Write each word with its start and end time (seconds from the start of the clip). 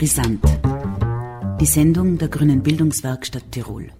Brisant. 0.00 0.40
Die 1.60 1.66
Sendung 1.66 2.16
der 2.16 2.28
Grünen 2.28 2.62
Bildungswerkstatt 2.62 3.52
Tirol. 3.52 3.90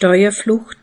Steuerflucht, 0.00 0.78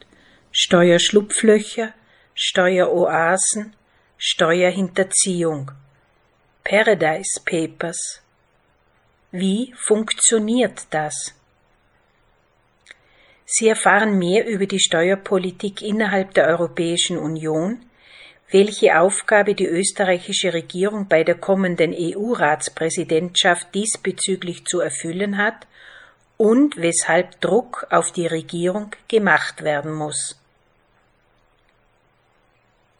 Steuerschlupflöcher, 0.52 1.94
Steueroasen, 2.34 3.74
Steuerhinterziehung. 4.18 5.72
Paradise 6.66 7.40
Papers. 7.46 8.22
Wie 9.32 9.74
funktioniert 9.78 10.82
das? 10.90 11.34
Sie 13.46 13.70
erfahren 13.70 14.20
mehr 14.20 14.46
über 14.46 14.66
die 14.66 14.82
Steuerpolitik 14.82 15.82
innerhalb 15.82 16.34
der 16.34 16.48
Europäischen 16.48 17.18
Union, 17.18 17.86
welche 18.52 19.00
Aufgabe 19.00 19.56
die 19.56 19.68
österreichische 19.68 20.54
Regierung 20.54 21.08
bei 21.08 21.24
der 21.24 21.36
kommenden 21.36 21.96
EU-Ratspräsidentschaft 21.98 23.74
diesbezüglich 23.74 24.66
zu 24.66 24.82
erfüllen 24.82 25.38
hat 25.38 25.66
und 26.38 26.78
weshalb 26.78 27.40
Druck 27.42 27.88
auf 27.90 28.12
die 28.12 28.28
Regierung 28.28 28.92
gemacht 29.08 29.64
werden 29.64 29.94
muss. 29.94 30.38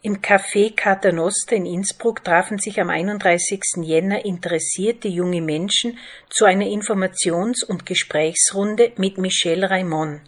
Im 0.02 0.22
Café 0.22 0.72
Paternoster 0.72 1.56
in 1.56 1.66
Innsbruck 1.66 2.22
trafen 2.22 2.58
sich 2.58 2.80
am 2.80 2.90
31. 2.90 3.60
Jänner 3.82 4.24
interessierte 4.24 5.08
junge 5.08 5.42
Menschen 5.42 5.98
zu 6.30 6.44
einer 6.44 6.66
Informations- 6.66 7.64
und 7.64 7.86
Gesprächsrunde 7.86 8.92
mit 8.98 9.18
Michel 9.18 9.64
Raimond. 9.64 10.20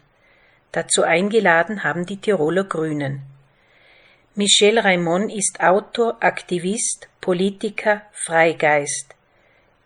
Dazu 0.72 1.04
eingeladen 1.04 1.84
haben 1.84 2.06
die 2.06 2.16
Tiroler 2.16 2.64
Grünen. 2.64 3.22
Michel 4.34 4.80
Raimond 4.80 5.32
ist 5.32 5.60
Autor, 5.60 6.16
Aktivist, 6.20 7.08
Politiker, 7.20 8.02
Freigeist. 8.12 9.14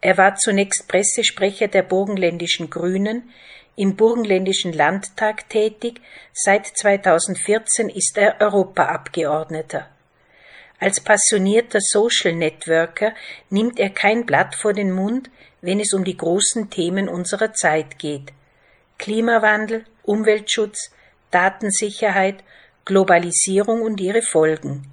Er 0.03 0.19
war 0.19 0.35
zunächst 0.35 0.89
Pressesprecher 0.89 1.69
der 1.69 1.85
burgenländischen 1.85 2.69
Grünen, 2.69 3.31
im 3.77 3.97
burgenländischen 3.97 4.73
Landtag 4.73 5.49
tätig, 5.49 6.01
seit 6.35 6.67
2014 6.67 7.89
ist 7.89 8.19
er 8.19 8.41
Europaabgeordneter. 8.41 9.89
Als 10.79 11.01
passionierter 11.01 11.79
Social 11.81 12.35
Networker 12.35 13.15
nimmt 13.49 13.79
er 13.79 13.91
kein 13.91 14.27
Blatt 14.27 14.57
vor 14.57 14.73
den 14.73 14.91
Mund, 14.91 15.31
wenn 15.61 15.79
es 15.79 15.95
um 15.95 16.05
die 16.05 16.17
großen 16.17 16.69
Themen 16.69 17.09
unserer 17.09 17.55
Zeit 17.55 17.99
geht. 18.01 18.33
Klimawandel, 18.99 19.85
Umweltschutz, 20.03 20.91
Datensicherheit, 21.31 22.43
Globalisierung 22.85 23.83
und 23.83 24.01
ihre 24.01 24.23
Folgen. 24.23 24.91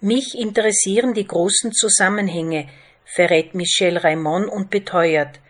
Mich 0.00 0.34
interessieren 0.34 1.12
die 1.12 1.26
großen 1.26 1.72
Zusammenhänge, 1.72 2.68
verrät 3.08 3.54
Michel 3.54 3.96
Raymond 3.96 4.48
und 4.48 4.70
beteuert, 4.70 5.40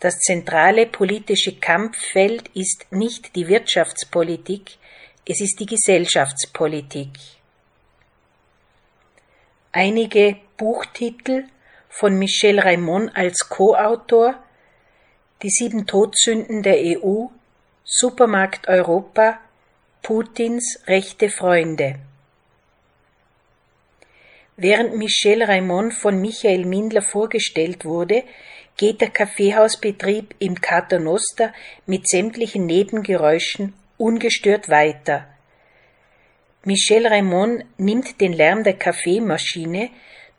das 0.00 0.18
zentrale 0.18 0.86
politische 0.86 1.56
Kampffeld 1.56 2.48
ist 2.54 2.86
nicht 2.90 3.34
die 3.34 3.48
Wirtschaftspolitik, 3.48 4.76
es 5.24 5.40
ist 5.40 5.58
die 5.58 5.66
Gesellschaftspolitik. 5.66 7.10
Einige 9.72 10.36
Buchtitel 10.56 11.44
von 11.88 12.18
Michel 12.18 12.60
Raymond 12.60 13.16
als 13.16 13.48
Co-Autor 13.48 14.34
Die 15.42 15.50
sieben 15.50 15.86
Todsünden 15.86 16.62
der 16.62 16.78
EU, 16.78 17.26
Supermarkt 17.84 18.68
Europa, 18.68 19.38
Putins 20.02 20.78
rechte 20.86 21.28
Freunde. 21.28 21.96
Während 24.56 24.96
Michel 24.96 25.42
Raymond 25.42 25.92
von 25.92 26.18
Michael 26.20 26.64
Mindler 26.64 27.02
vorgestellt 27.02 27.84
wurde, 27.84 28.24
geht 28.78 29.02
der 29.02 29.10
Kaffeehausbetrieb 29.10 30.34
im 30.38 30.54
Paternoster 30.54 31.52
mit 31.84 32.08
sämtlichen 32.08 32.64
Nebengeräuschen 32.64 33.74
ungestört 33.98 34.68
weiter. 34.68 35.26
Michel 36.64 37.06
Raymond 37.06 37.64
nimmt 37.78 38.20
den 38.20 38.32
Lärm 38.32 38.64
der 38.64 38.74
Kaffeemaschine 38.74 39.90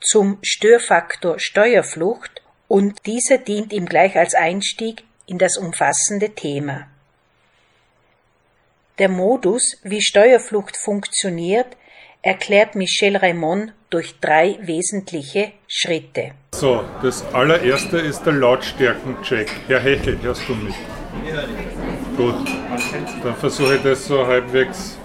zum 0.01 0.39
Störfaktor 0.41 1.39
Steuerflucht 1.39 2.41
und 2.67 3.05
dieser 3.05 3.37
dient 3.37 3.71
ihm 3.71 3.85
gleich 3.85 4.15
als 4.15 4.33
Einstieg 4.33 5.03
in 5.27 5.37
das 5.37 5.57
umfassende 5.57 6.31
Thema. 6.31 6.87
Der 8.97 9.09
Modus, 9.09 9.77
wie 9.83 10.01
Steuerflucht 10.01 10.75
funktioniert, 10.75 11.77
erklärt 12.23 12.75
Michel 12.75 13.15
Raymond 13.15 13.73
durch 13.89 14.19
drei 14.19 14.57
wesentliche 14.61 15.53
Schritte. 15.67 16.31
So, 16.53 16.83
das 17.01 17.23
allererste 17.33 17.97
ist 17.97 18.23
der 18.25 18.33
Lautstärkencheck. 18.33 19.49
Herr 19.67 19.79
Hechel, 19.79 20.17
hörst 20.21 20.47
du 20.47 20.55
mich? 20.55 20.75
Gut, 22.17 22.35
dann 23.23 23.35
versuche 23.35 23.75
ich 23.75 23.81
das 23.81 24.05
so 24.05 24.25
halbwegs, 24.25 24.97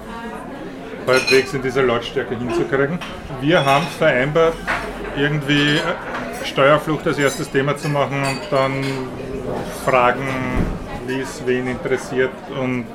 halbwegs 1.06 1.54
in 1.54 1.62
dieser 1.62 1.82
Lautstärke 1.82 2.36
hinzukriegen. 2.36 2.98
Wir 3.40 3.64
haben 3.64 3.86
vereinbart, 3.98 4.54
irgendwie 5.16 5.80
Steuerflucht 6.44 7.06
als 7.06 7.18
erstes 7.18 7.50
Thema 7.50 7.76
zu 7.76 7.88
machen 7.88 8.22
und 8.22 8.40
dann 8.50 8.84
Fragen, 9.84 10.26
wie 11.06 11.20
es 11.20 11.42
wen 11.46 11.66
interessiert 11.66 12.32
und 12.60 12.86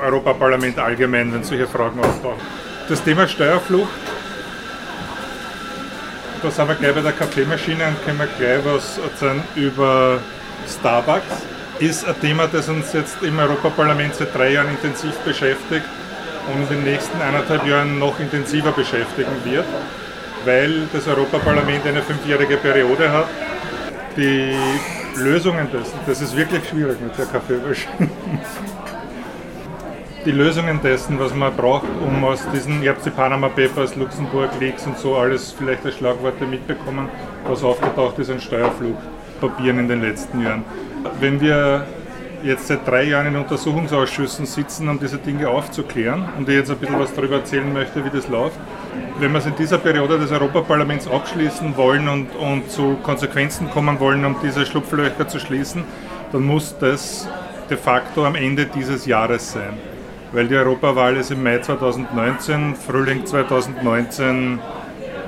Europaparlament 0.00 0.78
allgemein, 0.78 1.32
wenn 1.32 1.42
solche 1.42 1.66
Fragen 1.66 2.00
auftauchen. 2.00 2.40
Das 2.88 3.02
Thema 3.02 3.26
Steuerflucht, 3.28 3.88
da 6.42 6.50
sind 6.50 6.68
wir 6.68 6.74
gleich 6.74 6.94
bei 6.94 7.00
der 7.00 7.12
Kaffeemaschine 7.12 7.88
und 7.88 8.04
können 8.04 8.18
wir 8.18 8.26
gleich 8.38 8.64
was 8.64 8.98
erzählen 8.98 9.42
über 9.54 10.18
Starbucks. 10.68 11.24
Ist 11.78 12.06
ein 12.06 12.20
Thema, 12.20 12.46
das 12.46 12.68
uns 12.68 12.92
jetzt 12.92 13.22
im 13.22 13.38
Europaparlament 13.38 14.14
seit 14.14 14.34
drei 14.34 14.52
Jahren 14.52 14.68
intensiv 14.70 15.14
beschäftigt 15.18 15.86
und 16.52 16.62
in 16.62 16.68
den 16.68 16.84
nächsten 16.84 17.20
eineinhalb 17.20 17.66
Jahren 17.66 17.98
noch 17.98 18.18
intensiver 18.20 18.72
beschäftigen 18.72 19.32
wird, 19.44 19.66
weil 20.44 20.88
das 20.92 21.06
Europaparlament 21.06 21.86
eine 21.86 22.02
fünfjährige 22.02 22.56
Periode 22.56 23.10
hat. 23.10 23.28
Die 24.16 24.56
Lösungen 25.16 25.68
dessen, 25.72 25.98
das 26.06 26.20
ist 26.20 26.36
wirklich 26.36 26.68
schwierig 26.68 27.00
mit 27.00 27.16
der 27.16 27.26
Kaffeemaschine 27.26 28.10
die 30.24 30.32
Lösungen 30.32 30.80
dessen, 30.82 31.18
was 31.18 31.34
man 31.34 31.54
braucht, 31.54 31.86
um 32.04 32.24
aus 32.24 32.44
diesen, 32.52 32.82
ihr 32.82 32.90
habt 32.90 33.04
die 33.04 33.10
Panama 33.10 33.48
Papers, 33.48 33.94
Luxemburg 33.96 34.50
Leaks 34.60 34.86
und 34.86 34.98
so 34.98 35.16
alles 35.16 35.52
vielleicht 35.52 35.84
als 35.84 35.96
Schlagworte 35.96 36.44
mitbekommen, 36.44 37.08
was 37.46 37.62
aufgetaucht 37.62 38.18
ist 38.18 38.30
an 38.30 38.40
Steuerfluchtpapieren 38.40 39.78
in 39.78 39.88
den 39.88 40.02
letzten 40.02 40.42
Jahren. 40.42 40.64
Wenn 41.20 41.40
wir 41.40 41.86
jetzt 42.42 42.68
seit 42.68 42.86
drei 42.86 43.04
Jahren 43.04 43.26
in 43.28 43.36
Untersuchungsausschüssen 43.36 44.46
sitzen, 44.46 44.88
um 44.88 44.98
diese 44.98 45.18
Dinge 45.18 45.48
aufzuklären 45.48 46.28
und 46.36 46.48
ich 46.48 46.54
jetzt 46.54 46.70
ein 46.70 46.78
bisschen 46.78 46.98
was 46.98 47.14
darüber 47.14 47.36
erzählen 47.36 47.72
möchte, 47.72 48.04
wie 48.04 48.10
das 48.10 48.28
läuft. 48.28 48.58
Wenn 49.18 49.32
wir 49.32 49.38
es 49.38 49.46
in 49.46 49.56
dieser 49.56 49.78
Periode 49.78 50.18
des 50.18 50.30
Europaparlaments 50.30 51.08
abschließen 51.08 51.76
wollen 51.76 52.08
und, 52.08 52.28
und 52.36 52.70
zu 52.70 52.96
Konsequenzen 53.02 53.70
kommen 53.70 53.98
wollen, 53.98 54.24
um 54.24 54.36
diese 54.42 54.64
Schlupflöcher 54.64 55.26
zu 55.26 55.40
schließen, 55.40 55.84
dann 56.30 56.42
muss 56.42 56.76
das 56.78 57.28
de 57.68 57.76
facto 57.76 58.24
am 58.24 58.36
Ende 58.36 58.66
dieses 58.66 59.04
Jahres 59.04 59.52
sein 59.52 59.76
weil 60.32 60.48
die 60.48 60.56
Europawahl 60.56 61.16
ist 61.16 61.30
im 61.30 61.42
Mai 61.42 61.58
2019, 61.58 62.74
Frühling 62.74 63.24
2019 63.24 64.60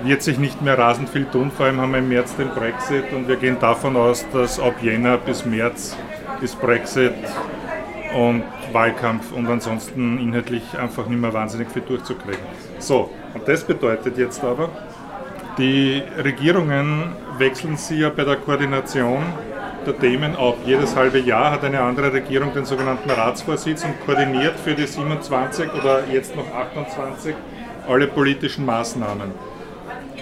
wird 0.02 0.22
sich 0.22 0.38
nicht 0.38 0.62
mehr 0.62 0.78
rasend 0.78 1.08
viel 1.08 1.26
tun, 1.26 1.50
vor 1.50 1.66
allem 1.66 1.80
haben 1.80 1.92
wir 1.92 1.98
im 1.98 2.08
März 2.08 2.36
den 2.36 2.48
Brexit 2.48 3.12
und 3.12 3.28
wir 3.28 3.36
gehen 3.36 3.58
davon 3.60 3.96
aus, 3.96 4.24
dass 4.32 4.58
ab 4.58 4.74
Jänner 4.82 5.18
bis 5.18 5.44
März 5.44 5.96
ist 6.40 6.60
Brexit 6.60 7.12
und 8.16 8.42
Wahlkampf 8.72 9.32
und 9.32 9.46
ansonsten 9.48 10.18
inhaltlich 10.18 10.78
einfach 10.78 11.06
nicht 11.06 11.20
mehr 11.20 11.32
wahnsinnig 11.32 11.70
viel 11.70 11.82
durchzukriegen. 11.82 12.40
So, 12.78 13.10
und 13.34 13.46
das 13.46 13.64
bedeutet 13.64 14.16
jetzt 14.16 14.42
aber, 14.42 14.70
die 15.58 16.02
Regierungen 16.22 17.12
wechseln 17.38 17.76
sie 17.76 18.00
ja 18.00 18.10
bei 18.10 18.24
der 18.24 18.36
Koordination 18.36 19.22
der 19.86 19.98
Themen 19.98 20.36
auch. 20.36 20.56
Jedes 20.64 20.96
halbe 20.96 21.18
Jahr 21.18 21.50
hat 21.50 21.64
eine 21.64 21.80
andere 21.80 22.12
Regierung 22.12 22.52
den 22.52 22.64
sogenannten 22.64 23.10
Ratsvorsitz 23.10 23.84
und 23.84 24.00
koordiniert 24.04 24.58
für 24.58 24.74
die 24.74 24.86
27 24.86 25.72
oder 25.74 26.04
jetzt 26.12 26.36
noch 26.36 26.52
28 26.52 27.34
alle 27.88 28.06
politischen 28.06 28.66
Maßnahmen. 28.66 29.30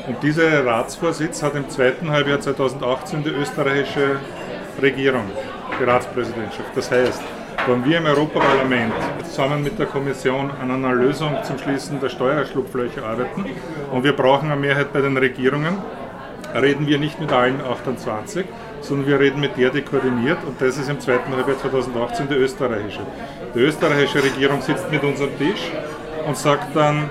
Und 0.07 0.23
dieser 0.23 0.65
Ratsvorsitz 0.65 1.43
hat 1.43 1.55
im 1.55 1.69
zweiten 1.69 2.11
Halbjahr 2.11 2.41
2018 2.41 3.25
die 3.25 3.31
österreichische 3.31 4.17
Regierung, 4.81 5.25
die 5.79 5.85
Ratspräsidentschaft. 5.85 6.71
Das 6.75 6.91
heißt, 6.91 7.21
wenn 7.67 7.85
wir 7.85 7.99
im 7.99 8.07
Europaparlament 8.07 8.95
zusammen 9.25 9.63
mit 9.63 9.79
der 9.79 9.87
Kommission 9.87 10.51
an 10.63 10.71
einer 10.71 10.95
Lösung 10.95 11.37
zum 11.43 11.59
Schließen 11.59 12.01
der 12.01 12.09
Steuerschlupflöcher 12.09 13.05
arbeiten 13.05 13.45
und 13.93 14.05
wir 14.05 14.13
brauchen 14.13 14.51
eine 14.51 14.61
Mehrheit 14.61 14.93
bei 14.93 15.01
den 15.01 15.17
Regierungen, 15.17 15.77
reden 16.55 16.87
wir 16.87 16.99
nicht 16.99 17.21
mit 17.21 17.31
allen 17.33 17.61
28, 17.61 18.47
sondern 18.81 19.07
wir 19.07 19.21
reden 19.21 19.41
mit 19.41 19.57
der, 19.57 19.71
die 19.71 19.83
koordiniert 19.83 20.39
und 20.47 20.61
das 20.61 20.79
ist 20.79 20.89
im 20.89 21.01
zweiten 21.01 21.35
Halbjahr 21.35 21.59
2018 21.59 22.29
die 22.29 22.35
österreichische. 22.35 23.01
Die 23.55 23.61
österreichische 23.61 24.23
Regierung 24.23 24.63
sitzt 24.63 24.91
mit 24.91 25.03
uns 25.03 25.21
am 25.21 25.37
Tisch 25.39 25.71
und 26.27 26.37
sagt 26.37 26.75
dann, 26.75 27.11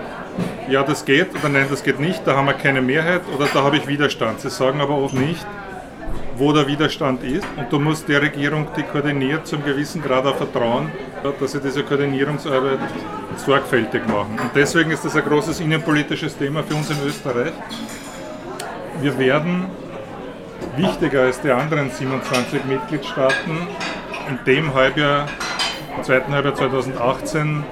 ja, 0.70 0.84
das 0.84 1.06
geht 1.06 1.36
oder 1.36 1.50
nein, 1.50 1.68
das 1.70 1.84
geht 1.84 2.00
nicht, 2.00 2.26
da 2.26 2.36
haben 2.36 2.48
wir 2.48 2.54
keine 2.54 2.82
Mehrheit 2.82 3.22
oder 3.36 3.48
da 3.54 3.64
habe 3.64 3.78
ich 3.78 3.88
Widerstand. 3.88 4.42
Sie 4.42 4.50
sagen 4.50 4.82
aber 4.82 4.96
oft 4.96 5.14
nicht, 5.14 5.46
wo 6.38 6.54
der 6.54 6.68
Widerstand 6.68 7.24
ist 7.24 7.48
und 7.58 7.72
du 7.72 7.80
musst 7.80 8.08
der 8.08 8.22
Regierung, 8.22 8.68
die 8.78 8.84
koordiniert, 8.84 9.48
zum 9.48 9.64
gewissen 9.64 10.02
Grad 10.02 10.26
auch 10.26 10.36
vertrauen, 10.36 10.92
dass 11.40 11.52
sie 11.52 11.60
diese 11.60 11.84
Koordinierungsarbeit 11.84 12.80
sorgfältig 13.38 14.08
machen. 14.08 14.38
Und 14.40 14.52
deswegen 14.56 14.92
ist 14.92 15.04
das 15.04 15.16
ein 15.16 15.24
großes 15.24 15.60
innenpolitisches 15.60 16.38
Thema 16.38 16.64
für 16.64 16.76
uns 16.76 16.90
in 16.90 16.98
Österreich. 17.06 17.54
Wir 19.02 19.18
werden 19.18 19.66
wichtiger 20.78 21.24
als 21.24 21.42
die 21.42 21.52
anderen 21.52 21.90
27 21.90 22.66
Mitgliedstaaten 22.66 23.68
in 24.30 24.40
dem 24.46 24.74
Halbjahr, 24.74 25.28
im 25.96 26.04
zweiten 26.04 26.32
Halbjahr 26.32 26.56
2018, 26.56 27.64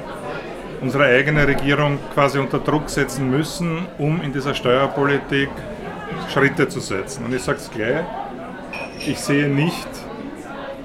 unsere 0.81 1.05
eigene 1.05 1.47
Regierung 1.47 1.99
quasi 2.13 2.39
unter 2.39 2.59
Druck 2.59 2.89
setzen 2.89 3.29
müssen, 3.29 3.85
um 3.97 4.21
in 4.21 4.33
dieser 4.33 4.53
Steuerpolitik 4.53 5.49
Schritte 6.33 6.67
zu 6.67 6.79
setzen. 6.79 7.25
Und 7.25 7.33
ich 7.33 7.43
sage 7.43 7.59
es 7.59 7.71
gleich, 7.71 8.05
ich 9.05 9.19
sehe 9.19 9.47
nicht, 9.47 9.87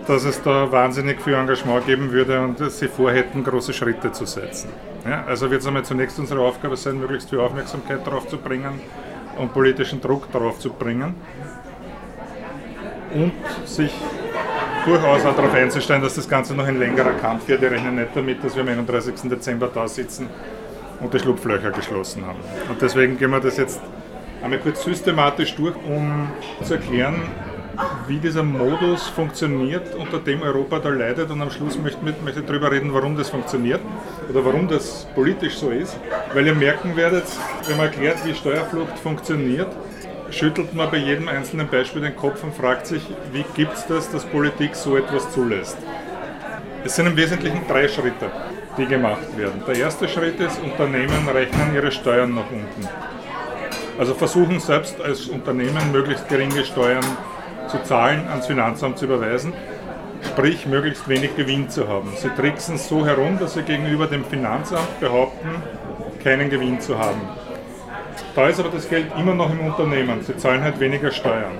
dass 0.06 0.24
es 0.24 0.42
da 0.42 0.70
wahnsinnig 0.70 1.20
viel 1.22 1.34
Engagement 1.34 1.86
geben 1.86 2.10
würde 2.10 2.40
und 2.40 2.58
sie 2.70 2.88
vorhätten, 2.88 3.44
große 3.44 3.72
Schritte 3.72 4.12
zu 4.12 4.26
setzen. 4.26 4.70
Ja, 5.08 5.24
also 5.26 5.50
wird 5.50 5.62
es 5.62 5.66
einmal 5.66 5.84
zunächst 5.84 6.18
unsere 6.18 6.40
Aufgabe 6.40 6.76
sein, 6.76 6.98
möglichst 6.98 7.30
viel 7.30 7.40
Aufmerksamkeit 7.40 8.06
darauf 8.06 8.26
zu 8.26 8.36
bringen 8.36 8.80
und 9.38 9.52
politischen 9.52 10.00
Druck 10.00 10.30
darauf 10.32 10.58
zu 10.58 10.70
bringen 10.70 11.14
und 13.12 13.32
sich 13.66 13.92
durchaus 14.84 15.24
auch 15.24 15.36
darauf 15.36 15.54
einzustellen, 15.54 16.02
dass 16.02 16.14
das 16.14 16.28
Ganze 16.28 16.54
noch 16.54 16.66
ein 16.66 16.78
längerer 16.78 17.12
Kampf 17.12 17.48
wird. 17.48 17.60
Wir 17.60 17.70
rechnen 17.70 17.96
nicht 17.96 18.10
damit, 18.14 18.42
dass 18.42 18.54
wir 18.54 18.62
am 18.62 18.68
31. 18.68 19.14
Dezember 19.28 19.68
da 19.72 19.86
sitzen 19.86 20.28
und 21.00 21.12
die 21.12 21.18
Schlupflöcher 21.18 21.70
geschlossen 21.70 22.26
haben. 22.26 22.38
Und 22.68 22.80
deswegen 22.80 23.18
gehen 23.18 23.30
wir 23.30 23.40
das 23.40 23.56
jetzt 23.56 23.80
einmal 24.42 24.58
kurz 24.58 24.84
systematisch 24.84 25.54
durch, 25.54 25.76
um 25.76 26.28
zu 26.62 26.74
erklären, 26.74 27.22
wie 28.06 28.18
dieser 28.18 28.42
Modus 28.42 29.08
funktioniert, 29.08 29.94
unter 29.94 30.18
dem 30.18 30.42
Europa 30.42 30.78
da 30.80 30.90
leidet. 30.90 31.30
Und 31.30 31.40
am 31.40 31.50
Schluss 31.50 31.78
möchte 31.78 32.00
ich 32.40 32.46
darüber 32.46 32.70
reden, 32.70 32.92
warum 32.92 33.16
das 33.16 33.30
funktioniert 33.30 33.80
oder 34.28 34.44
warum 34.44 34.68
das 34.68 35.06
politisch 35.14 35.56
so 35.56 35.70
ist. 35.70 35.96
Weil 36.34 36.46
ihr 36.46 36.54
merken 36.54 36.96
werdet, 36.96 37.24
wenn 37.66 37.76
man 37.76 37.86
erklärt, 37.86 38.18
wie 38.24 38.34
Steuerflucht 38.34 38.98
funktioniert, 38.98 39.68
schüttelt 40.30 40.74
man 40.74 40.90
bei 40.90 40.98
jedem 40.98 41.28
einzelnen 41.28 41.68
Beispiel 41.68 42.02
den 42.02 42.16
Kopf 42.16 42.42
und 42.42 42.54
fragt 42.54 42.86
sich, 42.86 43.02
wie 43.32 43.44
gibt 43.54 43.74
es 43.74 43.86
das, 43.86 44.10
dass 44.10 44.24
Politik 44.24 44.74
so 44.74 44.96
etwas 44.96 45.30
zulässt. 45.32 45.76
Es 46.84 46.96
sind 46.96 47.06
im 47.06 47.16
Wesentlichen 47.16 47.66
drei 47.68 47.88
Schritte, 47.88 48.30
die 48.78 48.86
gemacht 48.86 49.36
werden. 49.36 49.62
Der 49.66 49.76
erste 49.76 50.08
Schritt 50.08 50.40
ist, 50.40 50.60
Unternehmen 50.62 51.28
rechnen 51.28 51.74
ihre 51.74 51.92
Steuern 51.92 52.34
nach 52.34 52.50
unten. 52.50 52.88
Also 53.98 54.14
versuchen 54.14 54.60
selbst 54.60 55.00
als 55.00 55.26
Unternehmen 55.26 55.92
möglichst 55.92 56.28
geringe 56.28 56.64
Steuern 56.64 57.04
zu 57.68 57.82
zahlen, 57.82 58.26
ans 58.28 58.46
Finanzamt 58.46 58.98
zu 58.98 59.04
überweisen, 59.04 59.52
sprich 60.24 60.66
möglichst 60.66 61.08
wenig 61.08 61.36
Gewinn 61.36 61.68
zu 61.68 61.86
haben. 61.88 62.10
Sie 62.16 62.30
tricksen 62.30 62.78
so 62.78 63.04
herum, 63.04 63.38
dass 63.38 63.54
sie 63.54 63.62
gegenüber 63.62 64.06
dem 64.06 64.24
Finanzamt 64.24 65.00
behaupten, 65.00 65.62
keinen 66.22 66.50
Gewinn 66.50 66.80
zu 66.80 66.98
haben. 66.98 67.20
Da 68.34 68.48
ist 68.48 68.60
aber 68.60 68.68
das 68.68 68.88
Geld 68.88 69.06
immer 69.18 69.34
noch 69.34 69.50
im 69.50 69.60
Unternehmen. 69.60 70.22
Sie 70.22 70.36
zahlen 70.36 70.62
halt 70.62 70.78
weniger 70.78 71.10
Steuern. 71.10 71.52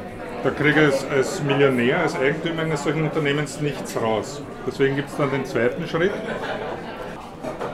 Da 0.45 0.51
kriege 0.51 0.89
ich 0.89 1.11
als 1.11 1.43
Millionär, 1.43 1.99
als 1.99 2.15
Eigentümer 2.15 2.63
eines 2.63 2.85
solchen 2.85 3.03
Unternehmens 3.03 3.61
nichts 3.61 3.97
raus. 4.01 4.41
Deswegen 4.67 4.97
gibt 4.97 5.11
es 5.11 5.17
dann 5.17 5.31
den 5.31 5.45
zweiten 5.45 5.87
Schritt, 5.89 6.13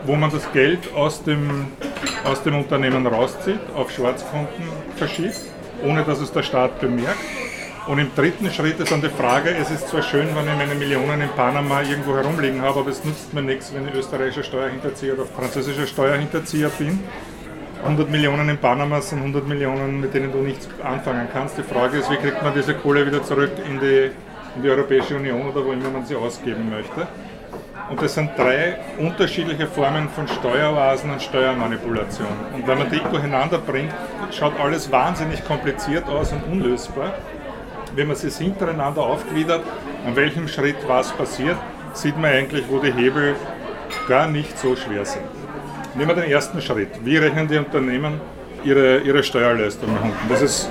wo 0.06 0.16
man 0.16 0.30
das 0.30 0.50
Geld 0.52 0.92
aus 0.94 1.22
dem, 1.22 1.66
aus 2.24 2.42
dem 2.42 2.56
Unternehmen 2.56 3.06
rauszieht, 3.06 3.60
auf 3.76 3.90
Schwarzkonten 3.90 4.64
verschiebt, 4.96 5.40
ohne 5.84 6.02
dass 6.02 6.20
es 6.20 6.32
der 6.32 6.42
Staat 6.42 6.80
bemerkt. 6.80 7.20
Und 7.86 7.98
im 7.98 8.12
dritten 8.16 8.50
Schritt 8.50 8.80
ist 8.80 8.90
dann 8.90 9.02
die 9.02 9.10
Frage, 9.10 9.50
es 9.50 9.70
ist 9.70 9.88
zwar 9.88 10.02
schön, 10.02 10.26
wenn 10.34 10.48
ich 10.48 10.56
meine 10.56 10.74
Millionen 10.74 11.20
in 11.20 11.28
Panama 11.36 11.82
irgendwo 11.82 12.16
herumliegen 12.16 12.62
habe, 12.62 12.80
aber 12.80 12.90
es 12.90 13.04
nützt 13.04 13.32
mir 13.32 13.42
nichts, 13.42 13.72
wenn 13.72 13.86
ich 13.86 13.94
österreichischer 13.94 14.42
Steuerhinterzieher 14.42 15.14
oder 15.14 15.26
französischer 15.26 15.86
Steuerhinterzieher 15.86 16.70
bin 16.70 16.98
100 17.86 18.10
Millionen 18.10 18.48
in 18.48 18.58
Panama 18.58 19.00
sind 19.00 19.18
100 19.18 19.46
Millionen, 19.46 20.00
mit 20.00 20.12
denen 20.12 20.32
du 20.32 20.38
nichts 20.38 20.68
anfangen 20.82 21.28
kannst. 21.32 21.56
Die 21.56 21.62
Frage 21.62 21.98
ist, 21.98 22.10
wie 22.10 22.16
kriegt 22.16 22.42
man 22.42 22.52
diese 22.52 22.74
Kohle 22.74 23.06
wieder 23.06 23.22
zurück 23.22 23.52
in 23.64 23.78
die, 23.78 24.10
in 24.56 24.62
die 24.62 24.68
Europäische 24.68 25.14
Union 25.14 25.48
oder 25.48 25.64
wo 25.64 25.70
immer 25.70 25.90
man 25.90 26.04
sie 26.04 26.16
ausgeben 26.16 26.68
möchte. 26.68 27.06
Und 27.88 28.02
das 28.02 28.14
sind 28.14 28.30
drei 28.36 28.78
unterschiedliche 28.98 29.68
Formen 29.68 30.08
von 30.08 30.26
Steueroasen 30.26 31.10
und 31.12 31.22
Steuermanipulation. 31.22 32.26
Und 32.54 32.66
wenn 32.66 32.78
man 32.78 32.90
die 32.90 32.98
durcheinander 32.98 33.58
bringt, 33.58 33.94
schaut 34.32 34.58
alles 34.58 34.90
wahnsinnig 34.90 35.44
kompliziert 35.44 36.08
aus 36.08 36.32
und 36.32 36.42
unlösbar. 36.50 37.14
Wenn 37.94 38.08
man 38.08 38.16
sie 38.16 38.30
hintereinander 38.30 39.02
aufgliedert, 39.02 39.62
an 40.04 40.16
welchem 40.16 40.48
Schritt 40.48 40.76
was 40.88 41.12
passiert, 41.12 41.56
sieht 41.92 42.16
man 42.16 42.32
eigentlich, 42.32 42.64
wo 42.68 42.80
die 42.80 42.92
Hebel 42.92 43.36
gar 44.08 44.26
nicht 44.26 44.58
so 44.58 44.74
schwer 44.74 45.04
sind. 45.04 45.35
Nehmen 45.96 46.14
wir 46.14 46.22
den 46.22 46.30
ersten 46.30 46.60
Schritt. 46.60 46.90
Wie 47.02 47.16
rechnen 47.16 47.48
die 47.48 47.56
Unternehmen 47.56 48.20
ihre, 48.62 48.98
ihre 48.98 49.22
Steuerleistung 49.22 49.94
nach 49.94 50.02
unten? 50.02 50.28
Das 50.28 50.42
ist 50.42 50.68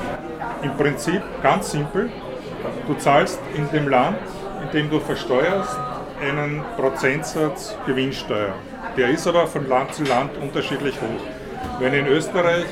im 0.62 0.78
Prinzip 0.78 1.20
ganz 1.42 1.72
simpel. 1.72 2.12
Du 2.88 2.94
zahlst 2.94 3.40
in 3.56 3.68
dem 3.72 3.90
Land, 3.90 4.18
in 4.62 4.78
dem 4.78 4.90
du 4.92 5.00
versteuerst, 5.00 5.80
einen 6.22 6.64
Prozentsatz 6.78 7.76
Gewinnsteuer. 7.88 8.54
Der 8.98 9.10
ist 9.10 9.26
aber 9.26 9.48
von 9.48 9.68
Land 9.68 9.96
zu 9.96 10.04
Land 10.04 10.30
unterschiedlich 10.40 10.94
hoch. 11.02 11.80
Wenn 11.80 11.96
in 11.96 12.06
Österreich 12.06 12.66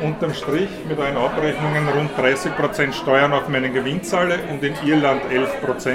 unterm 0.00 0.34
Strich 0.34 0.70
mit 0.88 1.00
euren 1.00 1.16
Abrechnungen 1.16 1.88
rund 1.88 2.12
30% 2.16 2.92
Steuern 2.92 3.32
auf 3.32 3.48
meinen 3.48 3.74
Gewinn 3.74 4.04
zahle 4.04 4.38
und 4.52 4.62
in 4.62 4.74
Irland 4.84 5.22
11%, 5.32 5.94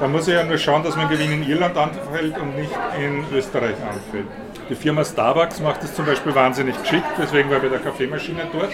da 0.00 0.08
muss 0.08 0.26
ich 0.26 0.34
ja 0.34 0.42
nur 0.44 0.56
schauen, 0.56 0.82
dass 0.82 0.96
mein 0.96 1.08
Gewinn 1.08 1.30
in 1.30 1.48
Irland 1.48 1.76
anfällt 1.76 2.36
und 2.38 2.56
nicht 2.56 2.72
in 2.98 3.24
Österreich 3.36 3.76
anfällt. 3.86 4.26
Die 4.70 4.74
Firma 4.74 5.04
Starbucks 5.04 5.60
macht 5.60 5.82
das 5.82 5.94
zum 5.94 6.06
Beispiel 6.06 6.34
wahnsinnig 6.34 6.80
geschickt, 6.80 7.04
deswegen 7.18 7.50
war 7.50 7.58
ich 7.58 7.64
bei 7.64 7.68
der 7.68 7.80
Kaffeemaschine 7.80 8.42
dort. 8.52 8.70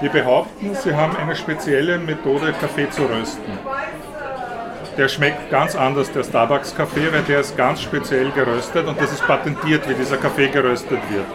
Die 0.00 0.08
behaupten, 0.08 0.74
sie 0.74 0.94
haben 0.94 1.16
eine 1.16 1.36
spezielle 1.36 1.98
Methode, 1.98 2.54
Kaffee 2.58 2.88
zu 2.90 3.02
rösten. 3.02 3.58
Der 4.96 5.08
schmeckt 5.08 5.50
ganz 5.50 5.76
anders, 5.76 6.10
der 6.10 6.24
Starbucks-Kaffee, 6.24 7.12
weil 7.12 7.22
der 7.22 7.40
ist 7.40 7.54
ganz 7.56 7.82
speziell 7.82 8.30
geröstet 8.30 8.86
und 8.86 8.98
das 8.98 9.12
ist 9.12 9.26
patentiert, 9.26 9.86
wie 9.88 9.94
dieser 9.94 10.16
Kaffee 10.16 10.48
geröstet 10.48 11.00
wird. 11.10 11.26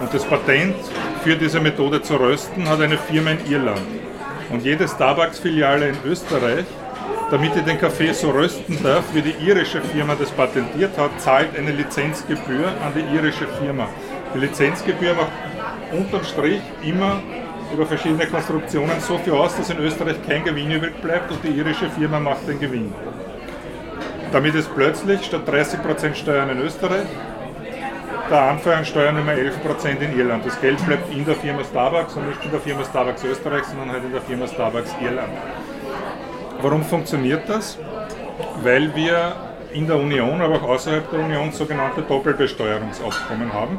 Und 0.00 0.14
das 0.14 0.24
Patent 0.24 0.76
für 1.24 1.34
diese 1.34 1.58
Methode 1.58 2.02
zu 2.02 2.16
rösten 2.16 2.68
hat 2.68 2.80
eine 2.80 2.98
Firma 2.98 3.30
in 3.30 3.50
Irland. 3.50 3.80
Und 4.50 4.64
jede 4.64 4.86
Starbucks-Filiale 4.86 5.88
in 5.88 5.96
Österreich 6.04 6.66
damit 7.30 7.54
ich 7.54 7.62
den 7.62 7.78
Kaffee 7.78 8.12
so 8.12 8.30
rösten 8.30 8.82
darf, 8.82 9.04
wie 9.14 9.22
die 9.22 9.34
irische 9.46 9.80
Firma 9.80 10.14
das 10.18 10.30
patentiert 10.30 10.98
hat, 10.98 11.20
zahlt 11.20 11.56
eine 11.56 11.70
Lizenzgebühr 11.70 12.66
an 12.66 12.92
die 12.94 13.16
irische 13.16 13.46
Firma. 13.60 13.88
Die 14.34 14.38
Lizenzgebühr 14.38 15.14
macht 15.14 15.30
unterm 15.92 16.24
Strich 16.24 16.60
immer 16.82 17.22
über 17.72 17.86
verschiedene 17.86 18.26
Konstruktionen 18.26 18.98
so 19.00 19.16
viel 19.18 19.32
aus, 19.32 19.56
dass 19.56 19.70
in 19.70 19.78
Österreich 19.78 20.16
kein 20.26 20.44
Gewinn 20.44 20.70
übrig 20.72 21.00
bleibt 21.00 21.30
und 21.30 21.42
die 21.44 21.50
irische 21.50 21.88
Firma 21.90 22.18
macht 22.18 22.48
den 22.48 22.58
Gewinn. 22.58 22.92
Damit 24.32 24.54
ist 24.54 24.74
plötzlich 24.74 25.24
statt 25.24 25.42
30% 25.48 26.14
Steuern 26.14 26.50
in 26.50 26.60
Österreich 26.60 27.06
der 28.30 28.42
Anfang 28.42 28.74
an 28.74 28.84
Steuern 28.84 29.16
nur 29.16 29.34
11% 29.34 30.00
in 30.00 30.16
Irland. 30.16 30.46
Das 30.46 30.60
Geld 30.60 30.84
bleibt 30.86 31.12
in 31.12 31.24
der 31.24 31.34
Firma 31.34 31.64
Starbucks 31.64 32.14
und 32.14 32.28
nicht 32.28 32.44
in 32.44 32.52
der 32.52 32.60
Firma 32.60 32.84
Starbucks 32.84 33.24
Österreich, 33.24 33.64
sondern 33.64 33.90
halt 33.90 34.04
in 34.04 34.12
der 34.12 34.22
Firma 34.22 34.46
Starbucks 34.46 34.94
Irland. 35.00 35.32
Warum 36.62 36.82
funktioniert 36.82 37.48
das? 37.48 37.78
Weil 38.62 38.94
wir 38.94 39.34
in 39.72 39.86
der 39.86 39.96
Union, 39.96 40.40
aber 40.40 40.56
auch 40.56 40.68
außerhalb 40.70 41.10
der 41.10 41.20
Union 41.20 41.52
sogenannte 41.52 42.02
Doppelbesteuerungsabkommen 42.02 43.52
haben. 43.52 43.78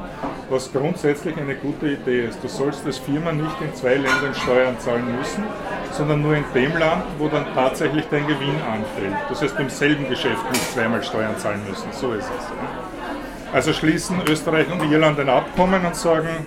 was 0.49 0.71
grundsätzlich 0.71 1.37
eine 1.37 1.55
gute 1.55 1.87
Idee 1.87 2.25
ist. 2.25 2.43
Du 2.43 2.49
sollst 2.49 2.85
als 2.85 2.97
Firma 2.97 3.31
nicht 3.31 3.61
in 3.61 3.73
zwei 3.73 3.93
Ländern 3.95 4.35
Steuern 4.35 4.77
zahlen 4.79 5.05
müssen, 5.17 5.43
sondern 5.91 6.21
nur 6.21 6.35
in 6.35 6.43
dem 6.53 6.77
Land, 6.77 7.05
wo 7.17 7.29
dann 7.29 7.45
tatsächlich 7.55 8.05
dein 8.11 8.27
Gewinn 8.27 8.55
anfällt. 8.69 9.15
Das 9.29 9.41
heißt, 9.41 9.57
beim 9.57 9.69
selben 9.69 10.09
Geschäft 10.09 10.43
nicht 10.51 10.71
zweimal 10.73 11.01
Steuern 11.03 11.37
zahlen 11.37 11.61
müssen. 11.69 11.87
So 11.91 12.11
ist 12.11 12.29
es. 12.37 13.53
Also 13.53 13.71
schließen 13.71 14.21
Österreich 14.27 14.69
und 14.69 14.83
Irland 14.91 15.19
ein 15.19 15.29
Abkommen 15.29 15.85
und 15.85 15.95
sagen, 15.95 16.45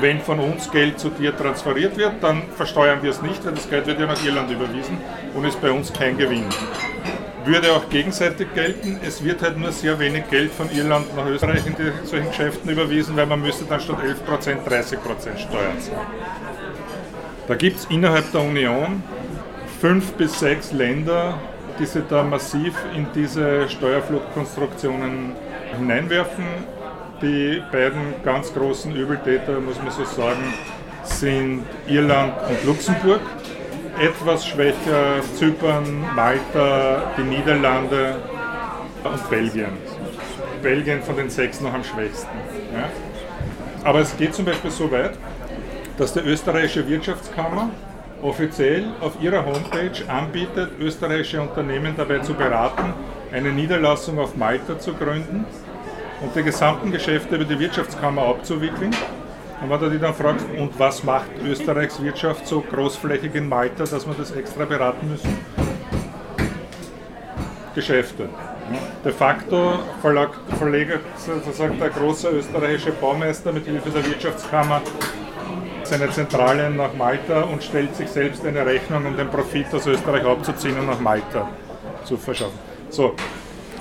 wenn 0.00 0.20
von 0.20 0.40
uns 0.40 0.70
Geld 0.70 0.98
zu 0.98 1.10
dir 1.10 1.36
transferiert 1.36 1.96
wird, 1.96 2.14
dann 2.22 2.42
versteuern 2.56 3.02
wir 3.02 3.10
es 3.10 3.22
nicht, 3.22 3.44
weil 3.44 3.52
das 3.52 3.68
Geld 3.68 3.86
wird 3.86 4.00
ja 4.00 4.06
nach 4.06 4.24
Irland 4.24 4.50
überwiesen 4.50 4.98
und 5.34 5.44
ist 5.44 5.60
bei 5.60 5.70
uns 5.70 5.92
kein 5.92 6.16
Gewinn. 6.16 6.44
Würde 7.44 7.72
auch 7.72 7.88
gegenseitig 7.90 8.48
gelten, 8.54 8.98
es 9.06 9.22
wird 9.22 9.42
halt 9.42 9.58
nur 9.58 9.70
sehr 9.70 9.98
wenig 9.98 10.28
Geld 10.30 10.50
von 10.52 10.70
Irland 10.70 11.14
nach 11.14 11.26
Österreich 11.26 11.66
in 11.66 11.76
solchen 12.04 12.28
Geschäften 12.28 12.70
überwiesen, 12.70 13.16
weil 13.16 13.26
man 13.26 13.42
müsste 13.42 13.64
dann 13.66 13.80
statt 13.80 13.98
11% 14.02 14.64
30% 14.66 15.38
Steuern 15.38 15.80
zahlen. 15.80 16.06
Da 17.46 17.54
gibt 17.54 17.78
es 17.78 17.84
innerhalb 17.86 18.32
der 18.32 18.40
Union 18.40 19.02
fünf 19.80 20.12
bis 20.12 20.40
sechs 20.40 20.72
Länder, 20.72 21.38
die 21.78 21.84
sich 21.84 22.02
da 22.08 22.22
massiv 22.22 22.74
in 22.96 23.06
diese 23.14 23.68
Steuerfluchtkonstruktionen 23.68 25.32
hineinwerfen. 25.76 26.46
Die 27.22 27.62
beiden 27.70 28.14
ganz 28.24 28.52
großen 28.52 28.94
Übeltäter, 28.94 29.60
muss 29.60 29.80
man 29.80 29.90
so 29.92 30.04
sagen, 30.04 30.52
sind 31.04 31.64
Irland 31.86 32.34
und 32.48 32.64
Luxemburg. 32.64 33.20
Etwas 34.00 34.46
schwächer 34.46 35.22
Zypern, 35.34 36.04
Malta, 36.16 37.12
die 37.16 37.22
Niederlande 37.22 38.16
und 39.04 39.30
Belgien. 39.30 39.78
Belgien 40.60 41.02
von 41.02 41.16
den 41.16 41.30
sechs 41.30 41.60
noch 41.60 41.72
am 41.72 41.84
schwächsten. 41.84 42.36
Ja. 42.72 42.88
Aber 43.84 44.00
es 44.00 44.16
geht 44.16 44.34
zum 44.34 44.46
Beispiel 44.46 44.70
so 44.70 44.90
weit, 44.90 45.12
dass 45.96 46.14
die 46.14 46.20
österreichische 46.20 46.88
Wirtschaftskammer 46.88 47.70
offiziell 48.22 48.86
auf 49.00 49.12
ihrer 49.22 49.44
Homepage 49.44 50.08
anbietet, 50.08 50.70
österreichische 50.80 51.40
Unternehmen 51.40 51.94
dabei 51.96 52.18
zu 52.20 52.34
beraten, 52.34 52.92
eine 53.30 53.52
Niederlassung 53.52 54.18
auf 54.18 54.36
Malta 54.36 54.78
zu 54.78 54.94
gründen 54.94 55.44
und 56.24 56.34
die 56.34 56.42
gesamten 56.42 56.90
Geschäfte 56.90 57.36
über 57.36 57.44
die 57.44 57.58
Wirtschaftskammer 57.58 58.22
abzuwickeln. 58.22 58.94
Und 59.62 59.70
wenn 59.70 59.80
du 59.80 59.90
dich 59.90 60.00
dann 60.00 60.14
fragst, 60.14 60.46
und 60.58 60.78
was 60.78 61.04
macht 61.04 61.28
Österreichs 61.44 62.02
Wirtschaft 62.02 62.46
so 62.46 62.60
großflächig 62.60 63.34
in 63.34 63.48
Malta, 63.48 63.84
dass 63.84 64.06
wir 64.06 64.14
das 64.14 64.30
extra 64.32 64.64
beraten 64.64 65.08
müssen? 65.10 65.38
Geschäfte. 67.74 68.28
De 69.04 69.12
facto 69.12 69.78
verlegt, 70.58 71.00
sozusagen 71.18 71.78
der 71.78 71.90
große 71.90 72.28
österreichische 72.30 72.92
Baumeister 72.92 73.52
mit 73.52 73.66
Hilfe 73.66 73.90
der 73.90 74.06
Wirtschaftskammer 74.06 74.80
seine 75.82 76.10
Zentrale 76.10 76.70
nach 76.70 76.94
Malta 76.94 77.42
und 77.42 77.62
stellt 77.62 77.94
sich 77.94 78.08
selbst 78.08 78.46
eine 78.46 78.64
Rechnung, 78.64 79.04
um 79.04 79.16
den 79.16 79.28
Profit 79.28 79.66
aus 79.74 79.86
Österreich 79.86 80.24
abzuziehen 80.24 80.78
und 80.78 80.86
nach 80.86 81.00
Malta 81.00 81.48
zu 82.04 82.16
verschaffen. 82.16 82.58
So, 82.88 83.14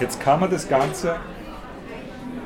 jetzt 0.02 0.20
kann 0.20 0.42
man 0.42 0.52
das 0.52 0.68
Ganze 0.68 1.16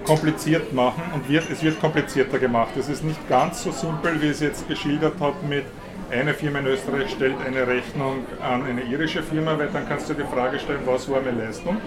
kompliziert 0.08 0.74
machen 0.74 1.04
und 1.14 1.30
wird, 1.30 1.50
es 1.52 1.62
wird 1.62 1.80
komplizierter 1.80 2.40
gemacht. 2.40 2.70
Es 2.80 2.88
ist 2.88 3.04
nicht 3.04 3.28
ganz 3.30 3.64
so 3.64 3.72
simpel, 3.72 4.22
wie 4.22 4.30
es 4.30 4.40
jetzt 4.40 4.68
geschildert 4.68 5.20
hat 5.20 5.44
mit 5.48 5.66
eine 6.10 6.34
Firma 6.34 6.60
in 6.60 6.68
Österreich 6.68 7.12
stellt 7.12 7.36
eine 7.46 7.68
Rechnung 7.68 8.26
an 8.42 8.64
eine 8.66 8.82
irische 8.84 9.22
Firma, 9.22 9.58
weil 9.58 9.68
dann 9.68 9.88
kannst 9.90 10.10
du 10.10 10.14
die 10.14 10.24
Frage 10.24 10.58
stellen, 10.58 10.80
was 10.86 11.10
war 11.10 11.20
meine 11.20 11.44
Leistung 11.44 11.78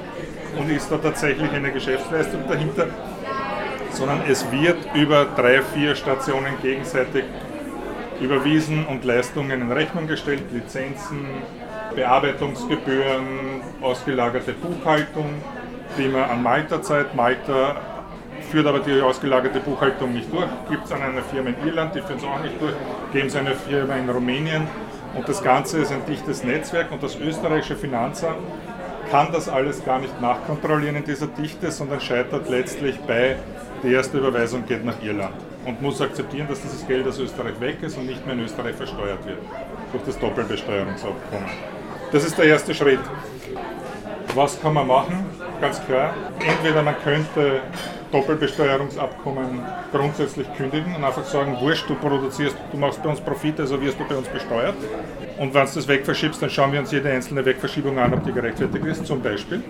und 0.58 0.70
ist 0.70 0.92
da 0.92 0.98
tatsächlich 0.98 1.50
eine 1.50 1.72
Geschäftsleistung 1.72 2.46
dahinter, 2.46 2.88
sondern 3.92 4.20
es 4.28 4.44
wird 4.52 4.76
über 4.94 5.24
drei, 5.24 5.62
vier 5.62 5.94
Stationen 5.94 6.52
gegenseitig 6.60 7.24
überwiesen 8.20 8.84
und 8.86 9.06
Leistungen 9.06 9.62
in 9.62 9.72
Rechnung 9.72 10.06
gestellt, 10.06 10.42
Lizenzen, 10.52 11.24
Bearbeitungsgebühren, 11.94 13.62
ausgelagerte 13.80 14.52
Buchhaltung, 14.52 15.32
die 15.96 16.08
man 16.08 16.24
an 16.24 16.42
Malta 16.42 16.82
zahlt. 16.82 17.14
Malta 17.14 17.80
führt 18.50 18.66
aber 18.66 18.80
die 18.80 19.00
ausgelagerte 19.00 19.61
Buchhaltung 19.61 20.12
nicht 20.12 20.33
durch, 20.33 20.49
gibt 20.69 20.85
es 20.85 20.92
an 20.92 21.02
eine 21.02 21.23
Firma 21.23 21.50
in 21.50 21.69
Irland, 21.69 21.95
die 21.95 22.00
führen 22.00 22.19
es 22.19 22.25
auch 22.25 22.42
nicht 22.42 22.61
durch, 22.61 22.75
geben 23.12 23.28
es 23.28 23.37
eine 23.37 23.54
Firma 23.54 23.95
in 23.95 24.11
Rumänien 24.11 24.66
und 25.14 25.28
das 25.28 25.42
Ganze 25.42 25.78
ist 25.78 25.92
ein 25.92 26.04
dichtes 26.07 26.42
Netzwerk 26.45 26.90
und 26.90 27.02
das 27.02 27.16
österreichische 27.16 27.76
Finanzamt 27.76 28.38
kann 29.11 29.33
das 29.33 29.49
alles 29.49 29.85
gar 29.85 29.99
nicht 29.99 30.21
nachkontrollieren 30.21 30.97
in 30.97 31.04
dieser 31.04 31.26
Dichte, 31.26 31.71
sondern 31.71 32.00
scheitert 32.00 32.49
letztlich 32.49 32.99
bei, 33.00 33.37
die 33.83 33.92
erste 33.92 34.19
Überweisung 34.19 34.66
geht 34.66 34.85
nach 34.85 35.02
Irland 35.02 35.35
und 35.64 35.80
muss 35.83 36.00
akzeptieren, 36.00 36.47
dass 36.49 36.61
dieses 36.61 36.87
Geld 36.87 37.07
aus 37.07 37.19
Österreich 37.19 37.59
weg 37.61 37.78
ist 37.83 37.97
und 37.97 38.07
nicht 38.07 38.25
mehr 38.26 38.35
in 38.35 38.45
Österreich 38.45 38.76
versteuert 38.76 39.25
wird 39.26 39.38
durch 39.92 40.04
das 40.04 40.19
Doppelbesteuerungsabkommen. 40.19 41.50
Das 42.12 42.25
ist 42.25 42.37
der 42.38 42.47
erste 42.47 42.75
Schritt. 42.75 43.00
Was 44.35 44.61
kann 44.61 44.75
man 44.75 44.87
machen? 44.87 45.26
Ganz 45.61 45.85
klar, 45.87 46.14
entweder 46.38 46.83
man 46.83 46.95
könnte 47.02 47.61
Doppelbesteuerungsabkommen 48.12 49.62
grundsätzlich 49.92 50.46
kündigen 50.56 50.94
und 50.96 51.04
einfach 51.04 51.24
sagen, 51.24 51.56
wurscht, 51.60 51.88
du 51.88 51.94
produzierst, 51.94 52.56
du 52.72 52.78
machst 52.78 53.02
bei 53.02 53.08
uns 53.08 53.20
Profit, 53.20 53.60
also 53.60 53.80
wirst 53.80 54.00
du 54.00 54.04
bei 54.04 54.16
uns 54.16 54.28
besteuert. 54.28 54.74
Und 55.38 55.54
wenn 55.54 55.66
du 55.66 55.72
das 55.74 55.86
wegverschiebst, 55.86 56.42
dann 56.42 56.50
schauen 56.50 56.72
wir 56.72 56.80
uns 56.80 56.90
jede 56.90 57.10
einzelne 57.10 57.44
Wegverschiebung 57.44 57.98
an, 57.98 58.12
ob 58.14 58.24
die 58.24 58.32
gerechtfertigt 58.32 58.84
ist, 58.84 59.06
zum 59.06 59.22
Beispiel. 59.22 59.62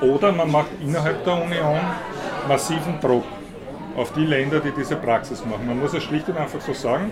Oder 0.00 0.32
man 0.32 0.50
macht 0.50 0.68
innerhalb 0.80 1.24
der 1.24 1.34
Union 1.34 1.80
massiven 2.48 3.00
Druck 3.00 3.24
auf 3.96 4.12
die 4.12 4.26
Länder, 4.26 4.60
die 4.60 4.70
diese 4.70 4.96
Praxis 4.96 5.44
machen. 5.44 5.66
Man 5.66 5.80
muss 5.80 5.94
es 5.94 6.02
schlicht 6.02 6.28
und 6.28 6.36
einfach 6.36 6.60
so 6.60 6.72
sagen, 6.72 7.10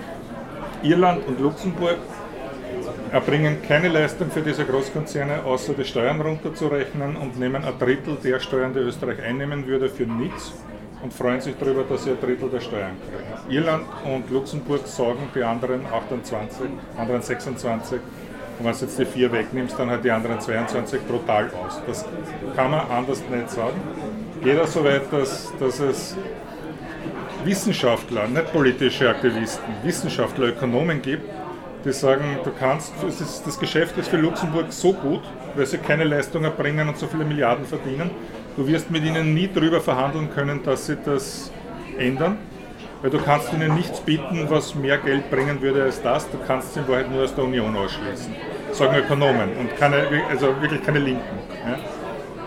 Irland 0.82 1.26
und 1.26 1.40
Luxemburg 1.40 1.98
erbringen 3.12 3.58
keine 3.62 3.88
Leistung 3.88 4.30
für 4.30 4.40
diese 4.40 4.64
Großkonzerne, 4.64 5.44
außer 5.44 5.74
die 5.74 5.84
Steuern 5.84 6.20
runterzurechnen 6.20 7.16
und 7.16 7.38
nehmen 7.38 7.62
ein 7.62 7.78
Drittel 7.78 8.16
der 8.24 8.40
Steuern, 8.40 8.72
die 8.72 8.80
Österreich 8.80 9.22
einnehmen 9.22 9.66
würde, 9.66 9.90
für 9.90 10.04
nichts 10.04 10.52
und 11.02 11.12
freuen 11.12 11.40
sich 11.42 11.54
darüber, 11.60 11.84
dass 11.84 12.04
sie 12.04 12.10
ein 12.10 12.20
Drittel 12.20 12.48
der 12.48 12.60
Steuern 12.60 12.96
kriegen. 13.02 13.54
Irland 13.54 13.84
und 14.04 14.30
Luxemburg 14.30 14.86
sorgen 14.86 15.28
die 15.34 15.42
anderen 15.42 15.84
28, 15.84 16.66
anderen 16.96 17.20
26 17.20 17.98
und 18.58 18.66
wenn 18.66 18.72
du 18.72 18.78
jetzt 18.78 18.98
die 18.98 19.04
vier 19.04 19.30
wegnimmst, 19.30 19.78
dann 19.78 19.90
halt 19.90 20.04
die 20.04 20.10
anderen 20.10 20.40
22 20.40 21.02
brutal 21.06 21.50
aus. 21.62 21.80
Das 21.86 22.06
kann 22.56 22.70
man 22.70 22.80
anders 22.90 23.22
nicht 23.30 23.50
sagen. 23.50 23.78
Geht 24.42 24.58
auch 24.58 24.66
so 24.66 24.84
weit, 24.84 25.12
dass, 25.12 25.52
dass 25.60 25.80
es 25.80 26.16
Wissenschaftler, 27.44 28.26
nicht 28.28 28.52
politische 28.52 29.10
Aktivisten, 29.10 29.74
Wissenschaftler, 29.82 30.46
Ökonomen 30.48 31.02
gibt, 31.02 31.28
die 31.84 31.92
sagen, 31.92 32.38
du 32.44 32.50
kannst, 32.58 32.92
ist, 33.02 33.46
das 33.46 33.58
Geschäft 33.58 33.96
ist 33.98 34.08
für 34.08 34.16
Luxemburg 34.16 34.66
so 34.72 34.92
gut, 34.92 35.22
weil 35.56 35.66
sie 35.66 35.78
keine 35.78 36.04
Leistungen 36.04 36.44
erbringen 36.44 36.88
und 36.88 36.96
so 36.98 37.06
viele 37.06 37.24
Milliarden 37.24 37.64
verdienen, 37.64 38.10
du 38.56 38.66
wirst 38.66 38.90
mit 38.90 39.04
ihnen 39.04 39.34
nie 39.34 39.48
darüber 39.52 39.80
verhandeln 39.80 40.30
können, 40.30 40.62
dass 40.62 40.86
sie 40.86 40.96
das 41.04 41.50
ändern, 41.98 42.38
weil 43.00 43.10
du 43.10 43.18
kannst 43.18 43.52
ihnen 43.52 43.74
nichts 43.74 44.00
bieten, 44.00 44.46
was 44.48 44.74
mehr 44.74 44.98
Geld 44.98 45.30
bringen 45.30 45.60
würde 45.60 45.82
als 45.82 46.00
das, 46.02 46.30
du 46.30 46.38
kannst 46.46 46.74
sie 46.74 46.80
in 46.80 46.88
Wahrheit 46.88 47.10
nur 47.10 47.24
aus 47.24 47.34
der 47.34 47.44
Union 47.44 47.76
ausschließen. 47.76 48.34
Sagen 48.72 48.96
Ökonomen 48.96 49.56
und 49.58 49.76
keine, 49.76 50.06
also 50.30 50.46
wirklich 50.60 50.82
keine 50.82 51.00
Linken. 51.00 51.38
Ja, 51.66 51.78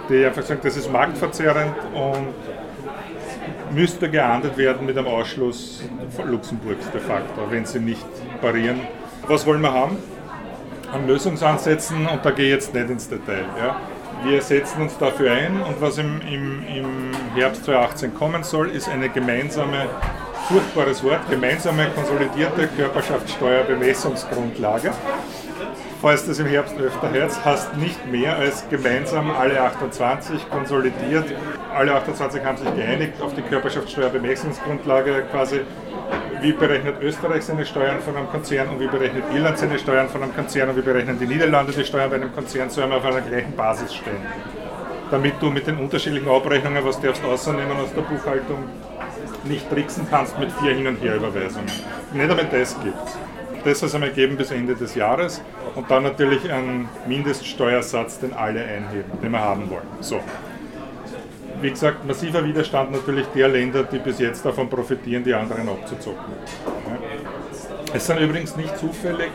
die 0.09 0.25
einfach 0.25 0.43
sagen, 0.43 0.61
das 0.63 0.77
ist 0.77 0.91
marktverzerrend 0.91 1.75
und 1.93 2.33
müsste 3.73 4.09
geahndet 4.09 4.57
werden 4.57 4.85
mit 4.85 4.97
einem 4.97 5.07
Ausschluss 5.07 5.83
Luxemburgs 6.23 6.89
de 6.91 7.01
facto, 7.01 7.41
wenn 7.49 7.65
sie 7.65 7.79
nicht 7.79 8.05
parieren 8.41 8.81
was 9.29 9.45
wollen 9.45 9.61
wir 9.61 9.73
haben? 9.73 9.97
An 10.91 11.07
Lösungsansätzen 11.07 12.07
und 12.07 12.25
da 12.25 12.31
gehe 12.31 12.45
ich 12.45 12.51
jetzt 12.51 12.73
nicht 12.73 12.89
ins 12.89 13.07
Detail. 13.09 13.45
Ja. 13.57 13.75
Wir 14.23 14.41
setzen 14.41 14.81
uns 14.81 14.97
dafür 14.97 15.31
ein 15.31 15.61
und 15.61 15.81
was 15.81 15.97
im, 15.97 16.21
im, 16.21 16.63
im 16.67 17.11
Herbst 17.35 17.65
2018 17.65 18.13
kommen 18.15 18.43
soll, 18.43 18.69
ist 18.69 18.87
eine 18.89 19.09
gemeinsame, 19.09 19.87
furchtbares 20.47 21.03
Wort, 21.03 21.29
gemeinsame 21.29 21.89
konsolidierte 21.89 22.69
Körperschaftssteuerbemessungsgrundlage. 22.75 24.93
Falls 26.01 26.25
das 26.25 26.39
im 26.39 26.47
Herbst 26.47 26.75
öfter 26.77 27.11
hört, 27.11 27.33
hast 27.43 27.75
nicht 27.77 28.09
mehr 28.11 28.37
als 28.37 28.63
gemeinsam 28.69 29.31
alle 29.31 29.61
28 29.61 30.49
konsolidiert. 30.49 31.25
Alle 31.75 31.95
28 31.95 32.41
haben 32.43 32.57
sich 32.57 32.73
geeinigt 32.75 33.21
auf 33.21 33.33
die 33.33 33.41
Körperschaftssteuerbemessungsgrundlage 33.41 35.23
quasi 35.31 35.61
wie 36.45 36.51
berechnet 36.51 37.01
Österreich 37.01 37.43
seine 37.43 37.65
Steuern 37.65 37.99
von 38.01 38.15
einem 38.15 38.29
Konzern 38.29 38.69
und 38.69 38.79
wie 38.79 38.85
berechnet 38.85 39.23
Irland 39.33 39.57
seine 39.57 39.79
Steuern 39.79 40.07
von 40.07 40.21
einem 40.21 40.35
Konzern 40.35 40.69
und 40.69 40.77
wie 40.77 40.81
berechnen 40.81 41.17
die 41.17 41.25
Niederlande 41.25 41.71
die 41.71 41.83
Steuern 41.83 42.07
bei 42.11 42.17
einem 42.17 42.31
Konzern, 42.33 42.69
so 42.69 42.83
einmal 42.83 42.99
auf 42.99 43.05
einer 43.05 43.21
gleichen 43.21 43.55
Basis 43.55 43.95
stehen. 43.95 44.21
Damit 45.09 45.41
du 45.41 45.49
mit 45.49 45.65
den 45.65 45.77
unterschiedlichen 45.77 46.29
Abrechnungen, 46.29 46.85
was 46.85 47.01
darfst 47.01 47.23
du 47.23 47.27
außernehmen 47.27 47.75
aus 47.77 47.91
der 47.95 48.01
Buchhaltung, 48.01 48.63
nicht 49.43 49.67
tricksen 49.71 50.05
kannst 50.07 50.37
mit 50.37 50.51
vier 50.51 50.75
Hin- 50.75 50.85
und 50.85 51.01
Herüberweisungen. 51.01 51.71
Nicht 52.13 52.29
einmal 52.29 52.45
das 52.51 52.79
gibt 52.79 52.95
Das 53.63 53.79
soll 53.79 53.89
es 53.89 53.95
einmal 53.95 54.11
geben 54.11 54.37
bis 54.37 54.51
Ende 54.51 54.75
des 54.75 54.93
Jahres 54.93 55.41
und 55.73 55.89
dann 55.89 56.03
natürlich 56.03 56.51
einen 56.51 56.87
Mindeststeuersatz, 57.07 58.19
den 58.19 58.33
alle 58.33 58.63
einheben, 58.63 59.11
den 59.23 59.31
wir 59.31 59.41
haben 59.41 59.67
wollen. 59.71 59.87
So. 59.99 60.21
Wie 61.61 61.69
gesagt, 61.69 62.05
massiver 62.05 62.43
Widerstand 62.43 62.91
natürlich 62.91 63.25
der 63.27 63.47
Länder, 63.47 63.83
die 63.83 63.99
bis 63.99 64.19
jetzt 64.19 64.45
davon 64.45 64.69
profitieren, 64.69 65.23
die 65.23 65.33
anderen 65.33 65.67
abzuzocken. 65.69 66.33
Es 67.93 68.07
sind 68.07 68.19
übrigens 68.19 68.57
nicht 68.57 68.77
zufällig, 68.77 69.29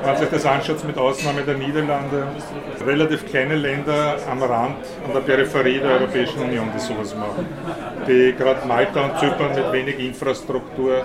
wenn 0.00 0.10
man 0.10 0.16
sich 0.16 0.28
das 0.30 0.46
anschaut, 0.46 0.82
mit 0.86 0.96
Ausnahme 0.96 1.42
der 1.42 1.58
Niederlande, 1.58 2.26
relativ 2.86 3.26
kleine 3.26 3.54
Länder 3.54 4.16
am 4.30 4.42
Rand, 4.42 4.76
an 5.06 5.12
der 5.12 5.20
Peripherie 5.20 5.78
der 5.78 6.00
Europäischen 6.00 6.40
Union, 6.40 6.70
die 6.74 6.80
sowas 6.80 7.14
machen. 7.14 7.46
Die 8.08 8.34
gerade 8.36 8.66
Malta 8.66 9.04
und 9.04 9.18
Zypern 9.18 9.54
mit 9.54 9.72
wenig 9.72 9.98
Infrastruktur, 9.98 11.04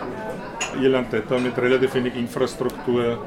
Irland 0.82 1.14
etwa 1.14 1.38
mit 1.40 1.58
relativ 1.58 1.94
wenig 1.96 2.16
Infrastruktur 2.16 3.18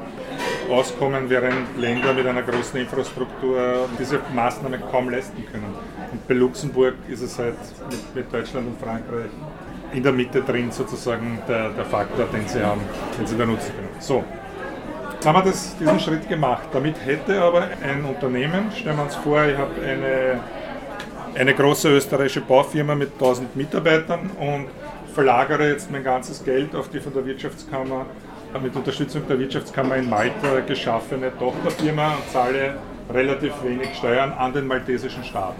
auskommen, 0.71 1.29
während 1.29 1.77
Länder 1.77 2.13
mit 2.13 2.25
einer 2.25 2.41
großen 2.41 2.79
Infrastruktur 2.79 3.87
diese 3.99 4.19
Maßnahmen 4.33 4.81
kaum 4.89 5.09
leisten 5.09 5.45
können. 5.51 5.75
Und 6.11 6.27
bei 6.27 6.33
Luxemburg 6.33 6.95
ist 7.07 7.21
es 7.21 7.39
halt 7.39 7.55
mit, 7.89 8.15
mit 8.15 8.33
Deutschland 8.33 8.67
und 8.67 8.79
Frankreich 8.79 9.31
in 9.93 10.03
der 10.03 10.11
Mitte 10.11 10.41
drin 10.41 10.71
sozusagen 10.71 11.39
der, 11.47 11.69
der 11.69 11.85
Faktor, 11.85 12.25
den 12.33 12.47
sie 12.47 12.63
haben, 12.63 12.81
den 13.17 13.27
sie 13.27 13.35
benutzen 13.35 13.71
können. 13.75 13.89
So, 13.99 14.23
jetzt 15.13 15.25
haben 15.25 15.35
wir 15.35 15.43
das, 15.43 15.77
diesen 15.77 15.99
Schritt 15.99 16.27
gemacht. 16.27 16.67
Damit 16.71 16.95
hätte 17.05 17.41
aber 17.41 17.67
ein 17.83 18.03
Unternehmen, 18.05 18.71
stellen 18.75 18.97
wir 18.97 19.03
uns 19.03 19.15
vor, 19.15 19.43
ich 19.45 19.57
habe 19.57 19.71
eine, 19.81 20.39
eine 21.39 21.53
große 21.53 21.89
österreichische 21.89 22.41
Baufirma 22.41 22.95
mit 22.95 23.13
1000 23.13 23.55
Mitarbeitern 23.55 24.31
und 24.39 24.67
verlagere 25.13 25.69
jetzt 25.69 25.91
mein 25.91 26.03
ganzes 26.03 26.43
Geld 26.43 26.75
auf 26.75 26.89
die 26.89 26.99
von 26.99 27.13
der 27.13 27.25
Wirtschaftskammer, 27.25 28.05
mit 28.61 28.75
Unterstützung 28.75 29.21
der 29.29 29.39
Wirtschaftskammer 29.39 29.95
in 29.95 30.09
Malta 30.09 30.59
geschaffene 30.65 31.31
Tochterfirma 31.37 32.15
und 32.15 32.29
zahle 32.31 32.75
relativ 33.09 33.53
wenig 33.63 33.95
Steuern 33.95 34.33
an 34.33 34.53
den 34.53 34.67
maltesischen 34.67 35.23
Staat. 35.23 35.55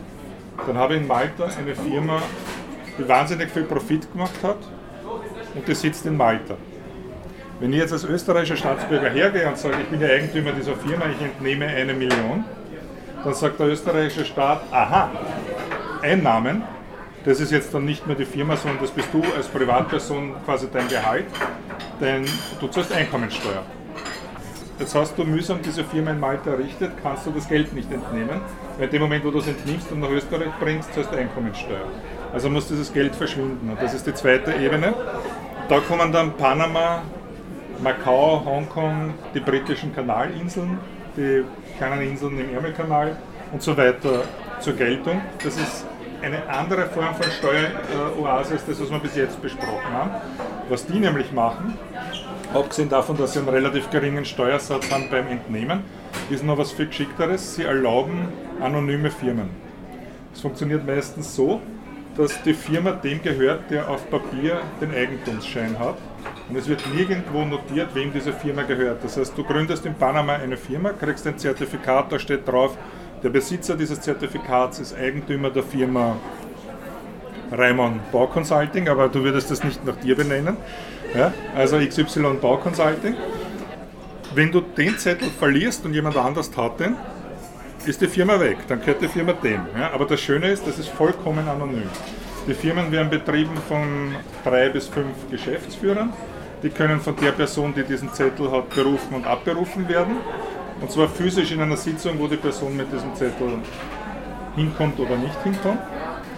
Dann 0.65 0.77
habe 0.77 0.96
ich 0.96 1.01
in 1.01 1.08
Malta 1.08 1.46
eine 1.46 1.75
Firma, 1.75 2.22
die 2.98 3.08
wahnsinnig 3.08 3.50
viel 3.50 3.63
Profit 3.63 4.12
gemacht 4.12 4.43
hat 4.43 4.60
und 5.55 5.67
die 5.67 5.75
sitzt 5.75 6.05
in 6.05 6.17
Malta. 6.17 6.55
Wenn 7.60 7.74
ich 7.74 7.79
jetzt 7.79 7.93
als 7.93 8.03
österreichischer 8.03 8.58
Staatsbürger 8.58 9.10
hergehe 9.10 9.48
und 9.48 9.58
sage, 9.58 9.75
ich 9.81 9.88
bin 9.88 10.00
der 10.00 10.12
Eigentümer 10.13 10.51
dieser 10.51 10.75
Firma, 10.75 11.05
ich 11.05 11.24
entnehme 11.24 11.67
eine 11.67 11.93
Million, 11.93 12.43
dann 13.24 13.34
sagt 13.34 13.60
der 13.60 13.67
österreichische 13.67 14.25
Staat, 14.25 14.62
aha, 14.72 15.12
Einnahmen, 16.01 16.63
das 17.24 17.39
ist 17.39 17.51
jetzt 17.51 17.74
dann 17.74 17.86
nicht 17.86 18.08
mehr 18.08 18.15
die 18.15 18.25
Firma, 18.25 18.55
sondern 18.55 18.81
das 18.81 18.89
bist 18.89 19.10
du 19.13 19.22
als 19.38 19.48
Privatperson 19.48 20.34
quasi 20.43 20.67
dein 20.74 20.88
Gehalt, 20.88 21.25
denn 22.00 22.25
du 22.60 22.67
zahlst 22.67 22.91
Einkommensteuer. 22.91 23.63
Jetzt 24.81 24.95
hast 24.95 25.15
du 25.15 25.23
mühsam 25.23 25.59
diese 25.61 25.83
Firma 25.83 26.09
in 26.09 26.19
Malta 26.19 26.50
errichtet, 26.50 26.93
kannst 27.03 27.27
du 27.27 27.29
das 27.29 27.47
Geld 27.47 27.71
nicht 27.71 27.91
entnehmen, 27.91 28.41
weil 28.77 28.85
in 28.85 28.89
dem 28.89 29.01
Moment, 29.03 29.23
wo 29.23 29.29
du 29.29 29.38
es 29.38 29.47
entnimmst 29.47 29.91
und 29.91 30.00
nach 30.00 30.09
Österreich 30.09 30.50
bringst, 30.59 30.91
zahlst 30.95 31.11
du 31.11 31.17
Einkommensteuer. 31.17 31.85
Also 32.33 32.50
muss 32.50 32.67
dieses 32.67 32.91
Geld 32.91 33.15
verschwinden. 33.15 33.69
Und 33.69 33.79
das 33.79 33.93
ist 33.93 34.07
die 34.07 34.13
zweite 34.15 34.53
Ebene. 34.55 34.95
Da 35.69 35.79
kommen 35.81 36.11
dann 36.11 36.35
Panama, 36.35 37.03
Macau, 37.83 38.41
Hongkong, 38.43 39.13
die 39.35 39.39
britischen 39.39 39.93
Kanalinseln, 39.93 40.79
die 41.15 41.43
kleinen 41.77 42.01
Inseln 42.01 42.39
im 42.39 42.51
Ärmelkanal 42.51 43.17
und 43.51 43.61
so 43.61 43.77
weiter 43.77 44.23
zur 44.61 44.73
Geltung. 44.73 45.21
Das 45.43 45.57
ist 45.57 45.85
eine 46.23 46.41
andere 46.50 46.88
Form 46.88 47.13
von 47.13 47.31
Steueroase 47.31 48.53
als 48.53 48.65
das, 48.65 48.81
was 48.81 48.89
wir 48.89 48.97
bis 48.97 49.15
jetzt 49.15 49.39
besprochen 49.43 49.93
haben. 49.93 50.09
Was 50.69 50.88
die 50.88 50.97
nämlich 50.97 51.31
machen, 51.31 51.77
abgesehen 52.53 52.89
davon, 52.89 53.17
dass 53.17 53.34
sie 53.34 53.39
einen 53.39 53.50
relativ 53.50 53.89
geringen 53.89 54.25
Steuersatz 54.25 54.91
haben 54.91 55.10
beim 55.10 55.27
Entnehmen, 55.27 55.84
ist 56.29 56.43
noch 56.43 56.58
was 56.58 56.72
viel 56.72 56.88
Geschickteres. 56.88 57.55
Sie 57.55 57.63
erlauben 57.63 58.27
anonyme 58.60 59.12
Firmen. 59.12 59.50
Es 60.34 60.41
funktioniert 60.41 60.86
meistens 60.86 61.36
so, 61.36 61.62
dass 62.17 62.41
die 62.43 62.53
Firma 62.53 62.91
dem 62.91 63.22
gehört, 63.22 63.72
der 63.72 63.89
auf 63.89 64.10
Papier 64.10 64.62
den 64.81 64.91
Eigentumsschein 64.91 65.77
hat. 65.79 65.98
Und 66.50 66.58
es 66.58 66.67
wird 66.67 66.81
nirgendwo 66.93 67.46
notiert, 67.46 67.96
wem 67.96 68.12
diese 68.12 68.34
Firma 68.34 68.63
gehört. 68.63 69.03
Das 69.03 69.17
heißt, 69.17 69.38
du 69.38 69.43
gründest 69.43 69.86
in 69.86 69.93
Panama 69.93 70.34
eine 70.34 70.58
Firma, 70.58 70.91
kriegst 70.91 71.25
ein 71.25 71.38
Zertifikat, 71.38 72.11
da 72.11 72.20
steht 72.20 72.48
drauf, 72.48 72.77
der 73.24 73.29
Besitzer 73.29 73.75
dieses 73.75 74.01
Zertifikats 74.01 74.79
ist 74.79 74.96
Eigentümer 74.96 75.51
der 75.51 75.64
Firma 75.64 76.18
Raimond 77.51 78.11
Bau 78.11 78.27
Consulting, 78.27 78.87
aber 78.87 79.09
du 79.09 79.24
würdest 79.24 79.51
das 79.51 79.64
nicht 79.64 79.85
nach 79.85 79.96
dir 79.98 80.16
benennen. 80.16 80.57
Ja? 81.16 81.33
Also 81.55 81.77
XY 81.77 82.37
Bau 82.42 82.57
Consulting. 82.57 83.16
Wenn 84.33 84.51
du 84.51 84.61
den 84.61 84.98
Zettel 84.98 85.29
verlierst 85.29 85.85
und 85.85 85.94
jemand 85.94 86.16
anders 86.16 86.51
hat 86.55 86.79
den, 86.79 86.96
ist 87.85 88.00
die 88.01 88.07
Firma 88.07 88.40
weg, 88.40 88.57
dann 88.68 88.79
gehört 88.79 89.01
die 89.01 89.07
Firma 89.07 89.33
dem. 89.33 89.61
Ja? 89.77 89.92
Aber 89.94 90.05
das 90.05 90.22
Schöne 90.22 90.48
ist, 90.48 90.66
das 90.66 90.79
ist 90.79 90.90
vollkommen 90.90 91.48
anonym. 91.48 91.90
Die 92.48 92.53
Firmen 92.53 92.92
werden 92.92 93.09
betrieben 93.09 93.55
von 93.68 94.16
drei 94.44 94.70
bis 94.70 94.87
fünf 94.87 95.29
Geschäftsführern. 95.29 96.11
Die 96.64 96.70
können 96.70 97.00
von 97.00 97.16
der 97.16 97.31
Person, 97.31 97.74
die 97.75 97.83
diesen 97.83 98.14
Zettel 98.14 98.51
hat, 98.51 98.70
berufen 98.70 99.16
und 99.16 99.27
abberufen 99.27 99.87
werden. 99.90 100.18
Und 100.79 100.92
zwar 100.92 101.07
physisch 101.07 101.51
in 101.51 101.61
einer 101.61 101.77
Sitzung, 101.77 102.18
wo 102.18 102.27
die 102.27 102.37
Person 102.37 102.75
mit 102.75 102.92
diesem 102.92 103.14
Zettel 103.14 103.59
hinkommt 104.55 105.00
oder 105.00 105.18
nicht 105.18 105.44
hinkommt. 105.44 105.79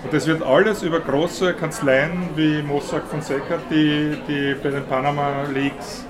Und 0.03 0.11
das 0.11 0.27
wird 0.27 0.43
alles 0.43 0.83
über 0.83 0.99
große 0.99 1.53
Kanzleien 1.53 2.29
wie 2.35 2.61
Mossack 2.61 3.03
Fonseca, 3.07 3.57
die, 3.69 4.17
die 4.27 4.55
bei 4.61 4.69
den 4.69 4.83
Panama 4.85 5.43
Leaks 5.53 6.05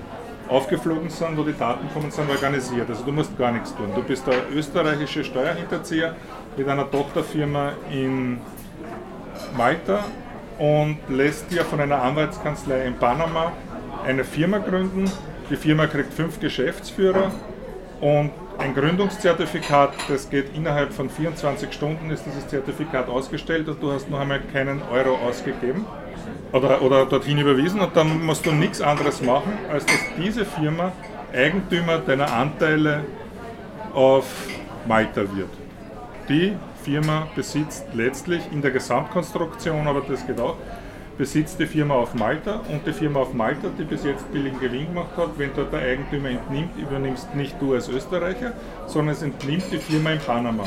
aufgeflogen 0.49 1.09
sind, 1.09 1.37
wo 1.37 1.43
die 1.43 1.57
Daten 1.57 1.87
kommen 1.93 2.11
sind, 2.11 2.29
organisiert. 2.29 2.89
Also 2.89 3.03
du 3.03 3.11
musst 3.11 3.37
gar 3.37 3.51
nichts 3.51 3.73
tun. 3.75 3.89
Du 3.95 4.01
bist 4.01 4.25
der 4.27 4.51
österreichische 4.51 5.23
Steuerhinterzieher 5.23 6.15
mit 6.57 6.67
einer 6.67 6.89
Tochterfirma 6.89 7.73
in 7.91 8.39
Malta 9.55 10.03
und 10.57 10.97
lässt 11.09 11.51
dir 11.51 11.63
von 11.63 11.79
einer 11.79 12.01
Anwaltskanzlei 12.01 12.85
in 12.85 12.95
Panama 12.95 13.51
eine 14.05 14.23
Firma 14.23 14.57
gründen. 14.57 15.09
Die 15.49 15.55
Firma 15.55 15.87
kriegt 15.87 16.13
fünf 16.13 16.39
Geschäftsführer 16.39 17.31
und 18.01 18.31
ein 18.57 18.73
Gründungszertifikat, 18.73 19.93
das 20.07 20.29
geht 20.29 20.55
innerhalb 20.55 20.93
von 20.93 21.09
24 21.09 21.73
Stunden, 21.73 22.09
ist 22.09 22.25
dieses 22.25 22.47
Zertifikat 22.47 23.09
ausgestellt 23.09 23.67
und 23.67 23.81
du 23.81 23.91
hast 23.91 24.09
noch 24.09 24.19
einmal 24.19 24.41
keinen 24.51 24.81
Euro 24.91 25.15
ausgegeben 25.15 25.85
oder, 26.51 26.81
oder 26.81 27.05
dorthin 27.05 27.37
überwiesen 27.39 27.81
und 27.81 27.95
dann 27.95 28.25
musst 28.25 28.45
du 28.45 28.51
nichts 28.51 28.81
anderes 28.81 29.21
machen, 29.21 29.53
als 29.71 29.85
dass 29.85 29.99
diese 30.17 30.45
Firma 30.45 30.91
Eigentümer 31.33 31.97
deiner 31.97 32.31
Anteile 32.31 33.05
auf 33.93 34.25
Malta 34.87 35.21
wird. 35.21 35.49
Die 36.29 36.55
Firma 36.83 37.27
besitzt 37.35 37.85
letztlich 37.93 38.41
in 38.51 38.61
der 38.61 38.71
Gesamtkonstruktion, 38.71 39.87
aber 39.87 40.01
das 40.01 40.25
geht 40.25 40.39
auch, 40.39 40.57
besitzt 41.17 41.59
die 41.59 41.65
Firma 41.65 41.95
auf 41.95 42.13
Malta 42.15 42.61
und 42.69 42.85
die 42.85 42.93
Firma 42.93 43.19
auf 43.19 43.33
Malta, 43.33 43.69
die 43.77 43.83
bis 43.83 44.03
jetzt 44.03 44.31
billigen 44.31 44.59
Gewinn 44.59 44.87
gemacht 44.87 45.15
hat, 45.15 45.29
wenn 45.37 45.51
dort 45.55 45.71
der 45.71 45.81
Eigentümer 45.81 46.29
entnimmt, 46.29 46.77
übernimmst 46.77 47.35
nicht 47.35 47.55
du 47.61 47.73
als 47.73 47.89
Österreicher, 47.89 48.53
sondern 48.87 49.13
es 49.13 49.21
entnimmt 49.21 49.65
die 49.71 49.77
Firma 49.77 50.11
in 50.11 50.19
Panama. 50.19 50.63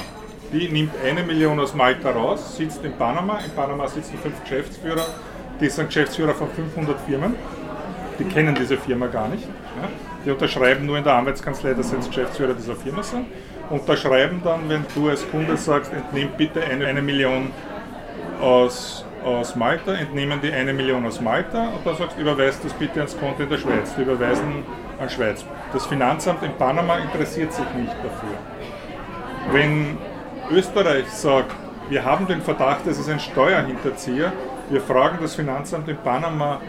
Die 0.52 0.68
nimmt 0.68 0.92
eine 1.04 1.24
Million 1.24 1.58
aus 1.58 1.74
Malta 1.74 2.10
raus, 2.10 2.56
sitzt 2.56 2.84
in 2.84 2.92
Panama, 2.92 3.38
in 3.44 3.50
Panama 3.50 3.88
sitzen 3.88 4.16
fünf 4.18 4.40
Geschäftsführer, 4.42 5.04
die 5.60 5.68
sind 5.68 5.86
Geschäftsführer 5.86 6.34
von 6.34 6.48
500 6.50 7.00
Firmen, 7.00 7.34
die 8.18 8.24
kennen 8.24 8.54
diese 8.54 8.76
Firma 8.76 9.06
gar 9.08 9.28
nicht. 9.28 9.44
Ja. 9.44 9.88
Die 10.24 10.30
unterschreiben 10.30 10.86
nur 10.86 10.98
in 10.98 11.04
der 11.04 11.14
Anwaltskanzlei, 11.14 11.74
dass 11.74 11.90
sie 11.90 11.96
jetzt 11.96 12.08
Geschäftsführer 12.08 12.54
dieser 12.54 12.76
Firma 12.76 13.02
sind. 13.02 13.26
Unterschreiben 13.70 14.40
dann, 14.44 14.68
wenn 14.68 14.84
du 14.94 15.08
als 15.08 15.28
Kunde 15.28 15.56
sagst, 15.56 15.92
entnimm 15.92 16.28
bitte 16.36 16.62
eine, 16.62 16.86
eine 16.86 17.02
Million 17.02 17.50
aus 18.40 19.05
aus 19.26 19.56
Malta, 19.56 19.92
entnehmen 19.92 20.40
die 20.40 20.52
eine 20.52 20.72
Million 20.72 21.04
aus 21.04 21.20
Malta 21.20 21.68
und 21.70 21.84
dann 21.84 21.96
sagst 21.96 22.16
du, 22.16 22.22
überweist 22.22 22.64
das 22.64 22.72
bitte 22.72 23.00
ans 23.00 23.18
Konto 23.18 23.42
in 23.42 23.48
der 23.48 23.58
Schweiz. 23.58 23.94
Die 23.96 24.02
überweisen 24.02 24.64
an 25.00 25.10
Schweiz. 25.10 25.44
Das 25.72 25.84
Finanzamt 25.86 26.42
in 26.44 26.52
Panama 26.52 26.98
interessiert 26.98 27.52
sich 27.52 27.66
nicht 27.76 27.94
dafür. 28.04 28.38
Wenn 29.50 29.98
Österreich 30.50 31.08
sagt, 31.08 31.52
wir 31.88 32.04
haben 32.04 32.26
den 32.28 32.40
Verdacht, 32.40 32.86
es 32.86 32.98
ist 32.98 33.08
ein 33.08 33.20
Steuerhinterzieher, 33.20 34.32
wir 34.70 34.80
fragen 34.80 35.18
das 35.20 35.34
Finanzamt 35.34 35.88
in 35.88 35.96
Panama, 35.96 36.60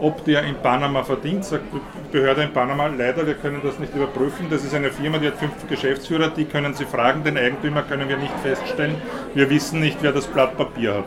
ob 0.00 0.24
der 0.24 0.42
in 0.44 0.56
Panama 0.56 1.02
verdient, 1.04 1.44
sagt 1.44 1.64
die 1.72 2.12
Behörde 2.12 2.42
in 2.42 2.52
Panama, 2.52 2.86
leider, 2.86 3.26
wir 3.26 3.34
können 3.34 3.60
das 3.62 3.78
nicht 3.78 3.94
überprüfen. 3.94 4.46
Das 4.50 4.62
ist 4.62 4.74
eine 4.74 4.90
Firma, 4.90 5.18
die 5.18 5.28
hat 5.28 5.36
fünf 5.36 5.66
Geschäftsführer, 5.68 6.28
die 6.28 6.44
können 6.44 6.74
Sie 6.74 6.84
fragen, 6.84 7.24
den 7.24 7.38
Eigentümer 7.38 7.82
können 7.82 8.08
wir 8.08 8.18
nicht 8.18 8.38
feststellen. 8.42 8.96
Wir 9.34 9.48
wissen 9.48 9.80
nicht, 9.80 9.98
wer 10.02 10.12
das 10.12 10.26
Blatt 10.26 10.56
Papier 10.56 10.96
hat 10.96 11.04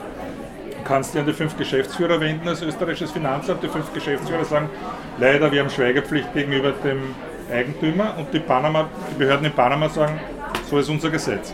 kannst 0.89 1.13
dich 1.13 1.21
an 1.21 1.27
die 1.27 1.33
fünf 1.33 1.55
Geschäftsführer 1.55 2.19
wenden 2.19 2.47
als 2.47 2.63
österreichisches 2.63 3.11
Finanzamt. 3.11 3.61
Die 3.61 3.67
fünf 3.67 3.93
Geschäftsführer 3.93 4.43
sagen, 4.43 4.69
leider, 5.19 5.51
wir 5.51 5.61
haben 5.61 5.69
Schweigepflicht 5.69 6.33
gegenüber 6.33 6.71
dem 6.71 7.13
Eigentümer 7.51 8.15
und 8.17 8.33
die, 8.33 8.39
Panama, 8.39 8.89
die 9.11 9.19
Behörden 9.19 9.45
in 9.45 9.51
Panama 9.51 9.87
sagen, 9.87 10.19
so 10.67 10.79
ist 10.79 10.89
unser 10.89 11.11
Gesetz. 11.11 11.53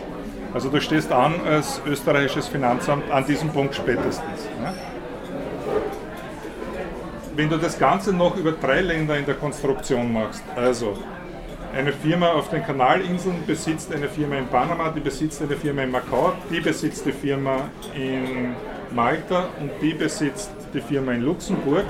Also 0.54 0.70
du 0.70 0.80
stehst 0.80 1.12
an 1.12 1.34
als 1.46 1.82
österreichisches 1.86 2.48
Finanzamt 2.48 3.10
an 3.10 3.26
diesem 3.26 3.50
Punkt 3.50 3.74
spätestens. 3.74 4.48
Ja? 4.62 4.72
Wenn 7.34 7.50
du 7.50 7.58
das 7.58 7.78
Ganze 7.78 8.14
noch 8.14 8.38
über 8.38 8.52
drei 8.52 8.80
Länder 8.80 9.18
in 9.18 9.26
der 9.26 9.34
Konstruktion 9.34 10.14
machst, 10.14 10.44
also 10.56 10.96
eine 11.76 11.92
Firma 11.92 12.30
auf 12.32 12.48
den 12.48 12.64
Kanalinseln 12.64 13.44
besitzt 13.46 13.94
eine 13.94 14.08
Firma 14.08 14.36
in 14.36 14.46
Panama, 14.46 14.90
die 14.96 15.00
besitzt 15.00 15.42
eine 15.42 15.56
Firma 15.56 15.82
in 15.82 15.90
Macau, 15.90 16.32
die 16.50 16.60
besitzt 16.60 17.04
die 17.04 17.12
Firma 17.12 17.68
in 17.94 18.54
Malta 18.96 19.50
und 19.60 19.70
die 19.82 19.92
besitzt 19.92 20.50
die 20.72 20.80
Firma 20.80 21.12
in 21.12 21.22
Luxemburg, 21.22 21.84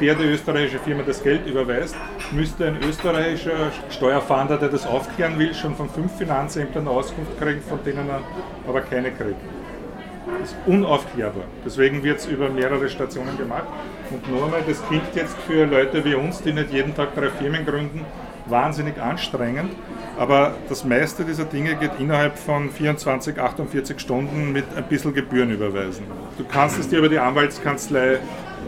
der 0.00 0.14
die 0.14 0.24
österreichische 0.24 0.78
Firma 0.78 1.02
das 1.06 1.22
Geld 1.22 1.46
überweist, 1.46 1.94
müsste 2.32 2.66
ein 2.66 2.78
österreichischer 2.82 3.70
Steuerfahnder, 3.90 4.56
der 4.56 4.70
das 4.70 4.86
aufklären 4.86 5.38
will, 5.38 5.54
schon 5.54 5.76
von 5.76 5.90
fünf 5.90 6.16
Finanzämtern 6.16 6.88
Auskunft 6.88 7.38
kriegen, 7.38 7.60
von 7.60 7.78
denen 7.84 8.08
er 8.08 8.20
aber 8.66 8.80
keine 8.80 9.10
kriegt. 9.10 9.36
Das 10.40 10.50
ist 10.52 10.56
unaufklärbar. 10.66 11.44
Deswegen 11.64 12.02
wird 12.02 12.18
es 12.18 12.26
über 12.26 12.48
mehrere 12.48 12.88
Stationen 12.88 13.36
gemacht. 13.36 13.66
Und 14.10 14.32
noch 14.32 14.44
einmal, 14.44 14.62
das 14.66 14.84
klingt 14.88 15.14
jetzt 15.14 15.36
für 15.46 15.66
Leute 15.66 16.04
wie 16.04 16.14
uns, 16.14 16.42
die 16.42 16.52
nicht 16.52 16.72
jeden 16.72 16.94
Tag 16.94 17.14
drei 17.14 17.28
Firmen 17.28 17.66
gründen, 17.66 18.04
wahnsinnig 18.46 19.00
anstrengend. 19.00 19.72
Aber 20.18 20.54
das 20.68 20.84
meiste 20.84 21.24
dieser 21.24 21.44
Dinge 21.44 21.74
geht 21.76 21.92
innerhalb 21.98 22.38
von 22.38 22.70
24, 22.70 23.38
48 23.38 24.00
Stunden 24.00 24.50
mit 24.52 24.64
ein 24.74 24.84
bisschen 24.84 25.12
Gebühren 25.12 25.50
überweisen. 25.50 26.06
Du 26.38 26.44
kannst 26.44 26.78
es 26.78 26.88
dir 26.88 27.00
über 27.00 27.10
die 27.10 27.18
Anwaltskanzlei 27.18 28.18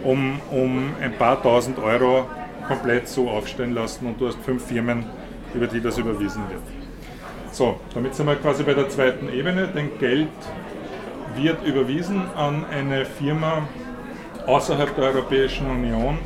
um, 0.05 0.41
um 0.51 0.91
ein 1.01 1.13
paar 1.15 1.43
tausend 1.43 1.79
Euro 1.79 2.27
komplett 2.67 3.09
so 3.09 3.31
aufstellen 3.31 3.73
lassen 3.73 4.07
und 4.07 4.21
du 4.21 4.29
hast 4.29 4.39
fünf 4.41 4.67
Firmen, 4.67 5.07
über 5.55 5.67
die 5.67 5.81
das 5.81 5.97
überwiesen 5.97 6.43
wird. 6.51 6.61
So, 7.51 7.81
damit 7.95 8.15
sind 8.15 8.27
wir 8.27 8.37
quasi 8.37 8.63
bei 8.63 8.75
der 8.75 8.91
zweiten 8.91 9.33
Ebene, 9.33 9.69
denn 9.69 9.99
Geld 9.99 10.29
wird 11.35 11.65
überwiesen 11.67 12.23
an 12.37 12.67
eine 12.71 13.07
Firma 13.07 13.63
außerhalb 14.47 14.95
der 14.95 15.05
Europäischen 15.05 15.69
Union, 15.71 16.19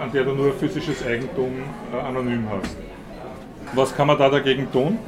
an 0.00 0.12
der 0.12 0.24
du 0.24 0.32
nur 0.32 0.52
physisches 0.52 1.04
Eigentum 1.04 1.52
äh, 1.92 2.00
anonym 2.00 2.46
hast. 2.50 2.76
Was 3.74 3.94
kann 3.94 4.06
man 4.06 4.18
da 4.18 4.28
dagegen 4.28 4.70
tun? 4.70 4.98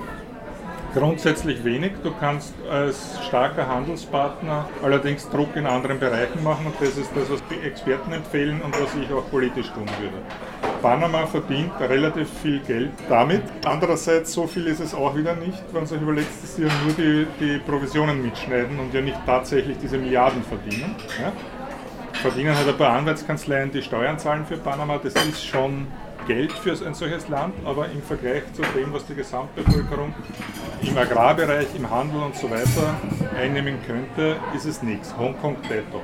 Grundsätzlich 0.94 1.64
wenig. 1.64 1.92
Du 2.02 2.12
kannst 2.18 2.54
als 2.70 3.18
starker 3.26 3.68
Handelspartner 3.68 4.68
allerdings 4.82 5.28
Druck 5.28 5.54
in 5.54 5.66
anderen 5.66 6.00
Bereichen 6.00 6.42
machen 6.42 6.66
und 6.66 6.74
das 6.80 6.96
ist 6.96 7.10
das, 7.14 7.30
was 7.30 7.42
die 7.50 7.66
Experten 7.66 8.12
empfehlen 8.12 8.60
und 8.62 8.72
was 8.72 8.94
ich 8.96 9.12
auch 9.12 9.28
politisch 9.30 9.68
tun 9.68 9.86
würde. 10.00 10.16
Panama 10.80 11.26
verdient 11.26 11.72
relativ 11.78 12.28
viel 12.42 12.60
Geld 12.60 12.90
damit. 13.08 13.42
Andererseits, 13.64 14.32
so 14.32 14.46
viel 14.46 14.66
ist 14.66 14.80
es 14.80 14.94
auch 14.94 15.14
wieder 15.14 15.34
nicht, 15.36 15.62
wenn 15.72 15.82
man 15.82 15.86
sich 15.86 16.00
überlegt, 16.00 16.30
dass 16.42 16.56
sie 16.56 16.62
ja 16.62 16.68
nur 16.84 16.94
die, 16.94 17.26
die 17.38 17.58
Provisionen 17.58 18.22
mitschneiden 18.22 18.78
und 18.78 18.94
ja 18.94 19.00
nicht 19.02 19.18
tatsächlich 19.26 19.76
diese 19.78 19.98
Milliarden 19.98 20.42
verdienen. 20.42 20.96
Ja? 21.20 21.32
Verdienen 22.14 22.56
halt 22.56 22.68
ein 22.68 22.76
paar 22.76 22.96
Anwaltskanzleien, 22.96 23.70
die 23.70 23.82
Steuern 23.82 24.18
zahlen 24.18 24.46
für 24.46 24.56
Panama. 24.56 24.98
Das 25.02 25.14
ist 25.14 25.44
schon 25.44 25.86
Geld 26.28 26.52
für 26.52 26.72
ein 26.86 26.92
solches 26.92 27.26
Land, 27.28 27.54
aber 27.64 27.86
im 27.86 28.02
Vergleich 28.02 28.42
zu 28.52 28.60
dem, 28.76 28.92
was 28.92 29.06
die 29.06 29.14
Gesamtbevölkerung 29.14 30.14
im 30.82 30.98
Agrarbereich, 30.98 31.68
im 31.74 31.90
Handel 31.90 32.20
und 32.20 32.36
so 32.36 32.50
weiter 32.50 33.00
einnehmen 33.34 33.78
könnte, 33.86 34.36
ist 34.54 34.66
es 34.66 34.82
nichts. 34.82 35.16
Hongkong 35.16 35.56
detto. 35.62 36.02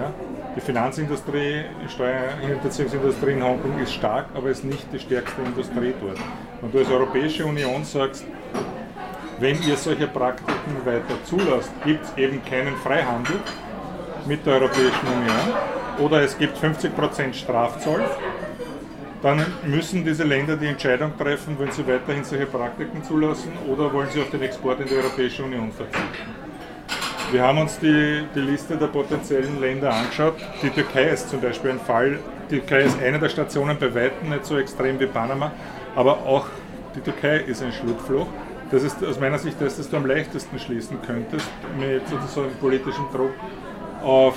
Ja? 0.00 0.14
Die 0.56 0.62
Finanzindustrie, 0.62 1.64
die 1.84 1.88
Steuerhinterziehungsindustrie 1.90 3.32
in 3.32 3.44
Hongkong 3.44 3.78
ist 3.78 3.92
stark, 3.92 4.28
aber 4.34 4.48
ist 4.48 4.64
nicht 4.64 4.86
die 4.94 4.98
stärkste 4.98 5.42
Industrie 5.42 5.92
dort. 6.00 6.18
Und 6.62 6.74
du 6.74 6.78
als 6.78 6.88
Europäische 6.88 7.44
Union 7.44 7.84
sagst, 7.84 8.24
wenn 9.40 9.62
ihr 9.62 9.76
solche 9.76 10.06
Praktiken 10.06 10.86
weiter 10.86 11.22
zulasst, 11.24 11.70
gibt 11.84 12.02
es 12.02 12.16
eben 12.16 12.42
keinen 12.46 12.76
Freihandel 12.76 13.36
mit 14.26 14.46
der 14.46 14.54
Europäischen 14.54 15.06
Union 15.06 15.54
oder 15.98 16.22
es 16.22 16.38
gibt 16.38 16.56
50% 16.56 17.34
Strafzoll 17.34 18.06
dann 19.22 19.44
müssen 19.64 20.04
diese 20.04 20.24
Länder 20.24 20.56
die 20.56 20.66
Entscheidung 20.66 21.16
treffen, 21.16 21.58
wollen 21.58 21.72
sie 21.72 21.86
weiterhin 21.86 22.24
solche 22.24 22.46
Praktiken 22.46 23.02
zulassen 23.02 23.52
oder 23.68 23.92
wollen 23.92 24.08
sie 24.10 24.20
auf 24.20 24.30
den 24.30 24.42
Export 24.42 24.80
in 24.80 24.88
die 24.88 24.94
Europäische 24.94 25.44
Union 25.44 25.72
verzichten. 25.72 26.46
Wir 27.32 27.42
haben 27.42 27.58
uns 27.58 27.78
die, 27.78 28.22
die 28.34 28.40
Liste 28.40 28.76
der 28.76 28.86
potenziellen 28.86 29.60
Länder 29.60 29.92
angeschaut. 29.92 30.36
Die 30.62 30.70
Türkei 30.70 31.08
ist 31.08 31.28
zum 31.28 31.40
Beispiel 31.40 31.72
ein 31.72 31.80
Fall. 31.80 32.20
Die 32.50 32.60
Türkei 32.60 32.82
ist 32.82 33.02
eine 33.02 33.18
der 33.18 33.28
Stationen 33.28 33.76
bei 33.78 33.92
weitem 33.92 34.28
nicht 34.28 34.44
so 34.44 34.58
extrem 34.58 35.00
wie 35.00 35.06
Panama, 35.06 35.50
aber 35.96 36.18
auch 36.24 36.46
die 36.94 37.00
Türkei 37.00 37.38
ist 37.38 37.62
ein 37.62 37.72
Schlupfloch. 37.72 38.28
Das 38.70 38.82
ist 38.82 39.04
aus 39.04 39.18
meiner 39.18 39.38
Sicht 39.38 39.56
das, 39.60 39.78
was 39.78 39.90
du 39.90 39.96
am 39.96 40.06
leichtesten 40.06 40.58
schließen 40.58 40.98
könntest, 41.04 41.48
mit 41.78 42.06
sozusagen 42.08 42.54
politischem 42.60 43.06
Druck 43.12 43.32
auf 44.02 44.36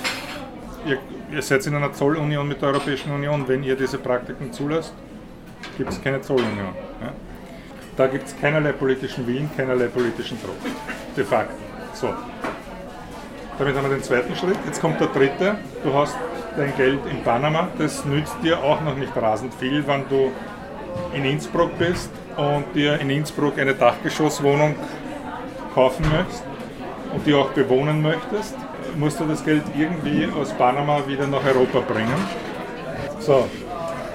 ihr, 1.32 1.42
seid 1.42 1.66
in 1.66 1.74
einer 1.74 1.92
Zollunion 1.92 2.46
mit 2.46 2.60
der 2.60 2.68
Europäischen 2.70 3.12
Union. 3.12 3.46
Wenn 3.46 3.62
ihr 3.62 3.76
diese 3.76 3.98
Praktiken 3.98 4.52
zulasst, 4.52 4.94
gibt 5.76 5.90
es 5.90 6.02
keine 6.02 6.20
Zollunion. 6.20 6.74
Ja? 7.00 7.12
Da 7.96 8.06
gibt 8.06 8.26
es 8.26 8.40
keinerlei 8.40 8.72
politischen 8.72 9.26
Willen, 9.26 9.50
keinerlei 9.56 9.86
politischen 9.86 10.38
Druck. 10.42 10.56
De 11.16 11.24
facto. 11.24 11.54
So. 11.94 12.08
Damit 13.58 13.76
haben 13.76 13.90
wir 13.90 13.96
den 13.96 14.02
zweiten 14.02 14.34
Schritt. 14.36 14.56
Jetzt 14.64 14.80
kommt 14.80 15.00
der 15.00 15.08
dritte. 15.08 15.56
Du 15.84 15.92
hast 15.92 16.16
dein 16.56 16.74
Geld 16.76 17.00
in 17.10 17.22
Panama. 17.22 17.68
Das 17.78 18.04
nützt 18.04 18.36
dir 18.42 18.62
auch 18.62 18.80
noch 18.80 18.96
nicht 18.96 19.14
rasend 19.16 19.52
viel, 19.54 19.86
wenn 19.86 20.08
du 20.08 20.32
in 21.14 21.24
Innsbruck 21.24 21.78
bist 21.78 22.10
und 22.36 22.64
dir 22.74 22.98
in 23.00 23.10
Innsbruck 23.10 23.58
eine 23.58 23.74
Dachgeschosswohnung 23.74 24.74
kaufen 25.74 26.06
möchtest 26.10 26.44
und 27.12 27.26
die 27.26 27.34
auch 27.34 27.50
bewohnen 27.50 28.00
möchtest 28.02 28.56
musst 28.98 29.20
du 29.20 29.24
das 29.24 29.44
Geld 29.44 29.62
irgendwie 29.76 30.28
aus 30.38 30.52
Panama 30.52 31.06
wieder 31.06 31.26
nach 31.26 31.44
Europa 31.44 31.80
bringen. 31.80 32.14
So, 33.18 33.48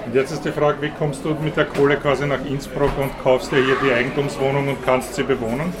und 0.06 0.14
jetzt 0.14 0.30
ist 0.32 0.44
die 0.44 0.52
Frage, 0.52 0.80
wie 0.82 0.90
kommst 0.90 1.24
du 1.24 1.30
mit 1.34 1.56
der 1.56 1.64
Kohle 1.64 1.96
quasi 1.96 2.26
nach 2.26 2.44
Innsbruck 2.44 2.92
und 3.00 3.10
kaufst 3.22 3.50
dir 3.50 3.64
hier 3.64 3.76
die 3.82 3.92
Eigentumswohnung 3.92 4.68
und 4.68 4.84
kannst 4.84 5.14
sie 5.14 5.24
bewohnen? 5.24 5.72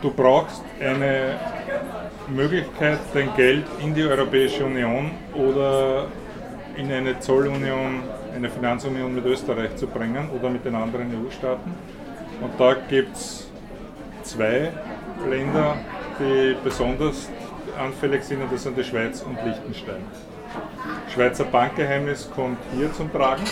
Du 0.00 0.10
brauchst 0.10 0.62
eine 0.80 1.38
Möglichkeit, 2.28 2.98
dein 3.14 3.34
Geld 3.34 3.64
in 3.80 3.94
die 3.94 4.04
Europäische 4.04 4.64
Union 4.64 5.10
oder 5.34 6.06
in 6.76 6.90
eine 6.90 7.18
Zollunion, 7.18 8.02
eine 8.34 8.48
Finanzunion 8.48 9.14
mit 9.14 9.26
Österreich 9.26 9.76
zu 9.76 9.86
bringen 9.86 10.30
oder 10.30 10.48
mit 10.48 10.64
den 10.64 10.74
anderen 10.74 11.08
EU-Staaten. 11.08 11.74
Und 12.40 12.52
da 12.58 12.74
gibt 12.88 13.16
es 13.16 13.48
zwei 14.22 14.70
Länder, 15.28 15.76
die 16.22 16.56
besonders 16.62 17.28
anfällig 17.78 18.22
sind, 18.24 18.42
und 18.42 18.52
das 18.52 18.62
sind 18.62 18.76
die 18.76 18.84
Schweiz 18.84 19.22
und 19.22 19.36
Liechtenstein. 19.44 20.04
Schweizer 21.12 21.44
Bankgeheimnis 21.44 22.30
kommt 22.34 22.58
hier 22.76 22.92
zum 22.92 23.12
Tragen. 23.12 23.44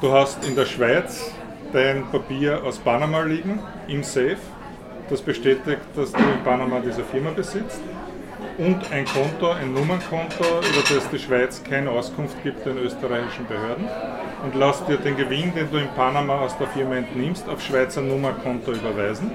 Du 0.00 0.12
hast 0.12 0.44
in 0.46 0.56
der 0.56 0.66
Schweiz 0.66 1.32
dein 1.72 2.06
Papier 2.10 2.62
aus 2.64 2.78
Panama 2.78 3.22
liegen, 3.22 3.60
im 3.88 4.02
Safe. 4.02 4.38
Das 5.08 5.20
bestätigt, 5.20 5.80
dass 5.96 6.12
du 6.12 6.18
in 6.18 6.44
Panama 6.44 6.80
diese 6.84 7.02
Firma 7.04 7.30
besitzt. 7.30 7.80
Und 8.58 8.92
ein 8.92 9.04
Konto, 9.06 9.50
ein 9.52 9.72
Nummernkonto, 9.72 10.44
über 10.44 10.94
das 10.94 11.08
die 11.10 11.18
Schweiz 11.18 11.62
keine 11.62 11.90
Auskunft 11.90 12.42
gibt 12.42 12.64
den 12.64 12.78
österreichischen 12.78 13.46
Behörden. 13.46 13.88
Und 14.44 14.54
lass 14.54 14.84
dir 14.86 14.96
den 14.96 15.16
Gewinn, 15.16 15.54
den 15.54 15.70
du 15.70 15.78
in 15.78 15.88
Panama 15.88 16.40
aus 16.40 16.56
der 16.58 16.68
Firma 16.68 16.96
entnimmst, 16.96 17.48
auf 17.48 17.60
Schweizer 17.60 18.00
Nummernkonto 18.00 18.72
überweisen 18.72 19.30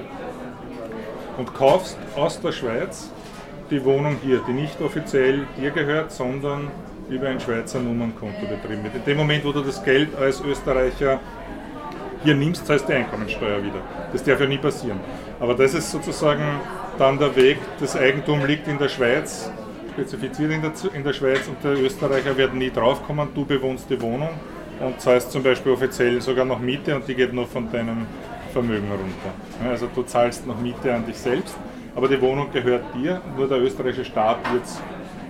und 1.38 1.54
kaufst 1.54 1.98
aus 2.16 2.40
der 2.40 2.52
Schweiz 2.52 3.12
die 3.70 3.84
Wohnung 3.84 4.18
hier, 4.24 4.42
die 4.48 4.54
nicht 4.54 4.80
offiziell 4.82 5.48
dir 5.60 5.72
gehört, 5.72 6.12
sondern 6.12 6.70
über 7.10 7.28
ein 7.28 7.40
Schweizer 7.40 7.80
Nummernkonto 7.80 8.46
betrieben 8.48 8.84
wird. 8.84 8.96
In 8.96 9.06
dem 9.06 9.18
Moment, 9.18 9.46
wo 9.46 9.52
du 9.52 9.62
das 9.62 9.84
Geld 9.84 10.16
als 10.16 10.42
Österreicher 10.42 11.20
hier 12.24 12.36
nimmst, 12.36 12.66
zahlst 12.66 12.88
du 12.88 12.92
die 12.92 12.98
Einkommensteuer 13.00 13.64
wieder. 13.64 13.82
Das 14.12 14.24
darf 14.24 14.40
ja 14.40 14.48
nie 14.48 14.58
passieren. 14.58 15.00
Aber 15.40 15.54
das 15.54 15.74
ist 15.74 15.92
sozusagen 15.92 16.60
dann 16.98 17.20
der 17.20 17.36
Weg, 17.36 17.58
das 17.80 17.96
Eigentum 17.96 18.46
liegt 18.46 18.68
in 18.68 18.78
der 18.78 18.90
Schweiz, 18.90 19.52
spezifiziert 19.94 20.52
in 20.52 20.62
der, 20.62 20.72
in 20.94 21.04
der 21.04 21.14
Schweiz 21.14 21.48
und 21.48 21.64
der 21.64 21.74
Österreicher 21.74 22.36
wird 22.38 22.54
nie 22.54 22.72
draufkommen, 22.72 23.30
du 23.36 23.46
bewohnst 23.46 23.90
die 23.90 24.02
Wohnung 24.02 24.30
und 24.80 25.00
zahlst 25.00 25.32
zum 25.32 25.44
Beispiel 25.44 25.72
offiziell 25.74 26.22
sogar 26.22 26.46
noch 26.46 26.60
Miete 26.60 26.96
und 26.96 27.08
die 27.08 27.16
geht 27.16 27.34
nur 27.34 27.48
von 27.48 27.72
deinem 27.72 28.08
Vermögen 28.56 28.90
runter. 28.90 29.70
Also 29.70 29.90
du 29.94 30.04
zahlst 30.04 30.48
noch 30.48 30.58
Miete 30.62 30.94
an 30.94 31.06
dich 31.06 31.18
selbst, 31.18 31.54
aber 31.94 32.08
die 32.08 32.22
Wohnung 32.22 32.54
gehört 32.54 32.86
dir, 32.96 33.22
nur 33.36 33.50
der 33.50 33.60
österreichische 33.60 34.06
Staat 34.06 34.38
wird 34.54 34.64
es 34.64 34.80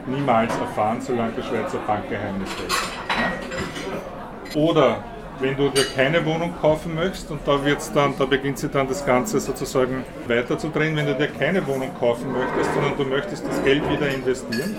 niemals 0.05 0.55
erfahren, 0.59 1.01
solange 1.01 1.31
das 1.35 1.47
Schweizer 1.47 1.79
Bankgeheimnis 1.87 2.51
hält. 2.55 4.55
Oder 4.55 5.03
wenn 5.39 5.57
du 5.57 5.69
dir 5.69 5.85
keine 5.95 6.23
Wohnung 6.23 6.53
kaufen 6.61 6.93
möchtest 6.93 7.31
und 7.31 7.39
da 7.47 7.65
wird's 7.65 7.91
dann, 7.91 8.13
da 8.15 8.25
beginnt 8.25 8.59
sich 8.59 8.69
dann 8.69 8.87
das 8.87 9.03
Ganze 9.03 9.39
sozusagen 9.39 10.03
weiterzudrehen, 10.27 10.95
wenn 10.95 11.07
du 11.07 11.15
dir 11.15 11.29
keine 11.29 11.65
Wohnung 11.65 11.89
kaufen 11.99 12.31
möchtest, 12.31 12.75
sondern 12.75 12.95
du 12.95 13.05
möchtest 13.05 13.43
das 13.47 13.63
Geld 13.63 13.89
wieder 13.89 14.07
investieren, 14.07 14.75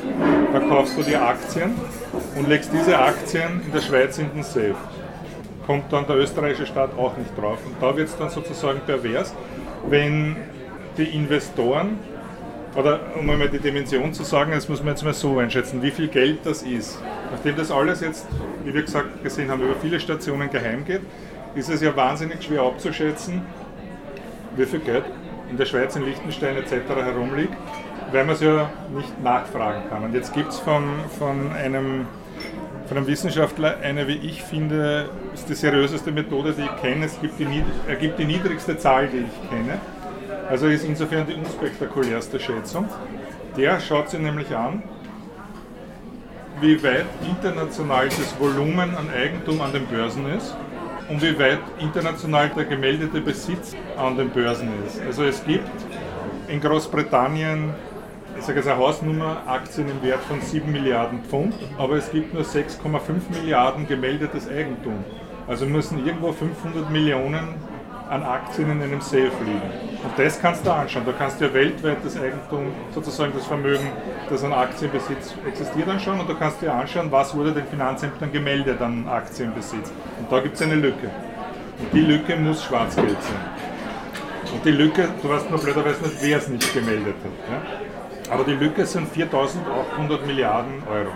dann 0.52 0.68
kaufst 0.68 0.96
du 0.96 1.02
dir 1.02 1.20
Aktien 1.20 1.74
und 2.37 2.48
legst 2.48 2.72
diese 2.72 2.96
Aktien 2.96 3.61
in 3.66 3.72
der 3.72 3.80
Schweiz 3.80 4.18
in 4.18 4.32
den 4.32 4.44
Safe 4.44 4.76
kommt 5.66 5.92
dann 5.92 6.07
der 6.07 6.16
österreichische 6.16 6.66
Staat 6.66 6.96
auch 6.98 7.16
nicht 7.16 7.37
drauf. 7.37 7.59
Und 7.66 7.74
da 7.81 7.96
wird 7.96 8.09
es 8.09 8.16
dann 8.16 8.31
sozusagen 8.31 8.81
pervers, 8.87 9.35
wenn 9.88 10.37
die 10.96 11.05
Investoren, 11.05 11.98
oder 12.76 13.00
um 13.18 13.29
einmal 13.31 13.48
die 13.48 13.59
Dimension 13.59 14.12
zu 14.12 14.22
sagen, 14.22 14.52
das 14.52 14.68
muss 14.68 14.81
man 14.81 14.88
jetzt 14.88 15.02
mal 15.02 15.14
so 15.14 15.38
einschätzen, 15.38 15.83
wie 15.83 15.90
viel 15.90 16.09
Geld 16.09 16.40
das 16.44 16.62
ist. 16.62 17.00
Nachdem 17.33 17.57
das 17.57 17.70
alles 17.70 18.00
jetzt, 18.00 18.26
wie 18.64 18.74
wir 18.74 18.83
gesagt 18.83 19.22
gesehen 19.22 19.50
haben, 19.50 19.62
über 19.62 19.74
viele 19.81 19.98
Stationen 19.98 20.50
geheim 20.50 20.85
geht, 20.85 21.00
ist 21.55 21.70
es 21.70 21.81
ja 21.81 21.96
wahnsinnig 21.96 22.42
schwer 22.42 22.62
abzuschätzen, 22.62 23.42
wie 24.57 24.66
viel 24.66 24.81
Geld 24.81 25.05
in 25.50 25.57
der 25.57 25.64
Schweiz, 25.64 25.96
in 25.96 26.05
Liechtenstein 26.05 26.57
etc. 26.57 26.72
herumliegt, 26.88 27.55
weil 28.12 28.24
man 28.24 28.35
es 28.35 28.42
ja 28.42 28.70
nicht 28.94 29.22
nachfragen 29.22 29.88
kann. 29.88 30.05
Und 30.05 30.14
jetzt 30.14 30.35
gibt 30.35 30.50
es 30.50 30.59
von, 30.59 30.85
von, 31.18 31.52
einem, 31.52 32.07
von 32.88 32.96
einem 32.96 33.07
Wissenschaftler 33.07 33.79
eine, 33.83 34.07
wie 34.07 34.16
ich 34.16 34.42
finde, 34.42 35.09
ist 35.35 35.49
die 35.49 35.55
seriöseste 35.55 36.12
Methode, 36.12 36.53
die 36.53 36.62
ich 36.62 36.83
kenne. 36.83 37.07
Es 37.07 37.20
gibt 37.20 37.38
die, 37.38 37.64
er 37.88 37.96
die 37.96 38.25
niedrigste 38.25 38.79
Zahl, 38.79 39.09
die 39.09 39.18
ich 39.18 39.51
kenne. 39.51 39.81
Also 40.49 40.68
ist 40.68 40.85
insofern 40.85 41.27
die 41.27 41.35
unspektakulärste 41.35 42.38
Schätzung. 42.38 42.88
Der 43.57 43.81
schaut 43.81 44.11
sich 44.11 44.20
nämlich 44.20 44.55
an, 44.55 44.83
wie 46.61 46.83
weit 46.83 47.07
international 47.29 48.09
das 48.09 48.38
Volumen 48.38 48.94
an 48.94 49.11
Eigentum 49.11 49.61
an 49.61 49.72
den 49.72 49.87
Börsen 49.87 50.27
ist 50.31 50.57
und 51.09 51.20
wie 51.22 51.38
weit 51.38 51.59
international 51.81 52.51
der 52.51 52.64
gemeldete 52.64 53.20
Besitz 53.20 53.75
an 53.96 54.16
den 54.16 54.31
Börsen 54.31 54.68
ist. 54.87 55.01
Also 55.05 55.25
es 55.25 55.44
gibt 55.44 55.68
in 56.49 56.61
Großbritannien, 56.61 57.75
ich 58.38 58.44
sage 58.44 58.59
jetzt 58.59 58.68
eine 58.68 58.79
Hausnummer, 58.79 59.42
Aktien 59.46 59.88
im 59.88 60.03
Wert 60.03 60.22
von 60.25 60.40
7 60.40 60.70
Milliarden 60.70 61.22
Pfund, 61.25 61.55
aber 61.79 61.96
es 61.96 62.11
gibt 62.11 62.35
nur 62.35 62.42
6,5 62.42 62.99
Milliarden 63.31 63.87
gemeldetes 63.87 64.49
Eigentum. 64.49 65.05
Also 65.46 65.66
müssen 65.66 66.05
irgendwo 66.05 66.33
500 66.33 66.90
Millionen 66.90 67.55
an 68.11 68.22
Aktien 68.22 68.70
in 68.70 68.83
einem 68.83 69.01
Safe 69.01 69.31
liegen. 69.44 69.61
Und 70.03 70.16
das 70.16 70.40
kannst 70.40 70.64
du 70.66 70.70
anschauen. 70.70 71.05
Da 71.07 71.12
kannst 71.12 71.40
du 71.40 71.46
ja 71.46 71.55
weltweit 71.55 71.99
das 72.05 72.16
Eigentum, 72.16 72.72
sozusagen 72.94 73.33
das 73.35 73.46
Vermögen, 73.46 73.87
das 74.31 74.44
an 74.44 74.53
Aktienbesitz 74.53 75.35
existiert, 75.46 75.88
anschauen. 75.88 76.20
Und 76.20 76.29
du 76.29 76.35
kannst 76.35 76.62
dir 76.62 76.72
anschauen, 76.72 77.11
was 77.11 77.35
wurde 77.35 77.53
den 77.53 77.66
Finanzämtern 77.66 78.31
gemeldet 78.31 78.81
an 78.81 79.09
Aktienbesitz. 79.09 79.92
Und 80.20 80.31
da 80.31 80.40
gibt 80.40 80.55
es 80.55 80.62
eine 80.62 80.77
Lücke. 80.77 81.11
Und 81.79 81.92
die 81.92 82.01
Lücke 82.01 82.37
muss 82.37 82.64
Schwarzgeld 82.64 83.20
sein. 83.20 84.55
Und 84.55 84.64
die 84.64 84.70
Lücke, 84.70 85.09
du 85.20 85.29
weißt 85.29 85.51
nur 85.51 85.59
blöderweise 85.59 86.03
nicht, 86.03 86.16
wer 86.20 86.38
es 86.38 86.49
nicht 86.49 86.72
gemeldet 86.72 87.14
hat. 87.25 87.51
Ja? 87.51 87.86
Aber 88.30 88.44
die 88.44 88.52
Lücke 88.52 88.86
sind 88.86 89.08
4.800 89.14 90.26
Milliarden 90.26 90.82
Euro 90.88 91.12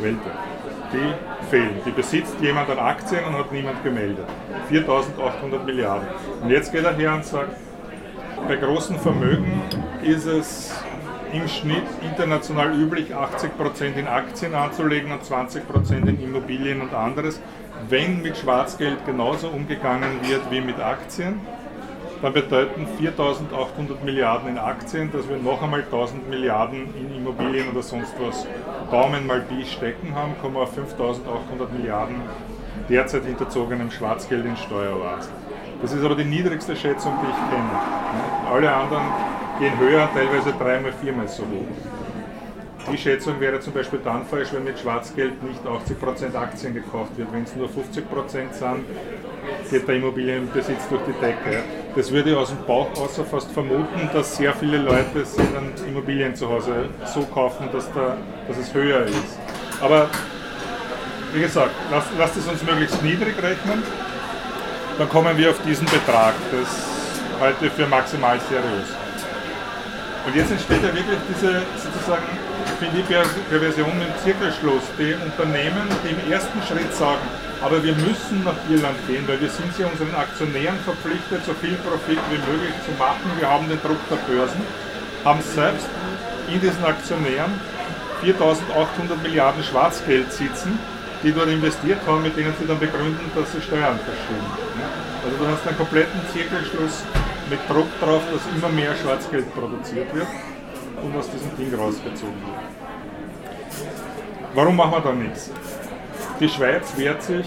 weltweit 0.00 0.54
die 0.94 1.46
fehlen. 1.50 1.80
Die 1.84 1.90
besitzt 1.90 2.40
jemand 2.40 2.70
an 2.70 2.78
Aktien 2.78 3.24
und 3.24 3.34
hat 3.34 3.52
niemand 3.52 3.82
gemeldet. 3.82 4.26
4.800 4.70 5.64
Milliarden. 5.64 6.06
Und 6.42 6.50
jetzt 6.50 6.72
geht 6.72 6.84
er 6.84 6.94
her 6.94 7.14
und 7.14 7.24
sagt, 7.24 7.56
bei 8.48 8.56
großen 8.56 8.98
Vermögen 8.98 9.62
ist 10.02 10.26
es 10.26 10.74
im 11.32 11.48
Schnitt 11.48 11.84
international 12.02 12.74
üblich, 12.78 13.14
80% 13.14 13.96
in 13.96 14.06
Aktien 14.06 14.54
anzulegen 14.54 15.10
und 15.10 15.22
20% 15.22 16.06
in 16.06 16.22
Immobilien 16.22 16.80
und 16.80 16.94
anderes. 16.94 17.40
Wenn 17.88 18.22
mit 18.22 18.36
Schwarzgeld 18.36 19.04
genauso 19.04 19.48
umgegangen 19.48 20.20
wird 20.22 20.50
wie 20.50 20.60
mit 20.60 20.78
Aktien, 20.78 21.40
dann 22.24 22.32
bedeuten 22.32 22.86
4.800 22.98 24.02
Milliarden 24.02 24.48
in 24.48 24.56
Aktien, 24.56 25.12
dass 25.12 25.28
wir 25.28 25.36
noch 25.36 25.62
einmal 25.62 25.80
1.000 25.80 26.26
Milliarden 26.30 26.94
in 26.94 27.14
Immobilien 27.14 27.68
oder 27.68 27.82
sonst 27.82 28.14
was 28.18 28.46
Daumen 28.90 29.26
mal 29.26 29.44
die 29.50 29.62
stecken 29.66 30.14
haben, 30.14 30.32
kommen 30.40 30.54
wir 30.54 30.62
auf 30.62 30.74
5.800 30.74 31.18
Milliarden 31.76 32.16
derzeit 32.88 33.26
hinterzogenem 33.26 33.90
Schwarzgeld 33.90 34.46
in 34.46 34.56
Steueroasen. 34.56 35.32
Das 35.82 35.92
ist 35.92 36.02
aber 36.02 36.14
die 36.14 36.24
niedrigste 36.24 36.74
Schätzung, 36.74 37.12
die 37.20 37.28
ich 37.28 37.50
kenne. 37.50 38.50
Alle 38.50 38.74
anderen 38.74 39.04
gehen 39.58 39.78
höher, 39.78 40.08
teilweise 40.14 40.54
dreimal, 40.58 40.94
viermal 41.02 41.28
so 41.28 41.42
hoch. 41.42 42.03
Die 42.90 42.98
Schätzung 42.98 43.40
wäre 43.40 43.60
zum 43.60 43.72
Beispiel 43.72 44.00
dann 44.04 44.24
falsch, 44.26 44.48
wenn 44.52 44.64
mit 44.64 44.78
Schwarzgeld 44.78 45.42
nicht 45.42 45.60
80% 45.64 46.34
Aktien 46.34 46.74
gekauft 46.74 47.16
wird. 47.16 47.32
Wenn 47.32 47.44
es 47.44 47.56
nur 47.56 47.68
50% 47.68 48.52
sind, 48.52 48.84
geht 49.70 49.88
der 49.88 49.96
Immobilienbesitz 49.96 50.88
durch 50.88 51.02
die 51.06 51.20
Decke. 51.20 51.62
Das 51.96 52.10
würde 52.10 52.30
ich 52.30 52.36
aus 52.36 52.50
dem 52.50 52.64
Bauch 52.66 52.90
außer 52.96 53.24
fast 53.24 53.50
vermuten, 53.52 54.10
dass 54.12 54.36
sehr 54.36 54.52
viele 54.54 54.78
Leute 54.78 55.24
sich 55.24 55.44
dann 55.54 55.72
Immobilien 55.88 56.34
zu 56.34 56.48
Hause 56.48 56.88
so 57.06 57.22
kaufen, 57.22 57.68
dass, 57.72 57.90
der, 57.92 58.16
dass 58.48 58.58
es 58.58 58.72
höher 58.74 59.04
ist. 59.04 59.38
Aber 59.80 60.08
wie 61.32 61.40
gesagt, 61.40 61.72
lasst, 61.90 62.08
lasst 62.18 62.36
es 62.36 62.46
uns 62.46 62.62
möglichst 62.62 63.02
niedrig 63.02 63.34
rechnen, 63.42 63.82
dann 64.98 65.08
kommen 65.08 65.36
wir 65.36 65.50
auf 65.50 65.60
diesen 65.62 65.86
Betrag. 65.86 66.34
Das 66.52 66.94
heute 67.40 67.70
für 67.70 67.86
maximal 67.86 68.38
seriös. 68.48 68.88
Und 70.26 70.34
jetzt 70.34 70.50
entsteht 70.50 70.82
ja 70.82 70.94
wirklich 70.94 71.18
diese 71.28 71.62
sozusagen, 71.76 72.24
finde 72.84 73.00
ich, 73.00 73.48
Perversion 73.48 73.92
im 74.00 74.12
Zirkelschluss. 74.22 74.82
Die 74.98 75.14
Unternehmen, 75.14 75.88
die 76.04 76.12
im 76.12 76.32
ersten 76.32 76.60
Schritt 76.62 76.92
sagen, 76.94 77.22
aber 77.62 77.82
wir 77.82 77.94
müssen 77.94 78.44
nach 78.44 78.56
Irland 78.68 78.96
gehen, 79.06 79.24
weil 79.26 79.40
wir 79.40 79.48
sind 79.48 79.72
ja 79.78 79.86
unseren 79.86 80.14
Aktionären 80.14 80.78
verpflichtet, 80.84 81.44
so 81.46 81.54
viel 81.54 81.76
Profit 81.80 82.20
wie 82.28 82.40
möglich 82.50 82.74
zu 82.84 82.92
machen. 82.98 83.24
Wir 83.38 83.48
haben 83.48 83.68
den 83.68 83.80
Druck 83.80 84.00
der 84.10 84.20
Börsen, 84.28 84.60
haben 85.24 85.40
selbst 85.40 85.88
in 86.48 86.60
diesen 86.60 86.84
Aktionären 86.84 87.52
4.800 88.22 89.16
Milliarden 89.22 89.62
Schwarzgeld 89.62 90.32
sitzen, 90.32 90.78
die 91.22 91.32
dort 91.32 91.48
investiert 91.48 92.00
haben, 92.06 92.22
mit 92.22 92.36
denen 92.36 92.52
sie 92.60 92.66
dann 92.66 92.78
begründen, 92.78 93.30
dass 93.34 93.50
sie 93.52 93.62
Steuern 93.62 93.98
verschieben. 94.04 94.48
Also 95.24 95.36
du 95.40 95.46
hast 95.48 95.66
einen 95.66 95.78
kompletten 95.78 96.20
Zirkelschluss 96.32 97.02
mit 97.48 97.60
Druck 97.68 97.88
drauf, 98.00 98.22
dass 98.30 98.42
immer 98.52 98.68
mehr 98.68 98.94
Schwarzgeld 98.96 99.48
produziert 99.54 100.14
wird 100.14 100.28
und 101.02 101.16
aus 101.16 101.30
diesem 101.30 101.56
Ding 101.56 101.74
rausgezogen 101.74 102.34
wird. 102.34 103.84
Warum 104.54 104.76
machen 104.76 104.92
wir 104.92 105.00
da 105.00 105.12
nichts? 105.12 105.50
Die 106.40 106.48
Schweiz 106.48 106.96
wehrt 106.96 107.22
sich 107.22 107.46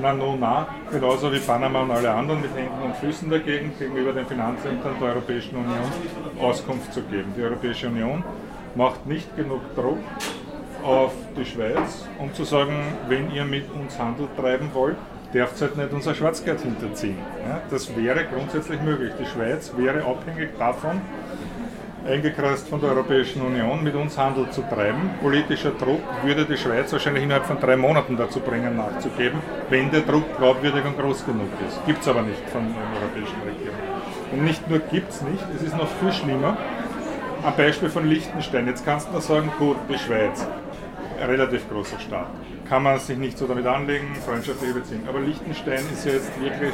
na 0.00 0.12
no 0.12 0.36
na, 0.38 0.66
genauso 0.90 1.32
wie 1.32 1.38
Panama 1.38 1.82
und 1.82 1.90
alle 1.90 2.10
anderen 2.10 2.42
mit 2.42 2.54
Händen 2.54 2.82
und 2.82 2.96
Füßen 2.96 3.30
dagegen, 3.30 3.72
gegenüber 3.78 4.12
den 4.12 4.26
Finanzämtern 4.26 4.94
der 5.00 5.08
Europäischen 5.08 5.56
Union 5.56 5.90
Auskunft 6.40 6.92
zu 6.92 7.02
geben. 7.02 7.32
Die 7.36 7.42
Europäische 7.42 7.88
Union 7.88 8.22
macht 8.74 9.06
nicht 9.06 9.34
genug 9.36 9.62
Druck 9.74 9.98
auf 10.84 11.12
die 11.36 11.44
Schweiz, 11.44 12.06
um 12.18 12.32
zu 12.34 12.44
sagen, 12.44 12.74
wenn 13.08 13.30
ihr 13.30 13.44
mit 13.44 13.64
uns 13.72 13.98
Handel 13.98 14.28
treiben 14.36 14.70
wollt, 14.74 14.96
darf 15.32 15.60
halt 15.60 15.76
nicht 15.76 15.92
unser 15.92 16.14
Schwarzgeld 16.14 16.60
hinterziehen. 16.60 17.18
Ja, 17.48 17.60
das 17.70 17.94
wäre 17.96 18.24
grundsätzlich 18.24 18.80
möglich. 18.82 19.12
Die 19.18 19.26
Schweiz 19.26 19.72
wäre 19.76 20.04
abhängig 20.04 20.56
davon, 20.58 21.00
eingekreist 22.06 22.68
von 22.68 22.80
der 22.80 22.90
Europäischen 22.90 23.42
Union, 23.42 23.82
mit 23.82 23.94
uns 23.94 24.16
Handel 24.16 24.48
zu 24.50 24.62
treiben. 24.62 25.10
Politischer 25.20 25.72
Druck 25.72 26.00
würde 26.24 26.44
die 26.44 26.56
Schweiz 26.56 26.92
wahrscheinlich 26.92 27.24
innerhalb 27.24 27.46
von 27.46 27.58
drei 27.60 27.76
Monaten 27.76 28.16
dazu 28.16 28.40
bringen, 28.40 28.76
nachzugeben, 28.76 29.40
wenn 29.68 29.90
der 29.90 30.00
Druck 30.00 30.24
glaubwürdig 30.38 30.84
und 30.84 30.98
groß 30.98 31.26
genug 31.26 31.48
ist. 31.66 31.84
Gibt 31.86 32.02
es 32.02 32.08
aber 32.08 32.22
nicht 32.22 32.48
von 32.50 32.62
der 32.62 33.02
europäischen 33.02 33.40
Regierung. 33.42 33.78
Und 34.32 34.44
nicht 34.44 34.68
nur 34.68 34.78
gibt 34.78 35.10
es 35.10 35.22
nicht, 35.22 35.44
es 35.56 35.62
ist 35.62 35.76
noch 35.76 35.88
viel 36.00 36.12
schlimmer. 36.12 36.56
Am 37.42 37.54
Beispiel 37.56 37.88
von 37.88 38.08
Liechtenstein. 38.08 38.66
Jetzt 38.66 38.84
kannst 38.84 39.08
du 39.08 39.12
nur 39.12 39.20
sagen, 39.20 39.50
gut, 39.58 39.76
die 39.88 39.98
Schweiz, 39.98 40.46
relativ 41.20 41.68
großer 41.68 41.98
Staat 42.00 42.28
kann 42.68 42.82
man 42.82 42.98
sich 42.98 43.16
nicht 43.16 43.38
so 43.38 43.46
damit 43.46 43.66
anlegen, 43.66 44.14
freundschaftliche 44.24 44.74
Beziehungen. 44.74 45.08
Aber 45.08 45.20
Liechtenstein 45.20 45.84
ist 45.92 46.04
ja 46.04 46.12
jetzt 46.12 46.40
wirklich 46.40 46.72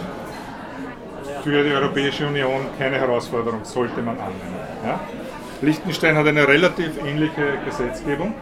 für 1.42 1.64
die 1.64 1.70
Europäische 1.70 2.26
Union 2.26 2.66
keine 2.78 2.98
Herausforderung, 2.98 3.64
sollte 3.64 4.00
man 4.00 4.16
annehmen. 4.18 4.56
Ja? 4.84 5.00
Liechtenstein 5.62 6.16
hat 6.16 6.26
eine 6.26 6.48
relativ 6.48 6.90
ähnliche 7.04 7.58
Gesetzgebung 7.64 8.34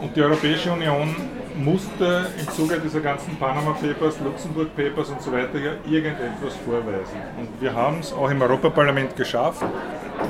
und 0.00 0.14
die 0.14 0.22
Europäische 0.22 0.70
Union 0.70 1.12
musste 1.56 2.26
im 2.38 2.48
Zuge 2.50 2.78
dieser 2.78 3.00
ganzen 3.00 3.34
Panama 3.36 3.72
Papers, 3.72 4.20
Luxemburg 4.20 4.68
Papers 4.76 5.10
und 5.10 5.20
so 5.20 5.32
weiter 5.32 5.58
ja 5.58 5.72
irgendetwas 5.90 6.54
vorweisen. 6.64 7.18
Und 7.36 7.48
wir 7.60 7.74
haben 7.74 7.98
es 7.98 8.12
auch 8.12 8.30
im 8.30 8.40
Europaparlament 8.40 9.16
geschafft, 9.16 9.64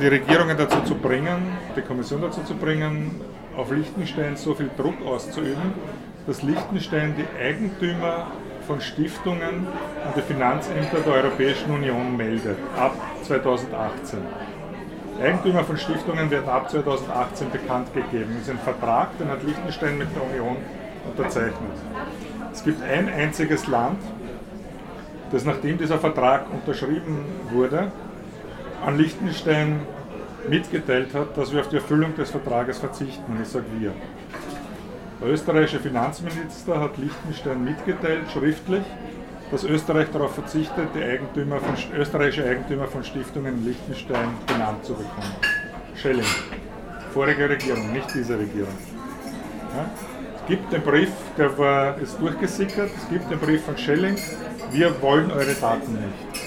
die 0.01 0.07
Regierungen 0.07 0.57
dazu 0.57 0.81
zu 0.85 0.95
bringen, 0.95 1.53
die 1.77 1.83
Kommission 1.83 2.23
dazu 2.23 2.43
zu 2.45 2.55
bringen, 2.55 3.21
auf 3.55 3.71
Liechtenstein 3.71 4.37
so 4.37 4.55
viel 4.55 4.71
Druck 4.75 5.05
auszuüben, 5.05 5.75
dass 6.27 6.43
Liechtenstein 6.43 7.15
die 7.15 7.27
Eigentümer 7.39 8.29
von 8.67 8.81
Stiftungen 8.81 9.67
an 10.03 10.13
die 10.17 10.23
Finanzämter 10.23 11.01
der 11.05 11.13
Europäischen 11.13 11.71
Union 11.73 12.17
meldet, 12.17 12.57
ab 12.75 12.97
2018. 13.23 14.21
Eigentümer 15.23 15.65
von 15.65 15.77
Stiftungen 15.77 16.31
werden 16.31 16.49
ab 16.49 16.71
2018 16.71 17.51
bekannt 17.51 17.93
gegeben. 17.95 18.35
Das 18.35 18.43
ist 18.43 18.51
ein 18.51 18.59
Vertrag, 18.59 19.17
den 19.19 19.29
hat 19.29 19.43
Liechtenstein 19.43 19.99
mit 19.99 20.09
der 20.15 20.23
Union 20.23 20.57
unterzeichnet. 21.09 21.55
Es 22.53 22.63
gibt 22.63 22.83
ein 22.83 23.09
einziges 23.09 23.67
Land, 23.67 23.99
das 25.33 25.45
nachdem 25.45 25.79
dieser 25.79 25.99
Vertrag 25.99 26.47
unterschrieben 26.53 27.25
wurde, 27.51 27.91
an 28.85 28.99
Liechtenstein 28.99 29.81
mitgeteilt 30.49 31.15
hat, 31.15 31.37
dass 31.37 31.53
wir 31.53 31.61
auf 31.61 31.69
die 31.69 31.77
Erfüllung 31.77 32.15
des 32.15 32.31
Vertrages 32.31 32.79
verzichten. 32.79 33.39
Ich 33.43 33.49
sage 33.49 33.65
wir. 33.79 33.93
Der 35.21 35.29
österreichische 35.29 35.81
Finanzminister 35.81 36.79
hat 36.79 36.99
Liechtenstein 36.99 37.65
mitgeteilt, 37.65 38.31
schriftlich, 38.33 38.85
dass 39.51 39.65
Österreich 39.65 40.11
darauf 40.11 40.35
verzichtet, 40.35 40.89
die 40.95 41.03
Eigentümer 41.03 41.59
von, 41.61 41.75
österreichische 41.97 42.45
Eigentümer 42.45 42.87
von 42.87 43.05
Stiftungen 43.05 43.59
in 43.59 43.67
Liechtenstein 43.67 44.29
benannt 44.47 44.85
zu 44.85 44.95
bekommen. 44.95 45.35
Schelling. 45.95 46.27
Vorige 47.13 47.49
Regierung, 47.49 47.93
nicht 47.93 48.13
diese 48.15 48.39
Regierung. 48.39 48.75
Ja? 49.75 49.91
Es 50.37 50.47
gibt 50.49 50.73
den 50.73 50.83
Brief, 50.83 51.11
der 51.39 51.57
war, 51.59 51.97
ist 51.99 52.21
durchgesickert, 52.21 52.91
es 52.97 53.09
gibt 53.09 53.31
den 53.31 53.39
Brief 53.39 53.65
von 53.65 53.77
Schelling, 53.77 54.17
wir 54.71 55.01
wollen 55.03 55.31
eure 55.31 55.55
Daten 55.55 55.93
nicht. 55.93 56.47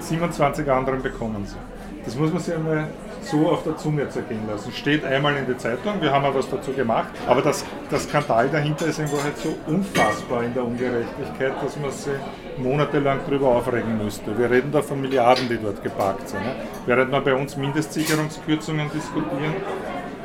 27 0.00 0.70
anderen 0.70 1.02
bekommen 1.02 1.46
sie. 1.46 1.56
Das 2.04 2.16
muss 2.16 2.32
man 2.32 2.42
sich 2.42 2.54
einmal 2.54 2.88
so 3.26 3.48
auf 3.48 3.62
der 3.62 3.76
Zunge 3.76 4.08
zergehen 4.08 4.46
lassen. 4.48 4.72
Steht 4.72 5.04
einmal 5.04 5.36
in 5.36 5.46
der 5.46 5.58
Zeitung, 5.58 6.00
wir 6.00 6.12
haben 6.12 6.24
auch 6.24 6.34
was 6.34 6.48
dazu 6.48 6.72
gemacht, 6.72 7.08
aber 7.26 7.42
das, 7.42 7.64
das 7.90 8.04
Skandal 8.04 8.48
dahinter 8.48 8.86
ist 8.86 8.98
in 8.98 9.10
Wahrheit 9.12 9.36
so 9.38 9.54
unfassbar 9.66 10.44
in 10.44 10.54
der 10.54 10.64
Ungerechtigkeit, 10.64 11.52
dass 11.62 11.76
man 11.78 11.90
sich 11.90 12.12
monatelang 12.58 13.20
darüber 13.26 13.48
aufregen 13.48 13.98
müsste. 13.98 14.36
Wir 14.38 14.50
reden 14.50 14.70
da 14.72 14.82
von 14.82 15.00
Milliarden, 15.00 15.48
die 15.48 15.58
dort 15.58 15.82
geparkt 15.82 16.28
sind. 16.28 16.42
Ne? 16.42 16.54
Während 16.86 17.10
wir 17.10 17.20
bei 17.20 17.34
uns 17.34 17.56
Mindestsicherungskürzungen 17.56 18.90
diskutieren 18.92 19.54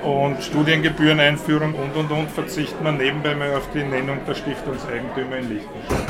und 0.03 0.41
Studiengebühreneinführung 0.43 1.73
und 1.73 1.95
und 1.95 2.11
und, 2.11 2.29
verzichtet 2.29 2.81
man 2.81 2.97
nebenbei 2.97 3.35
mal 3.35 3.53
auf 3.55 3.67
die 3.73 3.83
Nennung 3.83 4.19
der 4.27 4.35
Stiftungseigentümer 4.35 5.37
in 5.37 5.49
Liechtenstein. 5.49 6.08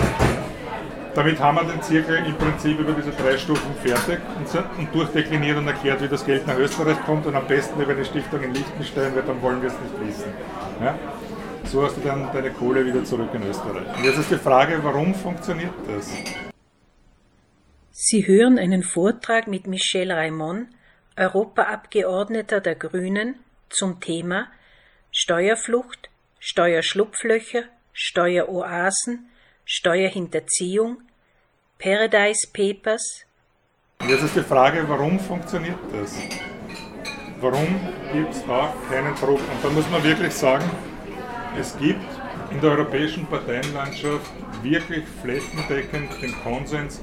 Damit 1.15 1.39
haben 1.39 1.58
wir 1.58 1.63
den 1.63 1.82
Zirkel 1.82 2.17
im 2.26 2.36
Prinzip 2.36 2.80
über 2.80 2.93
diese 2.93 3.12
drei 3.12 3.38
Stufen 3.38 3.74
fertig 3.84 4.19
und, 4.78 4.93
durchdekliniert 4.93 5.58
und 5.58 5.67
erklärt, 5.67 6.02
wie 6.02 6.08
das 6.08 6.26
Geld 6.26 6.45
nach 6.45 6.58
Österreich 6.58 7.00
kommt 7.06 7.26
und 7.26 7.36
am 7.36 7.48
besten 7.48 7.82
über 7.82 7.93
eine 7.93 8.06
Stiftung 8.06 8.41
in 8.43 8.54
Liechtenstein, 8.54 9.15
weil 9.15 9.24
dann 9.24 9.41
wollen 9.41 9.62
wir 9.62 9.69
es 9.69 9.76
nicht 9.80 10.08
wissen. 10.08 10.32
Ja? 10.82 10.98
So 11.65 11.84
hast 11.84 11.98
du 11.98 12.02
dann 12.02 12.30
deine 12.32 12.52
Kohle 12.52 12.86
wieder 12.86 13.04
zurück 13.04 13.30
in 13.34 13.43
Österreich. 13.43 13.98
Und 13.98 14.04
jetzt 14.04 14.19
ist 14.19 14.32
die 14.32 14.38
Frage, 14.38 14.80
warum 14.84 15.13
funktioniert 15.13 15.74
das? 15.88 16.12
Sie 17.91 18.26
hören 18.26 18.58
einen 18.58 18.84
Vortrag 18.84 19.48
mit 19.48 19.67
Michel 19.67 20.12
Raimond, 20.12 20.69
Europaabgeordneter 21.17 22.62
der 22.62 22.76
Grünen, 22.76 23.36
zum 23.69 24.00
Thema 24.00 24.48
Steuerflucht, 25.12 26.10
Steuerschlupflöcher, 26.39 27.63
Steueroasen, 27.93 29.29
Steuerhinterziehung, 29.71 30.97
Paradise 31.77 32.47
Papers. 32.51 33.23
Jetzt 34.08 34.23
ist 34.23 34.36
die 34.36 34.41
Frage, 34.41 34.84
warum 34.89 35.19
funktioniert 35.19 35.77
das? 35.91 36.17
Warum 37.39 37.79
gibt 38.12 38.34
es 38.34 38.43
da 38.47 38.73
keinen 38.89 39.13
Druck? 39.13 39.38
Und 39.38 39.63
da 39.63 39.69
muss 39.69 39.88
man 39.91 40.03
wirklich 40.03 40.34
sagen, 40.34 40.67
es 41.55 41.77
gibt 41.77 42.03
in 42.49 42.60
der 42.62 42.71
europäischen 42.71 43.27
Parteienlandschaft 43.27 44.32
wirklich 44.63 45.03
flächendeckend 45.21 46.19
den 46.19 46.34
Konsens, 46.41 46.99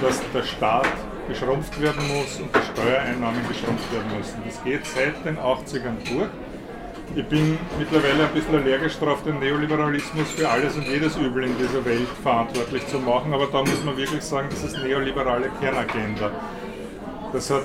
dass 0.00 0.18
der 0.32 0.44
Staat 0.44 0.88
geschrumpft 1.28 1.78
werden 1.78 2.08
muss 2.08 2.40
und 2.40 2.48
die 2.56 2.72
Steuereinnahmen 2.72 3.46
geschrumpft 3.46 3.92
werden 3.92 4.16
müssen. 4.16 4.42
Das 4.46 4.64
geht 4.64 4.86
seit 4.86 5.26
den 5.26 5.36
80ern 5.36 5.98
durch. 6.10 6.30
Ich 7.16 7.24
bin 7.24 7.58
mittlerweile 7.78 8.24
ein 8.24 8.34
bisschen 8.34 8.54
allergisch 8.54 8.98
darauf, 8.98 9.22
den 9.22 9.38
Neoliberalismus 9.38 10.30
für 10.30 10.48
alles 10.48 10.76
und 10.76 10.86
jedes 10.86 11.16
Übel 11.16 11.44
in 11.44 11.56
dieser 11.56 11.84
Welt 11.84 12.08
verantwortlich 12.22 12.86
zu 12.86 12.98
machen, 12.98 13.32
aber 13.32 13.46
da 13.46 13.60
muss 13.60 13.82
man 13.84 13.96
wirklich 13.96 14.22
sagen, 14.22 14.48
das 14.50 14.62
ist 14.62 14.78
neoliberale 14.78 15.48
Kernagenda. 15.60 16.30
Das 17.32 17.50
hat 17.50 17.62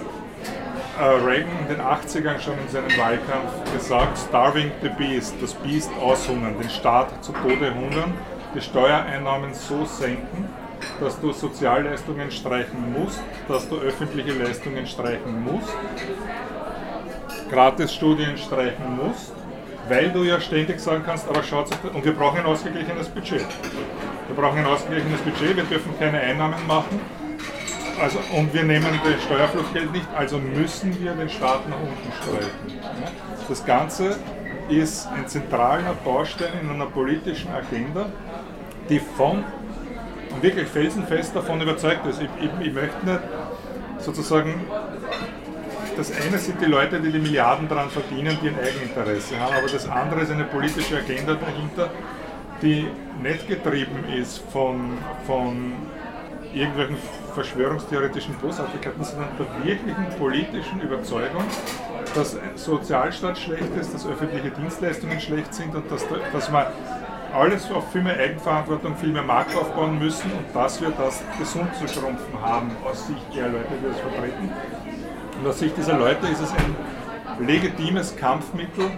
äh, 0.99 1.03
Reagan 1.03 1.51
in 1.62 1.67
den 1.67 1.82
80ern 1.82 2.39
schon 2.39 2.53
in 2.58 2.69
seinem 2.69 2.97
Wahlkampf 2.97 3.73
gesagt, 3.73 4.17
starving 4.17 4.71
the 4.82 4.89
beast, 4.89 5.36
das 5.41 5.53
Biest 5.56 5.91
aushungern, 6.01 6.56
den 6.60 6.69
Staat 6.69 7.23
zu 7.23 7.34
Tode 7.34 7.75
hungern, 7.75 8.13
die 8.56 8.62
Steuereinnahmen 8.62 9.53
so 9.53 9.86
senken, 9.86 10.47
dass 10.99 11.19
du 11.19 11.32
Sozialleistungen 11.32 12.32
streichen 12.32 12.93
musst, 12.93 13.21
dass 13.47 13.67
du 13.67 13.77
öffentliche 13.77 14.34
Leistungen 14.34 14.88
streichen 14.88 15.43
musst, 15.43 15.75
Gratisstudien 17.49 18.38
streichen 18.38 18.97
musst, 18.97 19.34
weil 19.89 20.12
du 20.12 20.23
ja 20.23 20.39
ständig 20.39 20.79
sagen 20.79 21.03
kannst, 21.06 21.27
aber 21.27 21.43
schaut 21.43 21.67
und 21.93 22.03
wir 22.03 22.13
brauchen 22.13 22.39
ein 22.39 22.45
ausgeglichenes 22.45 23.10
Budget. 23.10 23.45
Wir 24.27 24.36
brauchen 24.36 24.60
ein 24.60 24.65
ausgeglichenes 24.65 25.21
Budget, 25.21 25.58
wir 25.58 25.63
dürfen 25.63 25.93
keine 25.99 26.19
Einnahmen 26.19 26.65
machen. 26.67 26.99
Also, 28.01 28.19
und 28.36 28.53
wir 28.53 28.63
nehmen 28.63 28.99
das 29.03 29.23
Steuerfluchtgeld 29.23 29.91
nicht, 29.91 30.08
also 30.17 30.39
müssen 30.39 30.99
wir 30.99 31.13
den 31.13 31.29
Staat 31.29 31.69
nach 31.69 31.77
unten 31.79 32.12
streichen. 32.21 32.82
Das 33.47 33.65
Ganze 33.65 34.17
ist 34.69 35.08
ein 35.08 35.27
zentraler 35.27 35.93
Baustein 36.03 36.53
in 36.62 36.69
einer 36.69 36.88
politischen 36.88 37.51
Agenda, 37.53 38.08
die 38.89 38.99
von 38.99 39.43
und 40.34 40.41
wirklich 40.41 40.67
felsenfest 40.67 41.36
davon 41.36 41.62
überzeugt 41.62 42.06
ist. 42.08 42.21
Ich, 42.21 42.29
ich, 42.39 42.67
ich 42.67 42.73
möchte 42.73 43.06
nicht 43.06 43.19
sozusagen 43.99 44.62
das 45.97 46.12
eine 46.12 46.38
sind 46.38 46.62
die 46.62 46.65
Leute, 46.65 46.99
die 46.99 47.12
die 47.12 47.19
Milliarden 47.19 47.67
daran 47.67 47.89
verdienen, 47.89 48.38
die 48.41 48.49
ein 48.49 48.58
Eigeninteresse 48.60 49.39
haben, 49.39 49.56
aber 49.56 49.67
das 49.67 49.88
andere 49.88 50.21
ist 50.21 50.32
eine 50.32 50.45
politische 50.45 50.97
Agenda 50.97 51.36
dahinter, 51.36 51.89
die 52.62 52.88
nicht 53.21 53.47
getrieben 53.47 54.06
ist 54.17 54.39
von, 54.51 54.97
von 55.25 55.73
irgendwelchen 56.53 56.97
verschwörungstheoretischen 57.34 58.36
Bosartigkeiten, 58.36 59.03
sondern 59.03 59.29
der 59.38 59.65
wirklichen 59.65 60.06
politischen 60.17 60.82
Überzeugung, 60.82 61.43
dass 62.13 62.38
Sozialstaat 62.56 63.38
schlecht 63.38 63.75
ist, 63.79 63.93
dass 63.93 64.06
öffentliche 64.06 64.51
Dienstleistungen 64.51 65.19
schlecht 65.19 65.53
sind 65.53 65.73
und 65.75 65.89
dass, 65.91 66.06
dass 66.32 66.51
man 66.51 66.67
alles 67.34 67.69
auf 67.72 67.91
viel 67.91 68.02
mehr 68.02 68.17
Eigenverantwortung, 68.17 68.96
viel 68.96 69.10
mehr 69.10 69.24
Markt 69.24 69.56
aufbauen 69.56 69.98
müssen 69.98 70.32
und 70.32 70.46
dass 70.56 70.80
wir 70.80 70.91
das 70.91 71.24
gesund 71.39 71.69
zu 71.76 71.88
schrumpfen 71.88 72.39
haben 72.41 72.72
aus 72.86 73.08
Sicht 73.08 73.36
der 73.36 73.50
Leute, 73.50 73.67
die 73.82 73.88
das 73.88 74.00
vertreten. 74.00 74.52
Und 75.39 75.48
aus 75.48 75.60
Sicht 75.60 75.76
dieser 75.76 75.98
Leute 75.98 76.28
ist 76.28 76.41
es 76.41 76.52
ein 76.52 77.46
legitimes 77.46 78.15
Kampfmittel, 78.15 78.91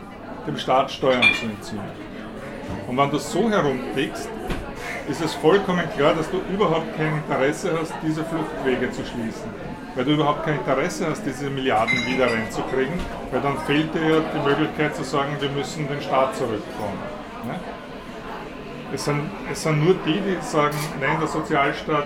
dem 0.45 0.57
Staat 0.57 0.91
Steuern 0.91 1.23
zu 1.39 1.45
entziehen. 1.45 1.81
Und 2.87 2.97
wenn 2.97 3.09
du 3.09 3.17
so 3.17 3.49
herumtickst, 3.49 4.29
ist 5.07 5.21
es 5.21 5.33
vollkommen 5.35 5.87
klar, 5.95 6.13
dass 6.13 6.29
du 6.29 6.41
überhaupt 6.51 6.95
kein 6.97 7.17
Interesse 7.17 7.77
hast, 7.79 7.93
diese 8.03 8.23
Fluchtwege 8.23 8.91
zu 8.91 9.05
schließen. 9.05 9.49
Weil 9.95 10.05
du 10.05 10.11
überhaupt 10.11 10.43
kein 10.43 10.55
Interesse 10.55 11.07
hast, 11.09 11.23
diese 11.25 11.49
Milliarden 11.49 12.05
wieder 12.05 12.27
reinzukriegen, 12.31 12.99
weil 13.31 13.41
dann 13.41 13.57
fehlt 13.59 13.93
dir 13.93 14.01
ja 14.01 14.19
die 14.19 14.49
Möglichkeit 14.49 14.95
zu 14.95 15.03
sagen, 15.03 15.37
wir 15.39 15.49
müssen 15.49 15.87
den 15.87 16.01
Staat 16.01 16.35
zurückbauen. 16.35 16.97
Ne? 17.47 17.59
Es, 18.95 19.03
sind, 19.03 19.29
es 19.51 19.61
sind 19.61 19.83
nur 19.83 19.93
die, 20.05 20.21
die 20.21 20.37
sagen, 20.41 20.77
nein, 21.01 21.17
der 21.19 21.27
Sozialstaat 21.27 22.05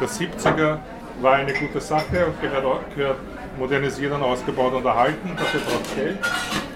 der 0.00 0.08
70er 0.08 0.78
war 1.20 1.34
eine 1.34 1.52
gute 1.52 1.78
Sache 1.78 2.24
und 2.24 2.40
gehört, 2.40 2.64
auch, 2.64 2.80
gehört 2.94 3.18
modernisiert 3.58 4.14
und 4.14 4.22
ausgebaut 4.22 4.72
und 4.72 4.86
erhalten, 4.86 5.32
dafür 5.36 5.60
braucht 5.60 5.94
Geld. 5.94 6.18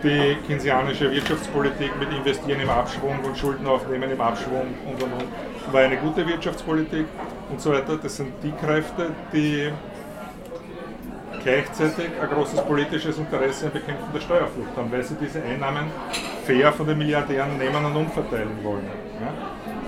Die 0.02 0.36
keynesianische 0.46 1.10
Wirtschaftspolitik 1.10 1.90
mit 1.98 2.12
Investieren 2.12 2.60
im 2.60 2.68
Abschwung 2.68 3.18
und 3.24 3.36
Schulden 3.38 3.66
aufnehmen 3.66 4.10
im 4.10 4.20
Abschwung 4.20 4.74
und 4.86 5.02
und 5.02 5.10
und 5.10 5.72
war 5.72 5.80
eine 5.80 5.96
gute 5.96 6.26
Wirtschaftspolitik 6.26 7.06
und 7.50 7.62
so 7.62 7.72
weiter. 7.72 7.96
Das 7.96 8.16
sind 8.16 8.32
die 8.42 8.52
Kräfte, 8.52 9.08
die 9.32 9.72
gleichzeitig 11.42 12.10
ein 12.20 12.28
großes 12.28 12.60
politisches 12.62 13.18
Interesse 13.18 13.66
am 13.66 13.72
Bekämpfen 13.72 14.12
der 14.12 14.20
Steuerflucht 14.20 14.76
haben, 14.76 14.90
weil 14.92 15.02
sie 15.02 15.16
diese 15.20 15.42
Einnahmen 15.42 15.86
fair 16.44 16.72
von 16.72 16.86
den 16.86 16.98
Milliardären 16.98 17.58
nehmen 17.58 17.84
und 17.84 17.96
umverteilen 17.96 18.62
wollen. 18.62 18.88
Ja? 19.20 19.32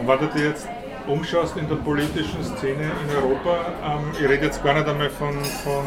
Und 0.00 0.08
wenn 0.08 0.18
du 0.18 0.26
dir 0.34 0.48
jetzt 0.48 0.68
umschaust 1.06 1.56
in 1.56 1.68
der 1.68 1.76
politischen 1.76 2.42
Szene 2.44 2.84
in 2.84 3.16
Europa, 3.16 3.66
ähm, 3.84 4.12
ich 4.12 4.28
rede 4.28 4.46
jetzt 4.46 4.62
gar 4.62 4.74
nicht 4.74 4.86
einmal 4.86 5.10
von, 5.10 5.34
von 5.64 5.84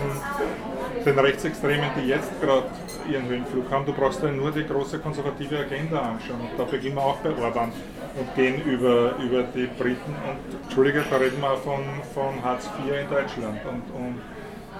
den 1.06 1.20
Rechtsextremen, 1.20 1.90
die 1.98 2.08
jetzt 2.08 2.30
gerade 2.42 2.66
ihren 3.10 3.28
Höhenflug 3.28 3.70
haben, 3.72 3.86
du 3.86 3.94
brauchst 3.94 4.24
ja 4.24 4.32
nur 4.32 4.52
die 4.52 4.66
große 4.66 5.00
konservative 5.00 5.60
Agenda 5.60 6.00
anschauen. 6.00 6.42
Und 6.42 6.58
da 6.58 6.64
beginnen 6.64 6.96
wir 6.96 7.04
auch 7.04 7.18
bei 7.18 7.30
Orban 7.30 7.72
und 8.18 8.36
gehen 8.36 8.62
über, 8.66 9.16
über 9.18 9.44
die 9.44 9.68
Briten. 9.68 10.16
Und 10.28 10.64
Entschuldige, 10.64 11.04
da 11.10 11.18
reden 11.18 11.40
wir 11.40 11.58
von, 11.58 11.84
von 12.14 12.44
Hartz 12.44 12.66
IV 12.66 12.94
in 13.02 13.10
Deutschland 13.10 13.60
und, 13.66 13.84
und 13.96 14.22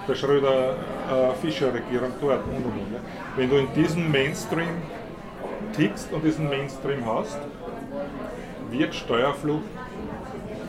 der 0.08 0.14
Schröder-Fischer-Regierung 0.14 2.10
äh, 2.10 2.20
dort 2.20 2.44
und 2.46 2.56
und 2.56 2.64
und. 2.64 2.92
Ja. 2.92 3.00
Wenn 3.36 3.50
du 3.50 3.56
in 3.56 3.72
diesem 3.74 4.10
Mainstream 4.10 4.82
tickst 5.74 6.12
und 6.12 6.24
diesen 6.24 6.48
Mainstream 6.48 7.04
hast, 7.06 7.38
wird 8.70 8.94
Steuerflucht 8.94 9.64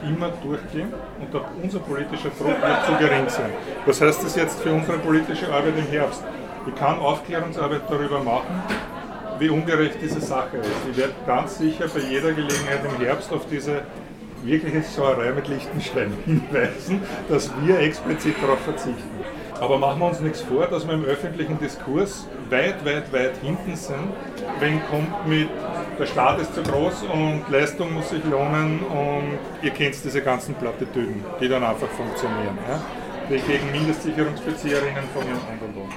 immer 0.07 0.29
durchgehen 0.43 0.93
und 1.19 1.35
auch 1.35 1.45
unser 1.61 1.79
politischer 1.79 2.29
Druck 2.29 2.61
wird 2.61 2.85
zu 2.85 2.93
gering 2.99 3.29
sein. 3.29 3.49
Was 3.85 4.01
heißt 4.01 4.23
das 4.23 4.35
jetzt 4.35 4.61
für 4.61 4.71
unsere 4.71 4.97
politische 4.99 5.47
Arbeit 5.51 5.77
im 5.77 5.87
Herbst? 5.87 6.23
Ich 6.67 6.75
kann 6.75 6.99
Aufklärungsarbeit 6.99 7.81
darüber 7.89 8.19
machen, 8.19 8.61
wie 9.39 9.49
ungerecht 9.49 9.97
diese 10.01 10.19
Sache 10.19 10.57
ist. 10.57 10.69
Ich 10.91 10.97
werde 10.97 11.13
ganz 11.25 11.57
sicher 11.57 11.85
bei 11.87 12.01
jeder 12.01 12.33
Gelegenheit 12.33 12.81
im 12.83 13.05
Herbst 13.05 13.31
auf 13.31 13.45
diese 13.49 13.81
wirkliche 14.43 14.81
Sauerei 14.81 15.31
mit 15.31 15.47
Lichtenstein 15.47 16.13
hinweisen, 16.25 17.01
dass 17.29 17.51
wir 17.61 17.79
explizit 17.79 18.35
darauf 18.41 18.59
verzichten. 18.59 19.17
Aber 19.59 19.79
machen 19.79 19.99
wir 19.99 20.07
uns 20.07 20.19
nichts 20.19 20.41
vor, 20.41 20.67
dass 20.67 20.85
wir 20.85 20.93
im 20.93 21.03
öffentlichen 21.03 21.57
Diskurs 21.57 22.27
weit, 22.49 22.85
weit, 22.85 23.11
weit 23.11 23.37
hinten 23.41 23.75
sind, 23.75 24.13
wenn 24.59 24.79
kommt 24.87 25.27
mit 25.27 25.49
der 25.97 26.05
Staat 26.05 26.39
ist 26.39 26.53
zu 26.53 26.61
groß 26.61 27.05
und 27.11 27.43
Leistung 27.49 27.93
muss 27.93 28.09
sich 28.09 28.23
lohnen 28.23 28.79
und 28.81 29.39
ihr 29.63 29.71
kennt 29.71 29.95
diese 30.03 30.21
ganzen 30.21 30.53
Plattitüden, 30.55 31.23
die 31.41 31.49
dann 31.49 31.63
einfach 31.63 31.87
funktionieren. 31.87 32.57
Ja? 32.69 32.79
Die 33.29 33.39
gegen 33.51 33.71
Mindestsicherungsbezieherinnen 33.71 35.03
von 35.11 35.23
ihren 35.23 35.59
und 35.59 35.81
und 35.81 35.93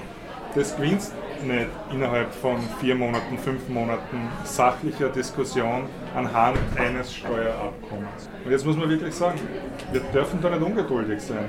Das 0.54 0.74
gewinnst 0.74 1.12
nicht 1.42 1.68
innerhalb 1.92 2.32
von 2.34 2.56
vier 2.80 2.94
Monaten, 2.94 3.38
fünf 3.38 3.68
Monaten 3.68 4.28
sachlicher 4.44 5.08
Diskussion 5.08 5.84
anhand 6.14 6.58
eines 6.76 7.14
Steuerabkommens. 7.14 8.28
Und 8.44 8.50
jetzt 8.50 8.66
muss 8.66 8.76
man 8.76 8.88
wirklich 8.88 9.14
sagen, 9.14 9.40
wir 9.92 10.00
dürfen 10.00 10.40
da 10.40 10.50
nicht 10.50 10.62
ungeduldig 10.62 11.20
sein. 11.20 11.48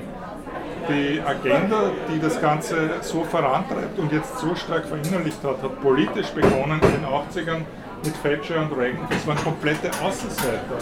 die 0.89 1.22
Agenda, 1.22 1.92
die 2.10 2.20
das 2.20 2.42
Ganze 2.42 2.89
so 3.02 3.24
vorantreibt 3.24 3.98
und 4.00 4.12
jetzt 4.12 4.39
so 4.39 4.56
stark 4.56 4.86
verinnerlicht 4.86 5.44
hat, 5.44 5.62
hat 5.62 5.82
politisch 5.82 6.30
begonnen 6.30 6.80
in 6.82 6.92
den 6.92 7.06
80ern 7.06 7.62
mit 8.04 8.24
Thatcher 8.24 8.62
und 8.62 8.76
Reagan. 8.78 9.08
Das 9.10 9.26
waren 9.28 9.38
komplette 9.38 9.92
Außenseiter. 10.04 10.78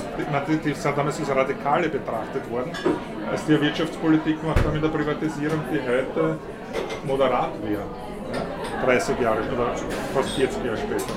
Die, 0.47 0.57
die 0.57 0.73
sind 0.73 0.97
damals 0.97 1.19
als 1.19 1.29
Radikale 1.29 1.89
betrachtet 1.89 2.49
worden, 2.49 2.71
als 3.29 3.45
die 3.45 3.59
Wirtschaftspolitik 3.59 4.41
gemacht 4.41 4.63
haben 4.63 4.73
mit 4.73 4.83
der 4.83 4.89
Privatisierung, 4.89 5.59
die 5.71 5.79
heute 5.81 6.37
moderat 7.05 7.51
wäre. 7.63 7.83
30 8.85 9.19
Jahre 9.19 9.41
oder 9.53 9.75
fast 10.13 10.29
40 10.35 10.63
Jahre 10.63 10.77
später. 10.77 11.13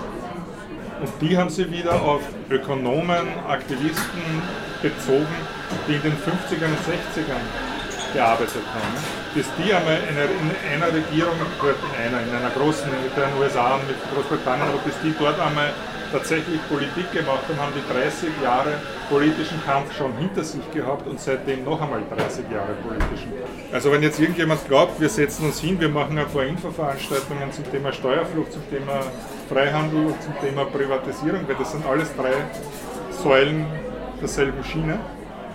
Und 1.01 1.11
die 1.21 1.37
haben 1.37 1.51
sie 1.51 1.71
wieder 1.71 2.01
auf 2.01 2.23
Ökonomen, 2.49 3.27
Aktivisten 3.49 4.43
bezogen, 4.81 5.35
die 5.89 5.95
in 5.95 6.03
den 6.03 6.13
50ern 6.13 6.71
und 6.71 6.83
60ern 6.87 7.43
gearbeitet 8.15 8.63
haben. 8.71 8.95
Bis 9.35 9.47
die 9.59 9.73
einmal 9.73 9.99
in 10.09 10.15
einer, 10.15 10.89
in 10.89 10.95
Regierung, 11.03 11.35
in 11.35 12.07
einer, 12.07 12.23
in 12.23 12.35
einer 12.37 12.51
großen, 12.51 12.87
mit 12.91 13.17
den 13.17 13.35
USA 13.41 13.75
und 13.75 13.89
mit 13.89 13.97
Großbritannien, 14.15 14.69
aber 14.69 14.79
bis 14.85 14.95
die 15.03 15.15
dort 15.19 15.41
einmal 15.41 15.73
tatsächlich 16.13 16.61
Politik 16.69 17.11
gemacht 17.11 17.43
haben, 17.49 17.59
haben 17.59 17.73
die 17.75 17.87
30 17.93 18.29
Jahre 18.43 18.77
politischen 19.13 19.63
Kampf 19.65 19.95
schon 19.95 20.17
hinter 20.17 20.43
sich 20.43 20.71
gehabt 20.71 21.07
und 21.07 21.21
seitdem 21.21 21.65
noch 21.65 21.81
einmal 21.83 22.01
30 22.17 22.51
Jahre 22.51 22.73
politischen. 22.83 23.31
Also 23.71 23.93
wenn 23.93 24.03
jetzt 24.03 24.19
irgendjemand 24.19 24.67
glaubt, 24.67 24.99
wir 24.99 25.11
setzen 25.11 25.45
uns 25.45 25.61
hin, 25.61 25.79
wir 25.79 25.91
machen 25.91 26.17
ein 26.19 26.27
paar 26.27 26.45
Infoveranstaltungen 26.45 27.53
zum 27.53 27.71
Thema 27.71 27.93
Steuerflucht, 27.93 28.53
zum 28.53 28.63
Thema 28.71 29.01
Freihandel, 29.51 30.15
zum 30.21 30.41
Thema 30.41 30.65
Privatisierung, 30.65 31.47
weil 31.47 31.57
das 31.57 31.73
sind 31.73 31.85
alles 31.85 32.11
drei 32.17 32.33
Säulen 33.23 33.67
derselben 34.19 34.65
Schiene. 34.65 34.99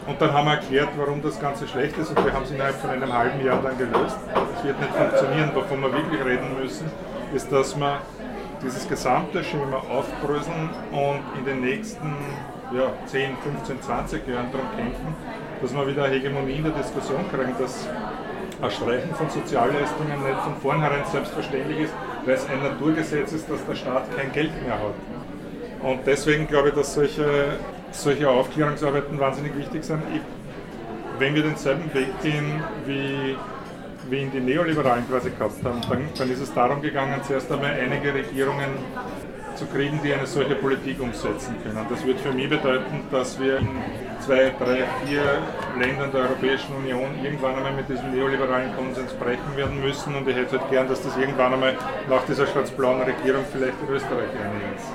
Und 0.05 0.22
dann 0.22 0.32
haben 0.32 0.45
wir 0.45 0.53
erklärt, 0.53 0.89
warum 0.95 1.24
das 1.24 1.39
Ganze 1.39 1.68
schlecht 1.68 1.97
ist 1.97 2.10
und 2.10 2.24
wir 2.24 2.32
haben 2.32 2.43
es 2.43 2.51
innerhalb 2.51 2.76
von 2.76 2.91
einem 2.91 3.12
halben 3.12 3.43
Jahr 3.43 3.60
dann 3.64 3.78
gelöst. 3.78 4.18
Es 4.55 4.64
wird 4.64 4.80
nicht 4.80 4.93
funktionieren. 4.93 5.51
Wovon 5.55 5.82
wir 5.82 5.91
wirklich 5.91 6.24
reden 6.24 6.55
müssen, 6.62 6.86
ist, 7.34 7.51
dass 7.51 7.76
wir 7.76 8.01
dieses 8.64 8.88
gesamte 8.88 9.43
Schema 9.43 9.78
aufbröseln 9.89 10.70
und 10.91 11.22
in 11.38 11.45
den 11.45 11.62
nächsten 11.62 12.16
ja, 12.74 12.91
10, 13.05 13.38
15, 13.38 13.82
20 13.82 14.28
Jahren 14.28 14.51
darum 14.51 14.68
kämpfen, 14.76 15.15
dass 15.61 15.74
wir 15.74 15.88
wieder 15.88 16.03
eine 16.03 16.15
Hegemonie 16.15 16.55
in 16.55 16.63
der 16.63 16.74
Diskussion 16.74 17.20
kriegen, 17.32 17.55
dass 17.59 17.88
ein 18.61 18.72
Streichen 18.72 19.13
von 19.15 19.30
Sozialleistungen 19.30 20.24
nicht 20.24 20.39
von 20.41 20.55
vornherein 20.61 21.05
selbstverständlich 21.11 21.82
ist, 21.82 21.93
weil 22.26 22.36
es 22.36 22.49
ein 22.49 22.61
Naturgesetz 22.61 23.32
ist, 23.32 23.49
dass 23.49 23.65
der 23.65 23.76
Staat 23.76 24.03
kein 24.15 24.32
Geld 24.32 24.51
mehr 24.63 24.74
hat. 24.74 24.95
Und 25.84 25.99
deswegen 26.05 26.47
glaube 26.47 26.70
ich, 26.70 26.76
dass 26.76 26.93
solche, 26.93 27.59
solche 27.91 28.30
Aufklärungsarbeiten 28.30 29.20
wahnsinnig 29.20 29.55
wichtig 29.55 29.84
sind. 29.84 30.01
Ich, 30.13 30.22
wenn 31.20 31.36
wir 31.36 31.43
denselben 31.43 31.93
Weg 31.93 32.07
gehen 32.22 32.61
wie 32.86 33.36
wie 34.09 34.22
ihn 34.22 34.32
die 34.32 34.39
Neoliberalen 34.39 35.07
quasi 35.09 35.30
gehabt 35.30 35.63
haben, 35.63 35.82
dann, 35.89 36.09
dann 36.18 36.32
ist 36.32 36.39
es 36.39 36.53
darum 36.53 36.82
gegangen, 36.82 37.20
zuerst 37.24 37.51
einmal 37.51 37.72
einige 37.72 38.13
Regierungen 38.13 38.70
zu 39.58 39.66
kriegen, 39.66 39.99
die 40.03 40.14
eine 40.14 40.26
solche 40.28 40.55
Politik 40.55 41.01
umsetzen 41.01 41.55
können. 41.64 41.86
Das 41.89 42.05
wird 42.05 42.20
für 42.20 42.32
mich 42.32 42.49
bedeuten, 42.49 43.01
dass 43.12 43.39
wir 43.39 43.58
in 43.58 43.68
zwei, 44.20 44.53
drei, 44.60 44.86
vier 45.05 45.24
Ländern 45.80 46.12
der 46.12 46.22
Europäischen 46.22 46.76
Union 46.76 47.10
irgendwann 47.24 47.55
einmal 47.55 47.74
mit 47.74 47.89
diesem 47.89 48.12
neoliberalen 48.12 48.76
Konsens 48.76 49.14
brechen 49.14 49.55
werden 49.55 49.82
müssen 49.82 50.16
und 50.16 50.28
ich 50.28 50.36
hätte 50.36 50.60
halt 50.60 50.70
gern, 50.70 50.88
dass 50.88 51.01
das 51.01 51.18
irgendwann 51.18 51.53
einmal 51.53 51.76
nach 52.10 52.24
dieser 52.26 52.47
schwarz-blauen 52.47 53.01
Regierung 53.01 53.43
vielleicht 53.51 53.76
in 53.88 53.93
Österreich 53.93 54.30
einig 54.30 54.62
ist 54.76 54.88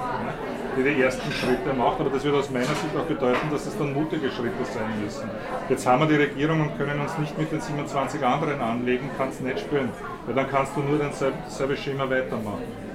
die 0.77 0.83
die 0.83 1.03
ersten 1.03 1.31
Schritte 1.33 1.73
macht, 1.77 2.01
aber 2.01 2.11
das 2.11 2.25
wird 2.25 2.35
aus 2.35 2.51
meiner 2.51 2.65
Sicht 2.65 2.97
auch 2.99 3.05
bedeuten, 3.05 3.51
dass 3.51 3.67
es 3.67 3.77
dann 3.77 3.93
mutige 3.93 4.31
Schritte 4.31 4.65
sein 4.65 5.03
müssen. 5.03 5.29
Jetzt 5.69 5.87
haben 5.87 6.01
wir 6.01 6.07
die 6.07 6.23
Regierung 6.23 6.61
und 6.61 6.79
können 6.79 7.01
uns 7.01 7.17
nicht 7.19 7.37
mit 7.39 7.53
den 7.53 7.61
27 7.61 8.25
anderen 8.25 8.61
anlegen, 8.61 9.11
kannst 9.19 9.43
nicht 9.43 9.61
spüren, 9.61 9.91
weil 10.27 10.35
dann 10.35 10.49
kannst 10.49 10.77
du 10.77 10.81
nur 10.81 10.99
dasselbe 10.99 11.77
Schema 11.77 12.09
weitermachen. 12.09 12.92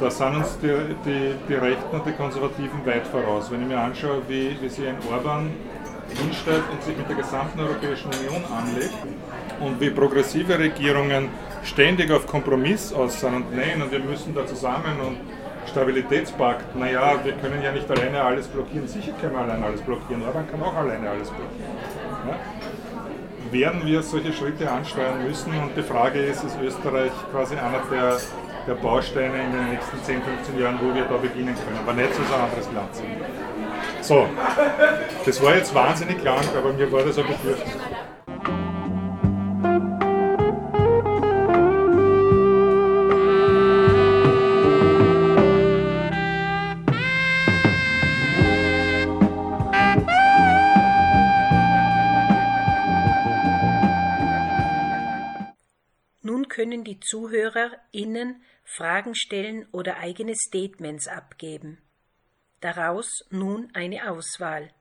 Da 0.00 0.10
sind 0.10 0.36
uns 0.36 0.56
die, 0.60 0.68
die, 1.04 1.34
die, 1.48 1.54
Rechten 1.54 1.96
und 1.96 2.06
die 2.06 2.12
Konservativen 2.12 2.86
weit 2.86 3.04
voraus. 3.08 3.50
Wenn 3.50 3.62
ich 3.62 3.68
mir 3.68 3.80
anschaue, 3.80 4.22
wie, 4.28 4.56
wie 4.60 4.68
sich 4.68 4.86
ein 4.86 4.96
Orban 5.10 5.50
hinstellt 6.08 6.62
und 6.70 6.82
sich 6.84 6.96
mit 6.96 7.08
der 7.08 7.16
gesamten 7.16 7.58
Europäischen 7.58 8.08
Union 8.12 8.44
anlegt 8.56 8.94
und 9.60 9.80
wie 9.80 9.90
progressive 9.90 10.56
Regierungen 10.56 11.28
ständig 11.64 12.12
auf 12.12 12.26
Kompromiss 12.26 12.92
aus 12.92 13.20
sind 13.20 13.34
und 13.34 13.56
nein 13.56 13.82
und 13.82 13.90
wir 13.90 13.98
müssen 13.98 14.34
da 14.34 14.46
zusammen 14.46 15.00
und 15.04 15.16
Stabilitätspakt, 15.68 16.76
naja, 16.76 17.14
wir 17.22 17.32
können 17.34 17.62
ja 17.62 17.72
nicht 17.72 17.90
alleine 17.90 18.22
alles 18.22 18.46
blockieren. 18.46 18.88
Sicher 18.88 19.12
können 19.20 19.34
wir 19.34 19.40
alleine 19.40 19.66
alles 19.66 19.82
blockieren, 19.82 20.22
man 20.22 20.48
kann 20.50 20.62
auch 20.62 20.74
alleine 20.74 21.10
alles 21.10 21.28
blockieren. 21.28 21.72
Ja? 22.26 23.52
Werden 23.52 23.84
wir 23.84 24.02
solche 24.02 24.32
Schritte 24.32 24.70
ansteuern 24.70 25.24
müssen? 25.26 25.52
Und 25.60 25.76
die 25.76 25.82
Frage 25.82 26.20
ist, 26.20 26.44
ist 26.44 26.58
Österreich 26.62 27.12
quasi 27.32 27.56
einer 27.56 27.82
der, 27.90 28.18
der 28.68 28.74
Bausteine 28.74 29.42
in 29.42 29.52
den 29.52 29.70
nächsten 29.70 29.96
10, 30.04 30.22
15 30.22 30.60
Jahren, 30.60 30.78
wo 30.82 30.94
wir 30.94 31.04
da 31.04 31.16
beginnen 31.16 31.54
können, 31.54 31.78
aber 31.78 31.94
nicht 31.94 32.14
so 32.14 32.20
ein 32.22 32.40
anderes 32.40 32.68
Land. 32.72 32.90
So, 34.02 34.28
das 35.24 35.42
war 35.42 35.56
jetzt 35.56 35.74
wahnsinnig 35.74 36.22
lang, 36.22 36.44
aber 36.56 36.72
mir 36.74 36.92
war 36.92 37.02
das 37.02 37.18
ein 37.18 37.26
Bedürfnis. 37.26 37.87
Können 56.78 56.84
die 56.84 57.00
ZuhörerInnen 57.00 58.42
Fragen 58.64 59.14
stellen 59.14 59.66
oder 59.72 59.96
eigene 59.96 60.34
Statements 60.36 61.08
abgeben. 61.08 61.78
Daraus 62.60 63.08
nun 63.30 63.70
eine 63.74 64.10
Auswahl. 64.10 64.72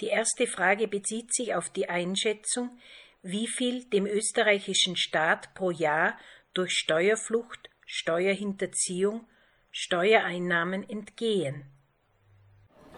Die 0.00 0.06
erste 0.06 0.46
Frage 0.46 0.88
bezieht 0.88 1.34
sich 1.34 1.54
auf 1.54 1.68
die 1.70 1.88
Einschätzung, 1.88 2.78
wie 3.22 3.46
viel 3.46 3.84
dem 3.90 4.06
österreichischen 4.06 4.96
Staat 4.96 5.54
pro 5.54 5.70
Jahr 5.70 6.18
durch 6.54 6.72
Steuerflucht, 6.72 7.70
Steuerhinterziehung, 7.86 9.26
Steuereinnahmen 9.70 10.88
entgehen 10.88 11.74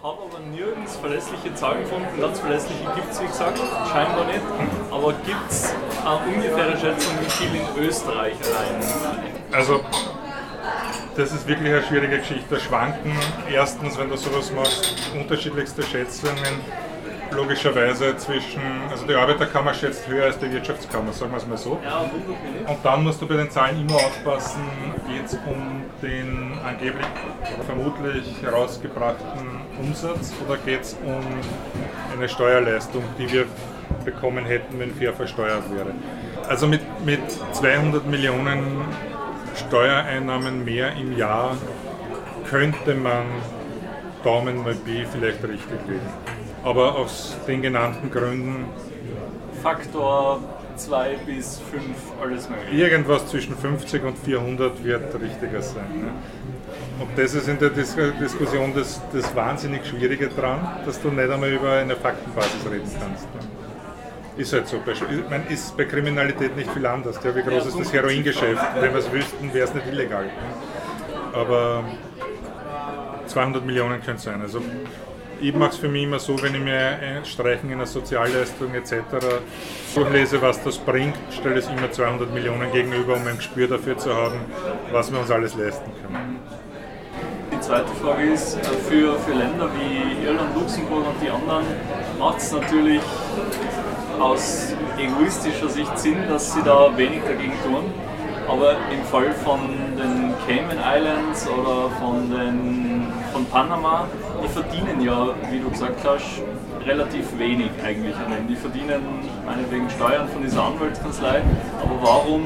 habe 0.06 0.22
aber 0.22 0.38
nirgends 0.38 0.96
verlässliche 0.96 1.52
Zahlen 1.54 1.82
gefunden. 1.82 2.20
Ganz 2.20 2.38
verlässliche 2.38 2.84
gibt 2.94 3.10
es, 3.10 3.20
wie 3.20 3.26
gesagt, 3.26 3.58
scheinbar 3.90 4.26
nicht. 4.26 4.42
Aber 4.90 5.12
gibt 5.12 5.50
es 5.50 5.74
eine 6.06 6.34
ungefähre 6.34 6.76
Schätzung, 6.78 7.14
wie 7.20 7.30
viel 7.30 7.54
in 7.54 7.84
Österreich 7.84 8.34
rein? 8.34 9.20
Also, 9.52 9.80
das 11.16 11.32
ist 11.32 11.46
wirklich 11.48 11.72
eine 11.72 11.82
schwierige 11.82 12.18
Geschichte. 12.18 12.60
Schwanken, 12.60 13.16
erstens, 13.52 13.98
wenn 13.98 14.08
du 14.08 14.16
sowas 14.16 14.52
machst, 14.52 15.10
unterschiedlichste 15.14 15.82
Schätzungen 15.82 16.60
logischerweise 17.32 18.16
zwischen, 18.16 18.62
also 18.88 19.04
die 19.04 19.14
Arbeiterkammer 19.14 19.74
schätzt 19.74 20.06
höher 20.06 20.26
als 20.26 20.38
die 20.38 20.50
Wirtschaftskammer, 20.50 21.12
sagen 21.12 21.32
wir 21.32 21.38
es 21.38 21.46
mal 21.46 21.58
so. 21.58 21.72
Und 21.72 22.78
dann 22.84 23.02
musst 23.02 23.20
du 23.20 23.26
bei 23.26 23.36
den 23.36 23.50
Zahlen 23.50 23.80
immer 23.80 23.96
aufpassen, 23.96 24.62
geht 25.08 25.26
es 25.26 25.34
um 25.34 25.82
den 26.02 26.52
angeblich 26.64 27.06
oder 27.54 27.64
vermutlich 27.64 28.32
herausgebrachten 28.42 29.60
Umsatz 29.80 30.32
oder 30.46 30.56
geht 30.58 30.82
es 30.82 30.96
um 31.04 31.20
eine 32.16 32.28
Steuerleistung, 32.28 33.02
die 33.18 33.30
wir 33.30 33.46
bekommen 34.06 34.46
hätten, 34.46 34.78
wenn 34.78 34.92
fair 34.92 35.12
versteuert 35.12 35.64
wäre. 35.70 35.90
Also 36.48 36.66
mit, 36.66 36.80
mit 37.04 37.20
200 37.52 38.06
Millionen 38.06 38.80
Steuereinnahmen 39.54 40.64
mehr 40.64 40.92
im 40.92 41.16
Jahr 41.16 41.58
könnte 42.48 42.94
man 42.94 43.24
Daumen 44.24 44.62
mal 44.62 44.74
B 44.74 45.04
vielleicht 45.12 45.42
richtig 45.42 45.86
legen 45.86 46.00
aber 46.66 46.96
aus 46.96 47.36
den 47.46 47.62
genannten 47.62 48.10
Gründen. 48.10 48.64
Faktor 49.62 50.40
2 50.74 51.16
bis 51.24 51.60
5, 51.70 51.84
alles 52.20 52.48
mögliche. 52.48 52.74
Irgendwas 52.74 53.28
zwischen 53.28 53.56
50 53.56 54.02
und 54.02 54.18
400 54.18 54.82
wird 54.82 55.14
richtiger 55.20 55.62
sein. 55.62 55.84
Ne? 55.94 56.08
Und 56.98 57.16
das 57.16 57.34
ist 57.34 57.46
in 57.48 57.58
der 57.60 57.70
Dis 57.70 57.96
Diskussion 58.20 58.72
das, 58.74 59.00
das 59.12 59.34
wahnsinnig 59.36 59.86
Schwierige 59.86 60.26
dran, 60.26 60.58
dass 60.84 61.00
du 61.00 61.08
nicht 61.08 61.30
einmal 61.30 61.52
über 61.52 61.70
eine 61.70 61.94
Faktenbasis 61.94 62.66
reden 62.68 62.90
kannst. 63.00 63.32
Ne? 63.34 63.55
Ist 64.36 64.52
halt 64.52 64.68
so. 64.68 64.80
Ich 64.86 65.30
meine, 65.30 65.44
ist 65.48 65.76
bei 65.76 65.84
Kriminalität 65.84 66.56
nicht 66.56 66.70
viel 66.70 66.84
anders. 66.86 67.18
Ja, 67.24 67.34
wie 67.34 67.42
groß 67.42 67.66
ist 67.66 67.78
das 67.78 67.92
Heroingeschäft? 67.92 68.62
Wenn 68.80 68.92
wir 68.92 69.00
es 69.00 69.10
wüssten, 69.10 69.52
wäre 69.54 69.66
es 69.66 69.74
nicht 69.74 69.86
illegal. 69.86 70.28
Aber 71.32 71.84
200 73.26 73.64
Millionen 73.64 74.02
könnte 74.02 74.16
es 74.16 74.22
sein. 74.24 74.42
Also 74.42 74.60
ich 75.40 75.54
mache 75.54 75.70
es 75.70 75.76
für 75.76 75.88
mich 75.88 76.04
immer 76.04 76.18
so, 76.18 76.40
wenn 76.42 76.54
ich 76.54 76.60
mir 76.60 76.98
Streichen 77.24 77.70
in 77.70 77.78
der 77.78 77.86
Sozialleistung 77.86 78.74
etc. 78.74 78.94
durchlese, 79.94 80.40
was 80.40 80.62
das 80.62 80.78
bringt, 80.78 81.16
stelle 81.30 81.58
ich 81.58 81.66
immer 81.70 81.90
200 81.90 82.32
Millionen 82.32 82.70
gegenüber, 82.72 83.16
um 83.16 83.26
ein 83.26 83.36
Gespür 83.36 83.68
dafür 83.68 83.98
zu 83.98 84.14
haben, 84.14 84.40
was 84.92 85.10
wir 85.12 85.18
uns 85.18 85.30
alles 85.30 85.54
leisten 85.54 85.90
können. 86.02 86.38
Die 87.52 87.60
zweite 87.60 87.88
Frage 88.02 88.24
ist, 88.32 88.56
äh, 88.56 88.60
für, 88.88 89.18
für 89.18 89.32
Länder 89.32 89.68
wie 89.74 90.26
Irland, 90.26 90.54
Luxemburg 90.54 91.06
und 91.06 91.22
die 91.22 91.30
anderen 91.30 91.64
macht 92.18 92.38
es 92.38 92.52
natürlich 92.52 93.00
aus 94.20 94.74
egoistischer 94.98 95.68
Sicht 95.68 95.98
Sinn, 95.98 96.16
dass 96.28 96.52
sie 96.52 96.62
da 96.62 96.96
wenig 96.96 97.20
dagegen 97.22 97.54
tun. 97.64 97.84
Aber 98.48 98.76
im 98.92 99.02
Fall 99.10 99.32
von 99.32 99.58
den 99.96 100.32
Cayman 100.46 100.78
Islands 100.78 101.48
oder 101.48 101.90
von, 101.98 102.30
den, 102.30 103.08
von 103.32 103.44
Panama, 103.46 104.06
die 104.42 104.48
verdienen 104.48 105.00
ja, 105.00 105.30
wie 105.50 105.58
du 105.58 105.68
gesagt 105.68 106.00
hast, 106.04 106.42
relativ 106.86 107.36
wenig 107.38 107.70
eigentlich 107.84 108.14
an 108.16 108.30
denen. 108.30 108.46
Die 108.46 108.54
verdienen 108.54 109.02
meinetwegen 109.44 109.90
Steuern 109.90 110.28
von 110.28 110.42
dieser 110.42 110.62
Anwaltskanzlei, 110.64 111.42
aber 111.82 111.96
warum 112.02 112.42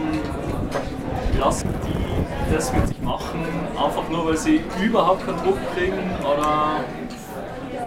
lassen 1.38 1.68
die 1.86 2.54
das 2.54 2.72
mit 2.72 2.88
sich 2.88 3.00
machen? 3.02 3.44
Einfach 3.76 4.08
nur, 4.10 4.26
weil 4.26 4.36
sie 4.36 4.62
überhaupt 4.82 5.26
keinen 5.26 5.38
Druck 5.44 5.58
kriegen 5.74 5.98
oder 6.20 6.80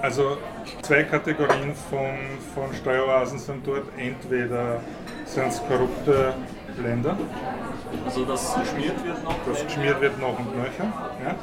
also 0.04 0.38
zwei 0.82 1.04
Kategorien 1.04 1.74
von, 1.90 2.16
von 2.54 2.74
Steueroasen 2.74 3.40
sind 3.40 3.66
dort. 3.66 3.86
Entweder 3.98 4.80
sind 5.26 5.48
es 5.48 5.62
korrupte 5.68 6.34
Länder. 6.82 7.18
Also 8.06 8.26
das 8.26 8.56
geschmiert 8.56 9.06
wird 9.06 9.24
noch? 9.24 9.36
Das 9.48 9.64
geschmiert 9.64 10.02
wird 10.02 10.20
noch 10.20 10.38
und 10.38 10.56
nöcher. 10.56 10.92
Ja. 11.24 11.36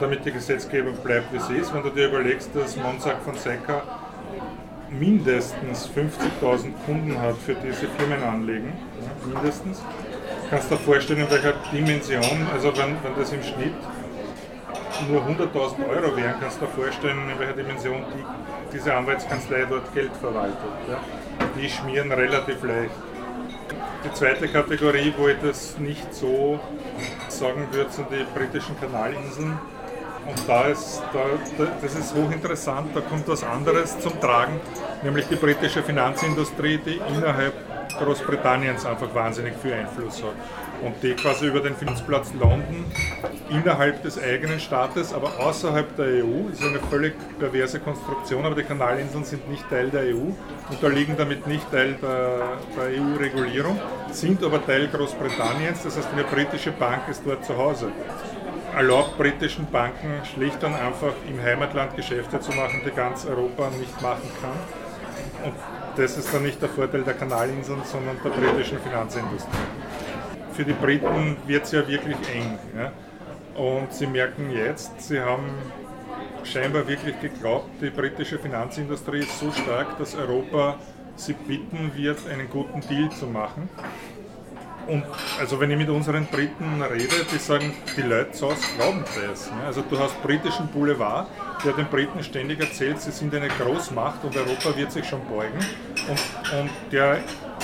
Damit 0.00 0.24
die 0.24 0.32
Gesetzgebung 0.32 0.96
bleibt, 1.02 1.32
wie 1.32 1.38
sie 1.40 1.56
ist. 1.56 1.74
Wenn 1.74 1.82
du 1.82 1.90
dir 1.90 2.08
überlegst, 2.08 2.50
dass 2.54 2.76
Monsac 2.76 3.20
Fonseca 3.22 3.82
mindestens 4.90 5.88
50.000 5.88 6.72
Kunden 6.86 7.20
hat, 7.20 7.36
für 7.36 7.54
diese 7.54 7.88
Firmen 7.88 8.22
anlegen, 8.22 8.72
ja, 9.00 9.34
mindestens, 9.34 9.82
kannst 10.48 10.70
du 10.70 10.76
dir 10.76 10.80
vorstellen, 10.80 11.20
in 11.20 11.30
welcher 11.30 11.54
Dimension, 11.72 12.46
also 12.52 12.68
wenn, 12.76 12.96
wenn 13.02 13.14
das 13.16 13.32
im 13.32 13.42
Schnitt 13.42 13.74
nur 15.08 15.22
100.000 15.22 15.88
Euro 15.88 16.16
wären, 16.16 16.34
kannst 16.40 16.60
du 16.60 16.66
dir 16.66 16.72
vorstellen, 16.72 17.30
in 17.30 17.38
welcher 17.38 17.54
Dimension 17.54 18.04
die, 18.14 18.72
diese 18.72 18.94
Anwaltskanzlei 18.94 19.66
dort 19.68 19.92
Geld 19.94 20.12
verwaltet. 20.16 20.58
Ja. 20.88 20.98
Die 21.56 21.68
schmieren 21.68 22.10
relativ 22.12 22.62
leicht. 22.62 22.94
Die 24.04 24.12
zweite 24.12 24.48
Kategorie, 24.48 25.12
wo 25.16 25.28
ich 25.28 25.36
das 25.42 25.78
nicht 25.78 26.14
so 26.14 26.60
sagen 27.28 27.66
würde, 27.70 27.90
sind 27.90 28.08
die 28.10 28.24
britischen 28.38 28.78
Kanalinseln. 28.80 29.58
Und 30.26 30.48
da 30.48 30.64
ist, 30.64 31.02
da, 31.12 31.66
das 31.80 31.94
ist 31.94 32.14
hochinteressant, 32.14 32.94
da 32.94 33.00
kommt 33.00 33.26
was 33.28 33.42
anderes 33.42 33.98
zum 33.98 34.20
Tragen, 34.20 34.60
nämlich 35.02 35.26
die 35.28 35.36
britische 35.36 35.82
Finanzindustrie, 35.82 36.78
die 36.78 37.00
innerhalb 37.16 37.54
Großbritanniens 37.98 38.84
einfach 38.84 39.14
wahnsinnig 39.14 39.54
viel 39.62 39.72
Einfluss 39.72 40.22
hat 40.22 40.34
und 40.82 40.94
die 41.02 41.14
quasi 41.14 41.46
über 41.46 41.60
den 41.60 41.74
Finanzplatz 41.74 42.32
London 42.34 42.84
innerhalb 43.50 44.02
des 44.02 44.20
eigenen 44.22 44.60
Staates, 44.60 45.12
aber 45.12 45.38
außerhalb 45.38 45.96
der 45.96 46.24
EU, 46.24 46.48
das 46.50 46.60
ist 46.60 46.66
eine 46.66 46.78
völlig 46.90 47.14
perverse 47.38 47.80
Konstruktion, 47.80 48.44
aber 48.44 48.54
die 48.54 48.62
Kanalinseln 48.62 49.24
sind 49.24 49.48
nicht 49.48 49.68
Teil 49.68 49.90
der 49.90 50.02
EU, 50.14 50.30
unterliegen 50.70 51.16
damit 51.16 51.46
nicht 51.46 51.70
Teil 51.70 51.96
der, 52.00 52.58
der 52.76 53.00
EU-Regulierung, 53.00 53.78
sind 54.10 54.42
aber 54.44 54.64
Teil 54.64 54.88
Großbritanniens, 54.88 55.82
das 55.82 55.96
heißt 55.96 56.08
eine 56.12 56.24
britische 56.24 56.72
Bank 56.72 57.08
ist 57.08 57.22
dort 57.24 57.44
zu 57.44 57.56
Hause. 57.56 57.90
Erlaubt 58.76 59.16
britischen 59.18 59.66
Banken 59.70 60.20
schlicht 60.34 60.62
und 60.62 60.74
einfach 60.74 61.14
im 61.28 61.42
Heimatland 61.42 61.96
Geschäfte 61.96 62.38
zu 62.38 62.52
machen, 62.52 62.82
die 62.84 62.90
ganz 62.90 63.24
Europa 63.26 63.70
nicht 63.78 64.00
machen 64.02 64.30
kann. 64.40 64.52
Und 65.44 65.54
das 65.96 66.16
ist 66.16 66.32
dann 66.32 66.42
nicht 66.42 66.60
der 66.62 66.68
Vorteil 66.68 67.02
der 67.02 67.14
Kanalinseln, 67.14 67.80
sondern 67.84 68.16
der 68.22 68.30
britischen 68.30 68.78
Finanzindustrie 68.78 69.48
für 70.58 70.64
die 70.64 70.72
Briten 70.72 71.36
wird 71.46 71.66
es 71.66 71.70
ja 71.70 71.86
wirklich 71.86 72.16
eng. 72.34 72.58
Ja? 72.76 72.90
Und 73.54 73.92
sie 73.92 74.08
merken 74.08 74.50
jetzt, 74.50 75.00
sie 75.00 75.20
haben 75.20 75.44
scheinbar 76.42 76.88
wirklich 76.88 77.20
geglaubt, 77.20 77.70
die 77.80 77.90
britische 77.90 78.40
Finanzindustrie 78.40 79.20
ist 79.20 79.38
so 79.38 79.52
stark, 79.52 79.96
dass 79.98 80.16
Europa 80.16 80.80
sie 81.14 81.34
bitten 81.34 81.92
wird, 81.94 82.18
einen 82.28 82.50
guten 82.50 82.80
Deal 82.80 83.08
zu 83.10 83.26
machen. 83.26 83.68
Und 84.88 85.04
also 85.38 85.60
wenn 85.60 85.70
ich 85.70 85.78
mit 85.78 85.90
unseren 85.90 86.26
Briten 86.26 86.82
rede, 86.82 87.24
die 87.32 87.38
sagen, 87.38 87.72
die 87.96 88.02
Leute 88.02 88.32
zu 88.32 88.48
glauben 88.76 89.04
das. 89.28 89.52
Ne? 89.52 89.62
Also 89.64 89.82
du 89.88 89.96
hast 89.96 90.20
britischen 90.24 90.66
Boulevard, 90.68 91.28
der 91.64 91.74
den 91.74 91.86
Briten 91.86 92.20
ständig 92.24 92.58
erzählt, 92.58 93.00
sie 93.00 93.12
sind 93.12 93.32
eine 93.32 93.46
Großmacht 93.46 94.24
und 94.24 94.36
Europa 94.36 94.76
wird 94.76 94.90
sich 94.90 95.06
schon 95.06 95.24
beugen. 95.26 95.58
Und, 96.08 96.58
und 96.58 96.70
der 96.90 97.18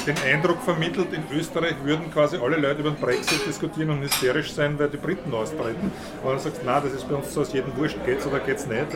den 0.05 0.17
Eindruck 0.19 0.61
vermittelt, 0.63 1.09
in 1.13 1.25
Österreich 1.37 1.75
würden 1.83 2.13
quasi 2.13 2.37
alle 2.37 2.57
Leute 2.57 2.81
über 2.81 2.91
den 2.91 3.01
Brexit 3.01 3.47
diskutieren 3.47 3.91
und 3.91 4.03
hysterisch 4.03 4.53
sein, 4.53 4.79
weil 4.79 4.89
die 4.89 4.97
Briten 4.97 5.33
austreten. 5.33 5.91
Und 6.23 6.31
dann 6.31 6.39
sagst 6.39 6.63
du, 6.63 6.67
nein, 6.67 6.83
das 6.85 6.93
ist 6.93 7.09
bei 7.09 7.15
uns 7.15 7.33
so 7.33 7.41
aus 7.41 7.53
jedem 7.53 7.77
Wurscht, 7.77 7.97
geht's 8.05 8.27
oder 8.27 8.41
geht's 8.41 8.67
nicht. 8.67 8.87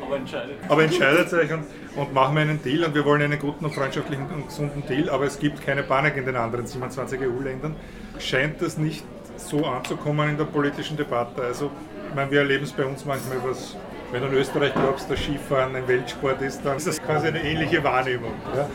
Aber 0.00 0.16
entscheidet. 0.16 0.56
Aber 0.68 0.82
entscheidet 0.82 1.32
euch 1.32 1.52
und, 1.52 1.64
und 1.96 2.12
machen 2.12 2.34
wir 2.34 2.42
einen 2.42 2.62
Deal 2.62 2.84
und 2.84 2.94
wir 2.94 3.04
wollen 3.04 3.22
einen 3.22 3.38
guten 3.38 3.64
und 3.64 3.74
freundschaftlichen 3.74 4.26
und 4.26 4.48
gesunden 4.48 4.84
Deal, 4.86 5.08
aber 5.08 5.24
es 5.24 5.38
gibt 5.38 5.64
keine 5.64 5.82
Panik 5.82 6.16
in 6.16 6.26
den 6.26 6.36
anderen 6.36 6.66
27 6.66 7.20
EU-Ländern. 7.20 7.76
Scheint 8.18 8.60
das 8.60 8.76
nicht 8.76 9.04
so 9.36 9.64
anzukommen 9.64 10.30
in 10.30 10.36
der 10.36 10.44
politischen 10.44 10.96
Debatte. 10.96 11.42
Also, 11.42 11.70
ich 12.08 12.14
meine, 12.14 12.30
wir 12.30 12.40
erleben 12.40 12.64
es 12.64 12.72
bei 12.72 12.84
uns 12.84 13.04
manchmal, 13.04 13.38
was, 13.44 13.76
wenn 14.12 14.22
du 14.22 14.28
in 14.28 14.34
Österreich 14.34 14.74
glaubst, 14.74 15.10
dass 15.10 15.18
Skifahren 15.18 15.74
ein 15.76 15.86
Weltsport 15.86 16.42
ist, 16.42 16.60
dann 16.64 16.76
ist 16.76 16.88
das 16.88 17.00
quasi 17.00 17.28
eine 17.28 17.42
ähnliche 17.42 17.82
Wahrnehmung. 17.82 18.32
Ja? 18.54 18.68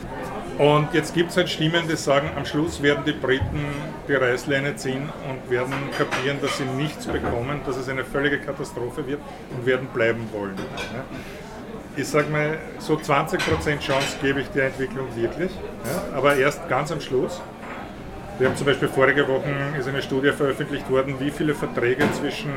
Und 0.57 0.93
jetzt 0.93 1.13
gibt 1.13 1.31
es 1.31 1.37
halt 1.37 1.49
Stimmen, 1.49 1.85
die 1.89 1.97
sagen, 1.97 2.29
am 2.37 2.45
Schluss 2.45 2.81
werden 2.81 3.03
die 3.05 3.11
Briten 3.11 3.65
die 4.07 4.13
Reißleine 4.13 4.77
ziehen 4.77 5.09
und 5.29 5.51
werden 5.51 5.73
kapieren, 5.97 6.37
dass 6.41 6.57
sie 6.57 6.63
nichts 6.63 7.05
bekommen, 7.07 7.59
dass 7.65 7.75
es 7.75 7.89
eine 7.89 8.05
völlige 8.05 8.39
Katastrophe 8.39 9.05
wird 9.05 9.19
und 9.51 9.65
werden 9.65 9.87
bleiben 9.93 10.29
wollen. 10.31 10.55
Ich 11.97 12.07
sage 12.07 12.29
mal, 12.29 12.57
so 12.79 12.95
20% 12.95 13.79
Chance 13.79 14.17
gebe 14.21 14.41
ich 14.41 14.47
der 14.49 14.67
Entwicklung 14.67 15.07
wirklich, 15.15 15.51
aber 16.13 16.37
erst 16.37 16.67
ganz 16.69 16.91
am 16.91 17.01
Schluss. 17.01 17.41
Wir 18.37 18.49
haben 18.49 18.55
zum 18.57 18.65
Beispiel 18.65 18.89
vorige 18.89 19.27
Woche 19.29 19.49
ist 19.79 19.87
eine 19.87 20.01
Studie 20.01 20.31
veröffentlicht 20.31 20.89
worden, 20.89 21.15
wie 21.19 21.31
viele 21.31 21.55
Verträge 21.55 22.09
zwischen 22.11 22.51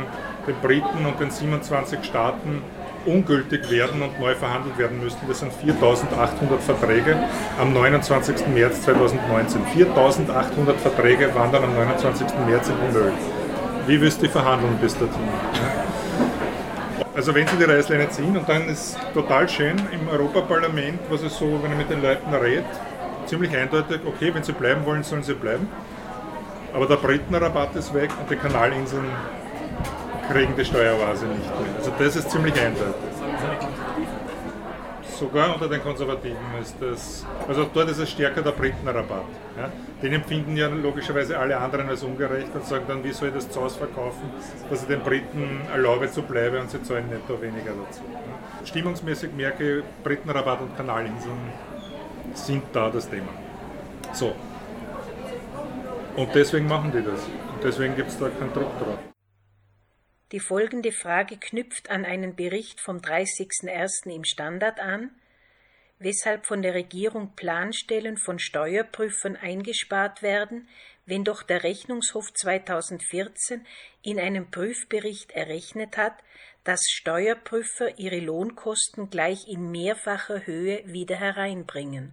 den 0.47 0.57
Briten 0.61 1.07
und 1.07 1.21
den 1.21 1.31
27 1.31 2.05
Staaten 2.05 2.63
ungültig 3.07 3.71
werden 3.71 4.03
und 4.03 4.21
neu 4.21 4.35
verhandelt 4.35 4.79
werden 4.79 5.03
müssten. 5.03 5.27
Das 5.29 5.41
sind 5.41 5.53
4.800 5.53 6.59
Verträge 6.59 7.17
am 7.61 7.73
29. 7.73 8.47
März 8.49 8.83
2019. 8.83 9.63
4.800 9.67 10.75
Verträge 10.75 11.35
wandern 11.35 11.65
am 11.65 11.75
29. 11.75 12.27
März 12.47 12.69
in 12.69 12.77
den 12.77 12.93
Müll. 12.93 13.13
Wie 13.87 14.01
wirst 14.01 14.23
du 14.23 14.29
verhandeln 14.29 14.77
bis 14.81 14.97
dorthin? 14.99 15.29
Also 17.15 17.35
wenn 17.35 17.47
sie 17.49 17.57
die 17.57 17.65
Reißleine 17.65 18.09
ziehen 18.11 18.37
und 18.37 18.49
dann 18.49 18.69
ist 18.69 18.97
total 19.13 19.49
schön 19.49 19.77
im 19.93 20.09
Europaparlament, 20.09 21.01
was 21.11 21.23
ist 21.23 21.37
so, 21.39 21.59
wenn 21.63 21.73
ich 21.73 21.79
mit 21.79 21.91
den 21.91 22.01
Leuten 22.01 22.33
rede, 22.33 22.65
ziemlich 23.27 23.57
eindeutig, 23.57 24.01
okay, 24.07 24.33
wenn 24.33 24.43
sie 24.43 24.53
bleiben 24.53 24.85
wollen, 24.87 25.03
sollen 25.03 25.23
sie 25.23 25.35
bleiben. 25.35 25.69
Aber 26.73 26.87
der 26.87 26.97
Britenrabatt 26.97 27.75
ist 27.77 27.93
weg 27.95 28.11
und 28.21 28.31
die 28.31 28.37
Kanalinseln 28.37 29.07
kriegen 30.29 30.55
die 30.57 30.65
Steueroase 30.65 31.27
nicht 31.27 31.45
mehr. 31.45 31.77
Also 31.77 31.93
das 31.99 32.17
ist 32.17 32.31
ziemlich 32.31 32.55
eindeutig. 32.61 32.95
Sogar 35.19 35.53
unter 35.53 35.69
den 35.69 35.83
Konservativen 35.83 36.37
ist 36.63 36.77
das, 36.81 37.27
also 37.49 37.69
dort 37.75 37.91
ist 37.91 37.99
es 37.99 38.09
stärker 38.11 38.41
der 38.41 38.53
Britenrabatt. 38.53 39.25
Ja. 39.57 39.69
Den 40.01 40.13
empfinden 40.13 40.57
ja 40.57 40.69
logischerweise 40.69 41.37
alle 41.37 41.57
anderen 41.57 41.89
als 41.89 42.05
ungerecht 42.05 42.55
und 42.55 42.65
sagen 42.65 42.85
dann, 42.87 43.03
wie 43.03 43.11
soll 43.11 43.29
ich 43.29 43.35
das 43.35 43.51
zu 43.51 43.61
Hause 43.61 43.79
verkaufen, 43.79 44.31
dass 44.71 44.83
ich 44.83 44.89
den 44.89 45.01
Briten 45.01 45.63
erlaube 45.73 46.09
zu 46.09 46.23
bleiben 46.23 46.61
und 46.61 46.71
sie 46.71 46.81
zahlen 46.85 47.09
netto 47.09 47.41
weniger 47.43 47.73
dazu. 47.85 48.03
Ja. 48.13 48.67
Stimmungsmäßig 48.67 49.33
merke 49.37 49.79
ich, 49.79 49.85
Britenrabatt 50.05 50.61
und 50.61 50.77
Kanalinseln 50.77 51.53
sind 52.35 52.63
da 52.73 52.89
das 52.89 53.11
Thema. 53.11 53.33
So. 54.13 54.35
Und 56.15 56.33
deswegen 56.33 56.69
machen 56.69 56.93
die 56.93 57.03
das. 57.03 57.25
Und 57.25 57.65
deswegen 57.65 57.97
gibt 57.97 58.11
es 58.11 58.19
da 58.19 58.29
keinen 58.29 58.53
Druck 58.53 58.79
drauf. 58.79 58.99
Die 60.33 60.41
folgende 60.41 60.93
Frage 60.93 61.39
knüpft 61.39 61.89
an 61.89 62.05
einen 62.05 62.37
Bericht 62.37 62.81
vom 62.81 62.99
30.01. 62.99 64.15
im 64.15 64.25
Standard 64.25 64.79
an, 64.79 65.11
weshalb 65.99 66.45
von 66.45 66.61
der 66.61 66.75
Regierung 66.75 67.33
Planstellen 67.35 68.19
von 68.19 68.39
Steuerprüfern 68.39 69.37
eingespart 69.37 70.23
werden, 70.23 70.69
wenn 71.07 71.25
doch 71.25 71.43
der 71.43 71.65
Rechnungshof 71.65 72.31
2014 72.35 73.65
in 74.03 74.21
einem 74.21 74.51
Prüfbericht 74.51 75.33
errechnet 75.33 75.97
hat, 75.97 76.15
dass 76.63 76.83
Steuerprüfer 76.91 77.99
ihre 77.99 78.21
Lohnkosten 78.21 79.09
gleich 79.09 79.49
in 79.49 79.71
mehrfacher 79.71 80.47
Höhe 80.47 80.83
wieder 80.85 81.17
hereinbringen. 81.17 82.13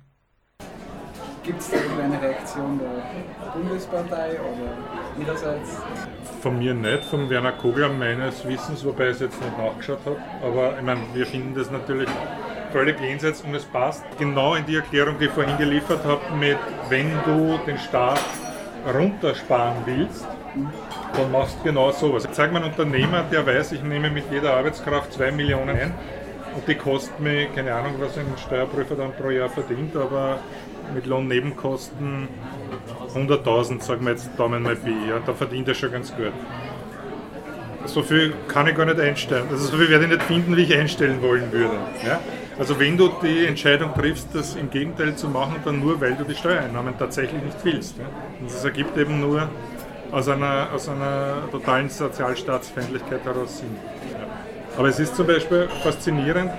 Gibt 1.46 1.62
es 1.62 1.70
da 1.70 1.78
irgendeine 1.78 2.20
Reaktion 2.20 2.80
der 2.80 3.52
Bundespartei 3.54 4.32
oder 4.40 5.24
ihrerseits? 5.24 5.78
Von 6.42 6.58
mir 6.58 6.74
nicht, 6.74 7.06
von 7.06 7.30
Werner 7.30 7.52
Kogler 7.52 7.90
meines 7.90 8.48
Wissens, 8.48 8.84
wobei 8.84 9.10
ich 9.10 9.12
es 9.12 9.20
jetzt 9.20 9.40
nicht 9.40 9.56
nachgeschaut 9.56 10.00
habe. 10.06 10.18
Aber 10.44 10.76
ich 10.76 10.84
meine, 10.84 11.02
wir 11.14 11.26
finden 11.28 11.54
das 11.54 11.70
natürlich 11.70 12.10
völlig 12.72 13.00
jenseits 13.00 13.42
und 13.42 13.54
es 13.54 13.64
passt 13.64 14.04
genau 14.18 14.56
in 14.56 14.66
die 14.66 14.78
Erklärung, 14.78 15.20
die 15.20 15.26
ich 15.26 15.32
vorhin 15.32 15.56
geliefert 15.58 16.04
habe, 16.04 16.22
mit 16.40 16.58
wenn 16.90 17.12
du 17.26 17.60
den 17.68 17.78
Staat 17.78 18.20
runtersparen 18.92 19.78
willst, 19.86 20.28
dann 21.14 21.32
machst 21.32 21.60
du 21.60 21.64
genau 21.64 21.92
sowas. 21.92 22.28
Sag 22.32 22.54
mal 22.54 22.64
ein 22.64 22.72
Unternehmer, 22.72 23.24
der 23.32 23.46
weiß, 23.46 23.74
ich 23.74 23.84
nehme 23.84 24.10
mit 24.10 24.32
jeder 24.32 24.56
Arbeitskraft 24.56 25.14
zwei 25.14 25.32
Millionen 25.32 25.70
ein, 25.70 25.94
Und 26.56 26.68
die 26.68 26.76
kosten 26.76 27.22
mir, 27.22 27.48
keine 27.50 27.74
Ahnung, 27.74 27.96
was 28.00 28.18
ein 28.18 28.26
Steuerprüfer 28.38 28.96
dann 28.96 29.12
pro 29.14 29.30
Jahr 29.30 29.50
verdient, 29.50 29.96
aber 29.96 30.40
mit 30.94 31.06
Lohnnebenkosten 31.06 32.28
100.000, 33.14 33.82
sagen 33.82 34.06
wir 34.06 34.12
jetzt 34.12 34.30
Daumen 34.38 34.64
mal 34.64 34.76
Pi, 34.76 34.94
ja, 35.10 35.20
da 35.26 35.34
verdient 35.34 35.68
er 35.68 35.74
schon 35.74 35.92
ganz 35.92 36.14
gut. 36.16 36.34
So 37.86 38.02
viel 38.02 38.34
kann 38.48 38.68
ich 38.68 38.76
gar 38.76 38.86
nicht 38.86 39.00
einstellen. 39.00 39.46
Also 39.50 39.68
so 39.68 39.78
viel 39.78 39.90
werde 39.90 40.06
ich 40.06 40.12
nicht 40.12 40.24
finden, 40.24 40.58
wie 40.58 40.64
ich 40.64 40.76
einstellen 40.76 41.22
wollen 41.22 41.52
würde. 41.52 41.76
Ja? 42.06 42.20
Also 42.58 42.80
wenn 42.80 42.98
du 42.98 43.12
die 43.22 43.46
Entscheidung 43.46 43.94
triffst, 43.94 44.30
das 44.34 44.56
im 44.56 44.70
Gegenteil 44.70 45.16
zu 45.16 45.28
machen, 45.28 45.58
dann 45.64 45.80
nur, 45.80 46.00
weil 46.02 46.16
du 46.16 46.24
die 46.24 46.36
Steuereinnahmen 46.36 46.98
tatsächlich 46.98 47.44
nicht 47.44 47.58
willst. 47.64 47.98
Ja? 47.98 48.06
Und 48.40 48.50
das 48.50 48.64
ergibt 48.64 48.98
eben 48.98 49.20
nur 49.20 49.50
aus 50.12 50.28
einer, 50.30 50.70
aus 50.74 50.90
einer 50.90 51.50
totalen 51.52 51.90
Sozialstaatsfeindlichkeit 51.90 53.24
heraus 53.24 53.60
Sinn. 53.60 53.76
Aber 54.78 54.88
es 54.88 55.00
ist 55.00 55.16
zum 55.16 55.28
Beispiel 55.28 55.68
faszinierend, 55.84 56.52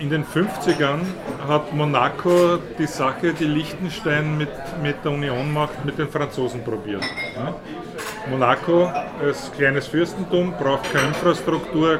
in 0.00 0.08
den 0.08 0.24
50ern 0.24 1.00
hat 1.46 1.74
Monaco 1.74 2.58
die 2.78 2.86
Sache, 2.86 3.34
die 3.34 3.44
Liechtenstein 3.44 4.38
mit, 4.38 4.48
mit 4.82 5.04
der 5.04 5.12
Union 5.12 5.52
macht, 5.52 5.84
mit 5.84 5.98
den 5.98 6.08
Franzosen 6.08 6.64
probiert. 6.64 7.04
Ja? 7.36 7.54
Monaco 8.30 8.90
als 9.22 9.52
kleines 9.52 9.86
Fürstentum 9.88 10.54
braucht 10.58 10.90
keine 10.90 11.08
Infrastruktur, 11.08 11.98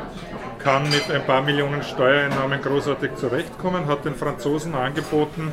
kann 0.59 0.85
mit 0.85 1.11
ein 1.11 1.25
paar 1.27 1.43
Millionen 1.43 1.83
Steuereinnahmen 1.83 2.63
großartig 2.63 3.17
zurechtkommen, 3.17 3.87
hat 3.87 4.05
den 4.07 4.15
Franzosen 4.15 4.75
angeboten, 4.75 5.53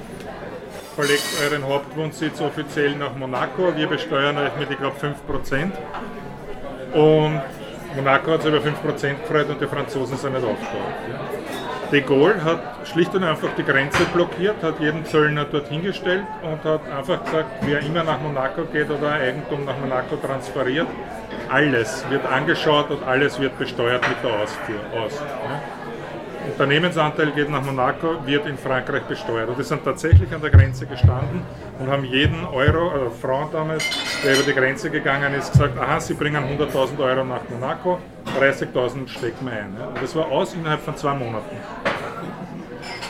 verlegt 0.95 1.27
euren 1.43 1.65
Hauptwohnsitz 1.65 2.39
offiziell 2.39 2.95
nach 2.95 3.13
Monaco, 3.15 3.75
wir 3.75 3.87
besteuern 3.87 4.37
euch 4.37 4.55
mit, 4.57 4.71
ich 4.71 4.77
glaube, 4.77 4.95
5%. 4.97 5.71
Und 6.93 7.41
Monaco 7.97 8.31
hat 8.31 8.41
sich 8.41 8.53
über 8.53 8.63
5% 8.63 9.21
gefreut 9.21 9.49
und 9.49 9.61
die 9.61 9.67
Franzosen 9.67 10.17
sind 10.17 10.33
nicht 10.33 10.45
aufgetaucht. 10.45 10.95
De 11.91 12.01
Gaulle 12.01 12.43
hat 12.43 12.59
schlicht 12.85 13.15
und 13.15 13.23
einfach 13.23 13.47
die 13.57 13.63
Grenze 13.63 14.03
blockiert, 14.13 14.61
hat 14.61 14.77
jeden 14.81 15.05
Zöllner 15.05 15.45
dort 15.45 15.69
hingestellt 15.69 16.25
und 16.41 16.61
hat 16.69 16.81
einfach 16.91 17.23
gesagt, 17.23 17.45
wer 17.61 17.79
immer 17.79 18.03
nach 18.03 18.19
Monaco 18.19 18.65
geht 18.65 18.89
oder 18.89 19.11
Eigentum 19.11 19.63
nach 19.63 19.77
Monaco 19.79 20.17
transferiert, 20.17 20.87
alles 21.49 22.03
wird 22.09 22.25
angeschaut 22.25 22.89
und 22.89 23.03
alles 23.07 23.39
wird 23.39 23.57
besteuert 23.57 24.05
mit 24.07 24.17
der 24.21 24.37
Ausfuhr 24.37 24.81
aus. 25.01 25.13
Ja. 25.15 25.76
Unternehmensanteil 26.57 27.33
geht 27.33 27.51
nach 27.51 27.63
Monaco, 27.63 28.15
wird 28.25 28.47
in 28.47 28.57
Frankreich 28.57 29.03
besteuert. 29.03 29.47
Und 29.47 29.59
die 29.59 29.63
sind 29.63 29.85
tatsächlich 29.85 30.33
an 30.33 30.41
der 30.41 30.49
Grenze 30.49 30.87
gestanden 30.87 31.43
und 31.77 31.87
haben 31.87 32.03
jeden 32.03 32.43
Euro, 32.45 32.89
also 32.89 33.11
Franc 33.11 33.51
damals, 33.51 33.85
der 34.23 34.33
über 34.33 34.41
die 34.41 34.53
Grenze 34.53 34.89
gegangen 34.89 35.35
ist, 35.35 35.51
gesagt, 35.51 35.77
aha, 35.77 35.99
sie 35.99 36.15
bringen 36.15 36.43
100.000 36.43 36.97
Euro 36.97 37.23
nach 37.25 37.41
Monaco, 37.47 37.99
30.000 38.39 39.07
stecken 39.07 39.45
wir 39.45 39.51
ein. 39.51 39.77
Und 39.87 40.01
das 40.01 40.15
war 40.15 40.31
aus 40.31 40.55
innerhalb 40.55 40.81
von 40.81 40.97
zwei 40.97 41.13
Monaten. 41.13 41.55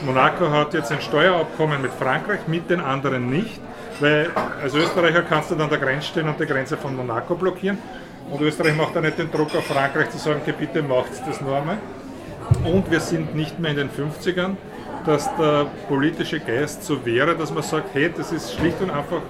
Monaco 0.06 0.52
hat 0.52 0.74
jetzt 0.74 0.92
ein 0.92 1.00
Steuerabkommen 1.00 1.82
mit 1.82 1.94
Frankreich, 1.94 2.42
mit 2.48 2.70
den 2.70 2.82
anderen 2.82 3.30
nicht, 3.30 3.62
weil 4.02 4.30
als 4.62 4.74
Österreicher 4.74 5.22
kannst 5.22 5.52
du 5.52 5.56
dann 5.56 5.64
an 5.64 5.70
der 5.70 5.80
Grenze 5.80 6.08
stehen 6.08 6.28
und 6.28 6.38
die 6.38 6.46
Grenze 6.46 6.76
von 6.76 6.94
Monaco 6.98 7.34
blockieren. 7.34 7.78
Und 8.30 8.42
Österreich 8.42 8.76
macht 8.76 8.94
da 8.94 9.00
nicht 9.00 9.18
den 9.18 9.32
Druck 9.32 9.56
auf 9.56 9.66
Frankreich 9.68 10.10
zu 10.10 10.18
sagen, 10.18 10.42
okay, 10.42 10.54
bitte 10.60 10.84
macht 10.84 11.12
das 11.26 11.40
nur 11.40 11.56
einmal. 11.56 11.78
Und 12.64 12.90
wir 12.92 13.00
sind 13.00 13.36
nicht 13.36 13.60
mehr 13.60 13.72
in 13.72 13.78
den 13.78 13.90
50ern, 13.90 14.56
dass 15.06 15.34
der 15.38 15.68
politische 15.88 16.40
Geist 16.40 16.84
so 16.84 17.06
wäre, 17.06 17.36
dass 17.36 17.52
man 17.52 17.64
sagt, 17.64 17.94
hey, 17.94 18.12
das 18.16 18.32
ist 18.32 18.54
schlicht 18.56 18.82
und 18.82 18.92
einfach 18.92 19.22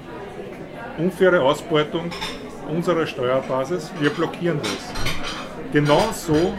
unfaire 0.97 1.41
Ausbeutung 1.41 2.11
unserer 2.67 3.05
Steuerbasis, 3.05 3.91
wir 3.99 4.09
blockieren 4.09 4.59
das. 4.61 4.93
Genau 5.71 6.09
so 6.11 6.53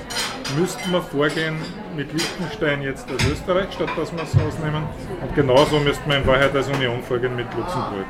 müssten 0.57 0.91
wir 0.93 1.03
vorgehen 1.03 1.57
mit 1.97 2.13
Liechtenstein 2.13 2.83
jetzt 2.83 3.11
als 3.11 3.27
Österreich, 3.27 3.67
statt 3.73 3.91
dass 3.97 4.13
wir 4.13 4.23
es 4.23 4.35
ausnehmen. 4.35 4.85
Und 5.21 5.35
genauso 5.35 5.79
müssten 5.81 6.09
wir 6.09 6.19
in 6.19 6.27
Wahrheit 6.27 6.55
als 6.55 6.69
Union 6.69 7.03
vorgehen 7.03 7.37
mit 7.37 7.47
Luxemburg. 7.55 8.07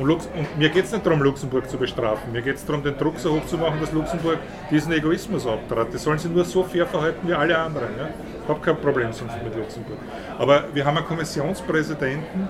Und, 0.00 0.06
Lux 0.06 0.30
und 0.34 0.56
mir 0.56 0.70
geht 0.70 0.86
es 0.86 0.92
nicht 0.92 1.04
darum, 1.04 1.20
Luxemburg 1.20 1.68
zu 1.68 1.76
bestrafen. 1.76 2.32
Mir 2.32 2.40
geht 2.40 2.56
es 2.56 2.64
darum, 2.64 2.82
den 2.82 2.96
Druck 2.96 3.18
so 3.18 3.34
hoch 3.34 3.44
zu 3.44 3.58
machen, 3.58 3.78
dass 3.82 3.92
Luxemburg 3.92 4.38
diesen 4.70 4.92
Egoismus 4.92 5.46
abtrat. 5.46 5.92
Die 5.92 5.98
sollen 5.98 6.18
sich 6.18 6.30
nur 6.30 6.46
so 6.46 6.64
fair 6.64 6.86
verhalten 6.86 7.28
wie 7.28 7.34
alle 7.34 7.58
anderen. 7.58 7.90
Ja? 7.98 8.08
Ich 8.42 8.48
habe 8.48 8.60
kein 8.60 8.78
Problem 8.78 9.12
sonst 9.12 9.34
mit 9.44 9.54
Luxemburg. 9.54 9.98
Aber 10.38 10.64
wir 10.72 10.86
haben 10.86 10.96
einen 10.96 11.06
Kommissionspräsidenten, 11.06 12.48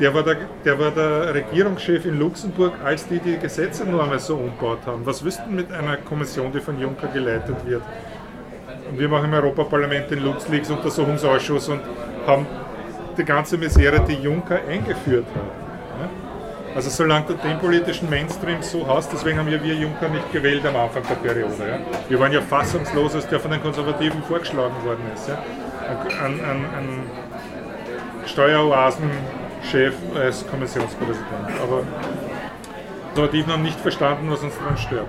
der 0.00 0.14
war, 0.14 0.22
der, 0.22 0.36
der 0.64 0.78
war 0.78 0.90
der 0.92 1.34
Regierungschef 1.34 2.06
in 2.06 2.18
Luxemburg, 2.18 2.72
als 2.82 3.06
die 3.06 3.18
die 3.18 3.36
Gesetze 3.36 3.84
nur 3.84 4.02
einmal 4.02 4.18
so 4.18 4.36
umgebaut 4.36 4.78
haben. 4.86 5.04
Was 5.04 5.22
wüssten 5.22 5.54
mit 5.54 5.70
einer 5.70 5.98
Kommission, 5.98 6.50
die 6.52 6.60
von 6.60 6.80
Juncker 6.80 7.08
geleitet 7.08 7.66
wird? 7.66 7.82
Und 8.90 8.98
wir 8.98 9.10
machen 9.10 9.26
im 9.26 9.34
Europaparlament 9.34 10.10
den 10.10 10.24
LuxLeaks 10.24 10.70
Untersuchungsausschuss 10.70 11.68
und 11.68 11.82
haben 12.26 12.46
die 13.18 13.24
ganze 13.26 13.58
Misere, 13.58 14.00
die 14.08 14.14
Juncker 14.14 14.58
eingeführt 14.66 15.26
hat. 15.34 15.61
Also 16.74 16.88
solange 16.88 17.26
du 17.26 17.34
den 17.34 17.58
politischen 17.58 18.08
Mainstream 18.08 18.62
so 18.62 18.86
hast, 18.86 19.12
deswegen 19.12 19.38
haben 19.38 19.48
ja 19.48 19.62
wir 19.62 19.74
Juncker 19.74 20.08
nicht 20.08 20.32
gewählt 20.32 20.64
am 20.64 20.76
Anfang 20.76 21.02
der 21.08 21.16
Periode. 21.16 21.54
Ja. 21.58 21.78
Wir 22.08 22.18
waren 22.18 22.32
ja 22.32 22.40
fassungslos, 22.40 23.14
als 23.14 23.28
der 23.28 23.40
von 23.40 23.50
den 23.50 23.62
Konservativen 23.62 24.22
vorgeschlagen 24.22 24.74
worden 24.84 25.02
ist. 25.14 25.28
Ja. 25.28 25.38
Ein, 26.24 26.40
ein, 26.40 26.64
ein 26.64 27.10
Steueroasen-Chef 28.26 29.94
als 30.14 30.46
Kommissionspräsident. 30.46 31.60
Aber 31.62 31.82
die 31.82 33.08
Konservativen 33.14 33.52
haben 33.52 33.62
nicht 33.62 33.80
verstanden, 33.80 34.30
was 34.30 34.40
uns 34.40 34.56
daran 34.56 34.78
stört. 34.78 35.08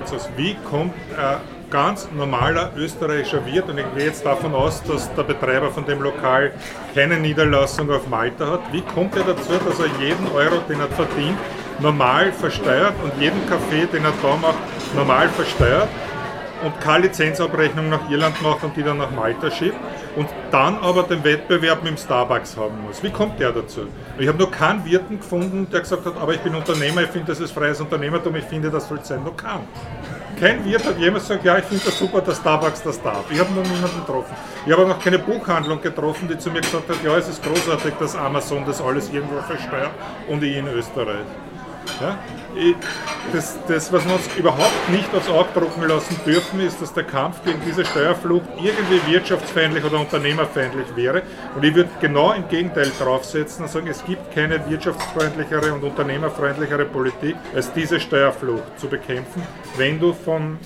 Also 0.00 0.16
wie 0.36 0.54
kommt 0.68 0.94
ein 1.16 1.57
ganz 1.70 2.08
normaler 2.12 2.70
österreichischer 2.76 3.44
Wirt, 3.46 3.68
und 3.68 3.78
ich 3.78 3.86
gehe 3.94 4.06
jetzt 4.06 4.24
davon 4.24 4.54
aus, 4.54 4.82
dass 4.82 5.12
der 5.14 5.22
Betreiber 5.22 5.70
von 5.70 5.84
dem 5.84 6.02
Lokal 6.02 6.52
keine 6.94 7.18
Niederlassung 7.18 7.90
auf 7.90 8.08
Malta 8.08 8.46
hat, 8.46 8.72
wie 8.72 8.82
kommt 8.82 9.16
er 9.16 9.24
dazu, 9.24 9.52
dass 9.66 9.78
er 9.78 9.86
jeden 10.00 10.26
Euro, 10.34 10.56
den 10.68 10.80
er 10.80 10.88
verdient, 10.88 11.38
normal 11.80 12.32
versteuert 12.32 12.94
und 13.02 13.12
jeden 13.20 13.46
Kaffee, 13.48 13.86
den 13.86 14.04
er 14.04 14.12
da 14.22 14.36
macht, 14.36 14.58
normal 14.94 15.28
versteuert 15.28 15.88
und 16.64 16.80
keine 16.80 17.06
Lizenzabrechnung 17.06 17.88
nach 17.88 18.10
Irland 18.10 18.40
macht 18.42 18.64
und 18.64 18.76
die 18.76 18.82
dann 18.82 18.98
nach 18.98 19.10
Malta 19.10 19.50
schiebt 19.50 19.76
und 20.16 20.28
dann 20.50 20.76
aber 20.78 21.04
den 21.04 21.22
Wettbewerb 21.22 21.84
mit 21.84 21.92
dem 21.92 21.96
Starbucks 21.96 22.56
haben 22.56 22.82
muss. 22.84 23.02
Wie 23.02 23.10
kommt 23.10 23.38
der 23.38 23.52
dazu? 23.52 23.82
Ich 24.18 24.26
habe 24.26 24.38
noch 24.38 24.50
keinen 24.50 24.84
Wirten 24.84 25.18
gefunden, 25.18 25.68
der 25.70 25.80
gesagt 25.80 26.04
hat, 26.04 26.16
aber 26.16 26.34
ich 26.34 26.40
bin 26.40 26.54
Unternehmer, 26.54 27.02
ich 27.02 27.10
finde, 27.10 27.28
das 27.28 27.38
ist 27.38 27.52
freies 27.52 27.80
Unternehmertum, 27.80 28.34
ich 28.34 28.44
finde, 28.44 28.70
das 28.70 28.88
soll 28.88 28.98
sein. 29.04 29.22
Noch 29.22 29.36
keinen. 29.36 29.68
Kein 30.38 30.64
Wirt 30.64 30.84
hat 30.84 30.98
jemals 30.98 31.24
gesagt, 31.24 31.44
ja, 31.44 31.58
ich 31.58 31.64
finde 31.64 31.84
das 31.84 31.98
super, 31.98 32.20
dass 32.20 32.36
Starbucks 32.36 32.82
das 32.82 33.02
darf. 33.02 33.24
Ich 33.30 33.40
habe 33.40 33.52
noch 33.54 33.64
niemanden 33.64 33.98
getroffen. 34.00 34.34
Ich 34.64 34.72
habe 34.72 34.86
noch 34.86 35.00
keine 35.00 35.18
Buchhandlung 35.18 35.80
getroffen, 35.80 36.28
die 36.28 36.38
zu 36.38 36.50
mir 36.50 36.60
gesagt 36.60 36.88
hat, 36.88 37.02
ja, 37.02 37.16
es 37.16 37.28
ist 37.28 37.42
großartig, 37.42 37.94
dass 37.98 38.14
Amazon 38.14 38.64
das 38.64 38.80
alles 38.80 39.10
irgendwo 39.12 39.40
versteuert 39.40 39.90
und 40.28 40.42
ich 40.44 40.56
in 40.56 40.68
Österreich. 40.68 41.26
Ja? 42.00 42.18
Das, 43.32 43.58
das, 43.68 43.92
was 43.92 44.04
wir 44.06 44.14
uns 44.14 44.28
überhaupt 44.36 44.90
nicht 44.90 45.14
aufs 45.14 45.28
Auge 45.28 45.48
drucken 45.54 45.82
lassen 45.82 46.18
dürfen, 46.26 46.60
ist, 46.60 46.80
dass 46.80 46.92
der 46.92 47.04
Kampf 47.04 47.44
gegen 47.44 47.60
diese 47.66 47.84
Steuerflucht 47.84 48.46
irgendwie 48.62 49.00
wirtschaftsfeindlich 49.12 49.84
oder 49.84 50.00
unternehmerfeindlich 50.00 50.96
wäre. 50.96 51.22
Und 51.54 51.64
ich 51.64 51.74
würde 51.74 51.90
genau 52.00 52.32
im 52.32 52.48
Gegenteil 52.48 52.90
draufsetzen 52.98 53.64
und 53.64 53.70
sagen, 53.70 53.86
es 53.88 54.04
gibt 54.04 54.34
keine 54.34 54.68
wirtschaftsfreundlichere 54.68 55.74
und 55.74 55.84
unternehmerfreundlichere 55.84 56.86
Politik, 56.86 57.36
als 57.54 57.72
diese 57.72 58.00
Steuerflucht 58.00 58.78
zu 58.78 58.88
bekämpfen, 58.88 59.42
wenn 59.76 60.00
du 60.00 60.12
von 60.12 60.58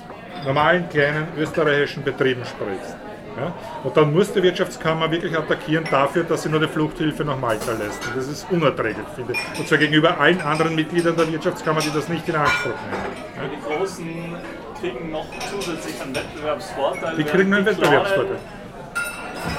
normalen 0.45 0.89
kleinen 0.89 1.29
österreichischen 1.37 2.03
Betrieben 2.03 2.45
sprichst. 2.45 2.97
Ja? 3.37 3.53
Und 3.85 3.97
dann 3.97 4.13
muss 4.13 4.33
die 4.33 4.43
Wirtschaftskammer 4.43 5.11
wirklich 5.11 5.37
attackieren 5.37 5.85
dafür, 5.91 6.25
dass 6.25 6.43
sie 6.43 6.49
nur 6.49 6.61
die 6.61 6.69
Fluchthilfe 6.69 7.25
nach 7.25 7.39
Malta 7.39 7.73
leisten. 7.73 8.07
Das 8.15 8.29
ist 8.29 8.47
unerträglich, 8.51 9.07
finde 9.15 9.33
ich. 9.33 9.59
Und 9.59 9.69
zwar 9.69 9.79
gegenüber 9.79 10.21
allen 10.21 10.41
anderen 10.41 10.75
Mitgliedern 10.75 11.17
der 11.17 11.31
Wirtschaftskammer, 11.31 11.81
die 11.81 11.91
das 11.93 12.09
nicht 12.09 12.29
in 12.29 12.37
Anspruch 12.37 12.71
nehmen. 12.71 13.17
Ja? 13.37 13.43
Die 13.49 13.77
Großen 13.77 14.37
kriegen 14.81 15.11
noch 15.11 15.27
zusätzlich 15.51 16.01
einen 16.01 16.15
Wettbewerbsvorteil. 16.15 17.17
Die 17.17 17.25
kriegen 17.25 17.55
einen 17.55 17.67
Wettbewerbsvorteil 17.67 18.39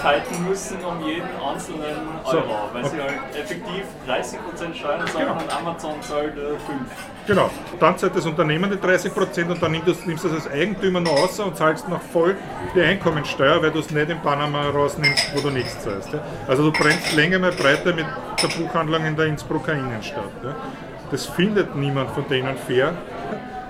fighten 0.02 0.48
müssen 0.48 0.78
um 0.84 1.06
jeden 1.06 1.28
einzelnen 1.46 2.08
Euro, 2.24 2.42
so, 2.42 2.74
weil 2.74 2.84
okay. 2.84 2.96
sie 2.96 3.02
halt 3.02 3.36
effektiv 3.36 3.84
30% 4.08 4.74
Steuern 4.74 5.08
zahlen 5.08 5.28
genau. 5.28 5.42
und 5.42 5.56
Amazon 5.56 6.02
zahlt 6.02 6.38
äh, 6.38 6.42
5%. 6.42 6.58
Genau, 7.28 7.50
dann 7.80 7.98
zahlt 7.98 8.16
das 8.16 8.26
Unternehmen 8.26 8.70
die 8.70 8.78
30% 8.78 9.50
und 9.50 9.62
dann 9.62 9.72
nimmst 9.72 9.88
du, 9.88 10.08
nimmst 10.08 10.24
du 10.24 10.30
das 10.30 10.46
als 10.46 10.54
Eigentümer 10.54 11.00
noch 11.00 11.18
raus 11.18 11.40
und 11.40 11.56
zahlst 11.56 11.88
noch 11.88 12.02
voll 12.02 12.36
die 12.76 12.82
Einkommensteuer, 12.82 13.62
weil 13.62 13.72
du 13.72 13.80
es 13.80 13.92
nicht 13.92 14.10
in 14.10 14.20
Panama 14.20 14.70
rausnimmst, 14.70 15.36
wo 15.36 15.42
du 15.42 15.50
nichts 15.50 15.80
zahlst. 15.82 16.14
Ja? 16.14 16.22
Also 16.48 16.70
du 16.70 16.72
brennst 16.72 17.14
länger 17.16 17.40
mal 17.40 17.52
breiter 17.52 17.94
mit 17.94 18.06
der 18.42 18.48
Buchhandlung 18.48 19.06
in 19.06 19.16
der 19.16 19.28
Innsbrucker 19.28 19.74
Innenstadt. 19.74 20.32
Ja? 20.44 20.56
Das 21.12 21.26
findet 21.28 21.76
niemand 21.76 22.10
von 22.12 22.28
denen 22.28 22.58
fair. 22.58 22.94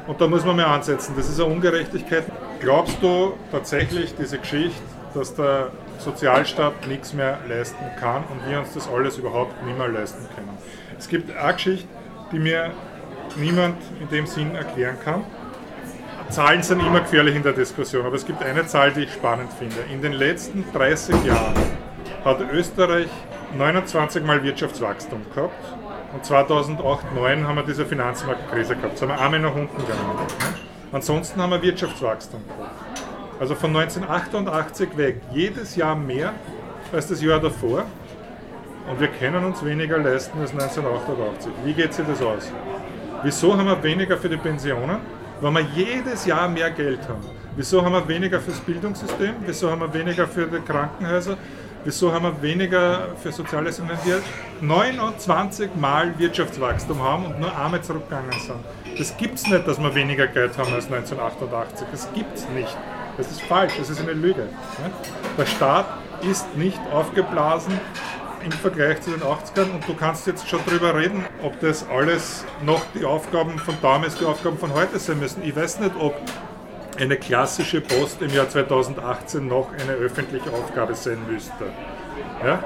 Und 0.08 0.20
da 0.20 0.28
muss 0.28 0.44
man 0.44 0.56
mal 0.56 0.66
ansetzen. 0.66 1.14
Das 1.16 1.30
ist 1.30 1.40
eine 1.40 1.52
Ungerechtigkeit. 1.52 2.26
Glaubst 2.60 2.98
du 3.02 3.34
tatsächlich, 3.52 4.16
diese 4.16 4.38
Geschichte, 4.38 4.82
dass 5.14 5.34
der 5.36 5.72
Sozialstaat 6.00 6.88
nichts 6.88 7.14
mehr 7.14 7.40
leisten 7.48 7.86
kann 8.00 8.24
und 8.26 8.50
wir 8.50 8.60
uns 8.60 8.74
das 8.74 8.90
alles 8.90 9.18
überhaupt 9.18 9.64
nicht 9.66 9.78
mehr 9.78 9.88
leisten 9.88 10.28
können. 10.36 10.58
Es 10.98 11.08
gibt 11.08 11.36
eine 11.36 11.54
Geschichte, 11.54 11.88
die 12.32 12.40
mir 12.40 12.72
niemand 13.36 13.78
in 14.00 14.10
dem 14.10 14.28
Sinn 14.28 14.56
erklären 14.56 14.98
kann. 15.04 15.24
Zahlen 16.30 16.64
sind 16.64 16.80
immer 16.80 17.02
gefährlich 17.02 17.36
in 17.36 17.44
der 17.44 17.54
Diskussion, 17.54 18.06
aber 18.06 18.16
es 18.16 18.26
gibt 18.26 18.42
eine 18.42 18.66
Zahl, 18.66 18.92
die 18.92 19.02
ich 19.02 19.14
spannend 19.14 19.52
finde. 19.54 19.76
In 19.92 20.02
den 20.02 20.14
letzten 20.14 20.66
30 20.74 21.24
Jahren 21.26 21.54
hat 22.26 22.42
Österreich 22.52 23.08
29 23.56 24.24
Mal 24.24 24.44
Wirtschaftswachstum 24.44 25.22
gehabt 25.34 25.54
und 26.14 26.26
2008, 26.26 27.02
2009 27.02 27.48
haben 27.48 27.56
wir 27.56 27.64
diese 27.64 27.86
Finanzmarktkrise 27.86 28.76
gehabt. 28.76 28.94
Da 28.94 28.98
sind 28.98 29.10
wir 29.10 29.22
einmal 29.22 29.40
nach 29.40 29.56
unten 29.56 29.78
gegangen. 29.78 30.18
Ansonsten 30.92 31.42
haben 31.42 31.52
wir 31.52 31.62
Wirtschaftswachstum 31.62 32.42
gehabt. 32.48 33.13
Also 33.44 33.56
von 33.56 33.76
1988 33.76 34.96
weg 34.96 35.18
jedes 35.34 35.76
Jahr 35.76 35.98
mehr 35.98 36.32
als 36.94 37.08
das 37.08 37.22
Jahr 37.22 37.42
davor. 37.42 37.84
Und 38.90 39.02
wir 39.02 39.10
können 39.10 39.44
uns 39.44 39.66
weniger 39.66 39.98
leisten 39.98 40.40
als 40.40 40.52
1988. 40.52 41.52
Wie 41.66 41.74
geht 41.74 41.94
sich 41.94 42.06
das 42.08 42.22
aus? 42.22 42.50
Wieso 43.22 43.58
haben 43.58 43.66
wir 43.66 43.84
weniger 43.84 44.18
für 44.18 44.30
die 44.30 44.38
Pensionen? 44.38 45.00
Weil 45.42 45.52
wir 45.56 45.62
jedes 45.76 46.26
Jahr 46.26 46.48
mehr 46.48 46.72
Geld 46.72 47.02
haben. 47.10 47.20
Wieso 47.58 47.84
haben 47.84 47.92
wir 47.92 48.08
weniger 48.08 48.40
fürs 48.40 48.62
Bildungssystem? 48.62 49.36
Wieso 49.46 49.70
haben 49.70 49.82
wir 49.82 49.94
weniger 49.94 50.26
für 50.26 50.48
die 50.48 50.60
Krankenhäuser? 50.60 51.36
Wieso 51.84 52.14
haben 52.14 52.24
wir 52.24 52.42
weniger 52.42 53.10
für 53.22 53.34
Soziales, 53.34 53.82
wenn 53.82 53.90
wir 54.06 54.22
29 54.62 55.76
Mal 55.76 56.18
Wirtschaftswachstum 56.18 57.04
haben 57.04 57.26
und 57.26 57.42
nur 57.42 57.54
Arme 57.54 57.82
zurückgegangen 57.82 58.32
sind? 58.40 58.64
Das 58.98 59.18
gibt 59.18 59.36
es 59.36 59.48
nicht, 59.48 59.68
dass 59.68 59.82
wir 59.82 59.94
weniger 59.94 60.28
Geld 60.28 60.58
haben 60.58 60.74
als 60.74 60.86
1988. 60.86 61.88
Das 61.92 62.08
gibt 62.14 62.38
es 62.38 62.48
nicht. 62.48 62.78
Das 63.18 63.30
ist 63.30 63.42
falsch, 63.42 63.74
das 63.78 63.90
ist 63.90 64.02
eine 64.02 64.14
Lüge. 64.14 64.48
Der 65.38 65.46
Staat 65.46 65.86
ist 66.22 66.56
nicht 66.56 66.80
aufgeblasen 66.92 67.80
im 68.44 68.52
Vergleich 68.52 69.02
zu 69.02 69.12
den 69.12 69.22
80ern 69.22 69.72
und 69.74 69.88
du 69.88 69.94
kannst 69.94 70.28
jetzt 70.28 70.50
schon 70.50 70.60
darüber 70.66 70.96
reden, 70.96 71.24
ob 71.42 71.60
das 71.60 71.88
alles 71.90 72.44
noch 72.66 72.82
die 72.94 73.06
Aufgaben 73.06 73.58
von 73.60 73.76
damals, 73.82 74.16
die 74.16 74.26
Aufgaben 74.26 74.58
von 74.58 74.74
heute 74.74 75.00
sein 75.00 75.20
müssen. 75.20 75.44
Ich 75.44 75.56
weiß 75.56 75.80
nicht, 75.80 75.96
ob 75.98 76.16
eine 77.00 77.18
klassische 77.18 77.82
Post 77.82 78.22
im 78.22 78.34
Jahr 78.34 78.50
2018 78.50 79.48
noch 79.48 79.70
eine 79.72 79.94
öffentliche 79.94 80.50
Aufgabe 80.52 80.96
sein 80.96 81.20
müsste. 81.30 81.66
Ja? 82.44 82.64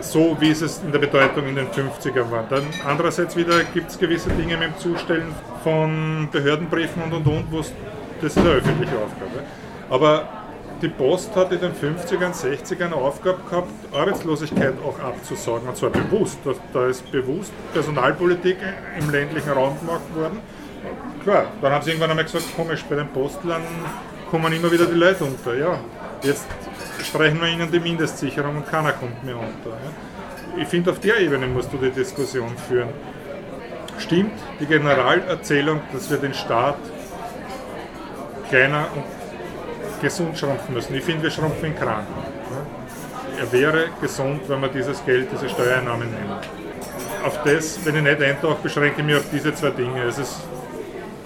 So 0.00 0.36
wie 0.40 0.50
es 0.50 0.80
in 0.82 0.90
der 0.90 0.98
Bedeutung 0.98 1.46
in 1.46 1.54
den 1.54 1.68
50ern 1.68 2.30
war. 2.30 2.44
Dann 2.48 2.64
andererseits 2.86 3.36
wieder 3.36 3.62
gibt 3.64 3.90
es 3.90 3.98
gewisse 3.98 4.30
Dinge 4.30 4.56
mit 4.56 4.68
dem 4.68 4.78
Zustellen 4.78 5.34
von 5.62 6.28
Behördenbriefen 6.32 7.02
und 7.02 7.12
und 7.12 7.26
und, 7.26 7.52
wo 7.52 7.60
das 8.22 8.36
ist 8.36 8.38
eine 8.38 8.50
öffentliche 8.50 8.96
Aufgabe. 8.96 9.42
Aber 9.90 10.28
die 10.80 10.88
Post 10.88 11.36
hat 11.36 11.52
in 11.52 11.60
den 11.60 11.72
50ern, 11.72 12.32
60ern 12.32 12.86
eine 12.86 12.94
Aufgabe 12.96 13.38
gehabt, 13.48 13.70
Arbeitslosigkeit 13.92 14.74
auch 14.84 14.98
abzusagen, 14.98 15.68
und 15.68 15.76
zwar 15.76 15.90
bewusst. 15.90 16.38
Da 16.72 16.86
ist 16.86 17.10
bewusst 17.12 17.52
Personalpolitik 17.72 18.56
im 18.98 19.10
ländlichen 19.10 19.50
Raum 19.50 19.78
gemacht 19.78 20.14
worden 20.14 20.40
klar, 21.22 21.46
dann 21.60 21.72
haben 21.72 21.82
sie 21.82 21.90
irgendwann 21.90 22.10
einmal 22.10 22.24
gesagt, 22.24 22.44
komisch, 22.56 22.84
bei 22.88 22.96
den 22.96 23.08
Postlern 23.08 23.62
kommen 24.30 24.52
immer 24.52 24.70
wieder 24.70 24.86
die 24.86 24.94
Leute 24.94 25.24
unter. 25.24 25.54
Ja, 25.54 25.78
jetzt 26.22 26.46
streichen 27.02 27.40
wir 27.40 27.48
ihnen 27.48 27.70
die 27.70 27.80
Mindestsicherung 27.80 28.56
und 28.56 28.68
keiner 28.68 28.92
kommt 28.92 29.24
mehr 29.24 29.36
unter. 29.36 29.70
Ja. 29.70 30.62
Ich 30.62 30.68
finde, 30.68 30.90
auf 30.90 31.00
der 31.00 31.18
Ebene 31.18 31.46
musst 31.46 31.72
du 31.72 31.78
die 31.78 31.90
Diskussion 31.90 32.56
führen. 32.68 32.90
Stimmt 33.98 34.38
die 34.60 34.66
Generalerzählung, 34.66 35.80
dass 35.92 36.10
wir 36.10 36.18
den 36.18 36.34
Staat 36.34 36.78
kleiner 38.52 38.86
und 38.94 40.02
gesund 40.02 40.38
schrumpfen 40.38 40.74
müssen? 40.74 40.94
Ich 40.94 41.04
finde, 41.04 41.22
wir 41.22 41.30
schrumpfen 41.30 41.68
ihn 41.68 41.74
krank. 41.74 42.06
Er 43.40 43.50
wäre 43.50 43.86
gesund, 44.00 44.42
wenn 44.46 44.60
wir 44.60 44.68
dieses 44.68 45.02
Geld, 45.06 45.28
diese 45.32 45.48
Steuereinnahmen 45.48 46.08
nehmen. 46.10 46.36
Auf 47.24 47.42
das, 47.44 47.84
wenn 47.84 47.96
ich 47.96 48.02
nicht 48.02 48.20
eintauche, 48.20 48.62
beschränke 48.62 49.00
ich 49.00 49.06
mich 49.06 49.16
auf 49.16 49.24
diese 49.32 49.54
zwei 49.54 49.70
Dinge. 49.70 50.02
Es 50.02 50.18
ist 50.18 50.42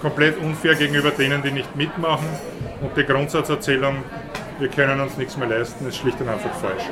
komplett 0.01 0.37
unfair 0.39 0.75
gegenüber 0.75 1.11
denen, 1.11 1.43
die 1.43 1.51
nicht 1.51 1.75
mitmachen. 1.75 2.27
Und 2.81 2.95
die 2.95 3.03
Grundsatzerzählung, 3.03 4.03
wir 4.59 4.69
können 4.69 5.01
uns 5.01 5.17
nichts 5.17 5.35
mehr 5.35 5.49
leisten, 5.49 5.85
ist 5.87 5.97
schlicht 5.97 6.21
und 6.21 6.29
einfach 6.29 6.53
falsch. 6.53 6.83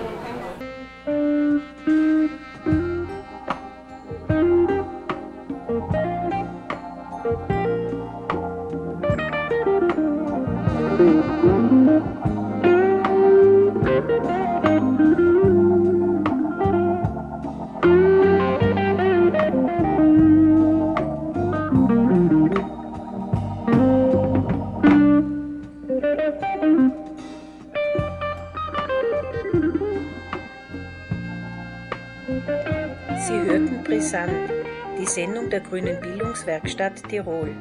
Grünen 35.69 35.99
Bildungswerkstatt 35.99 37.09
Tirol. 37.09 37.55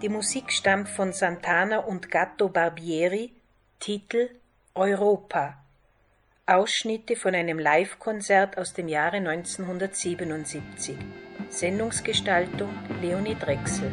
Die 0.00 0.08
Musik 0.08 0.50
stammt 0.50 0.88
von 0.88 1.12
Santana 1.12 1.78
und 1.78 2.10
Gatto 2.10 2.48
Barbieri, 2.48 3.32
Titel 3.78 4.30
Europa. 4.74 5.58
Ausschnitte 6.46 7.14
von 7.16 7.34
einem 7.34 7.58
Live-Konzert 7.58 8.56
aus 8.56 8.72
dem 8.72 8.88
Jahre 8.88 9.16
1977. 9.16 10.96
Sendungsgestaltung 11.50 12.70
Leonie 13.02 13.34
Drechsel. 13.34 13.92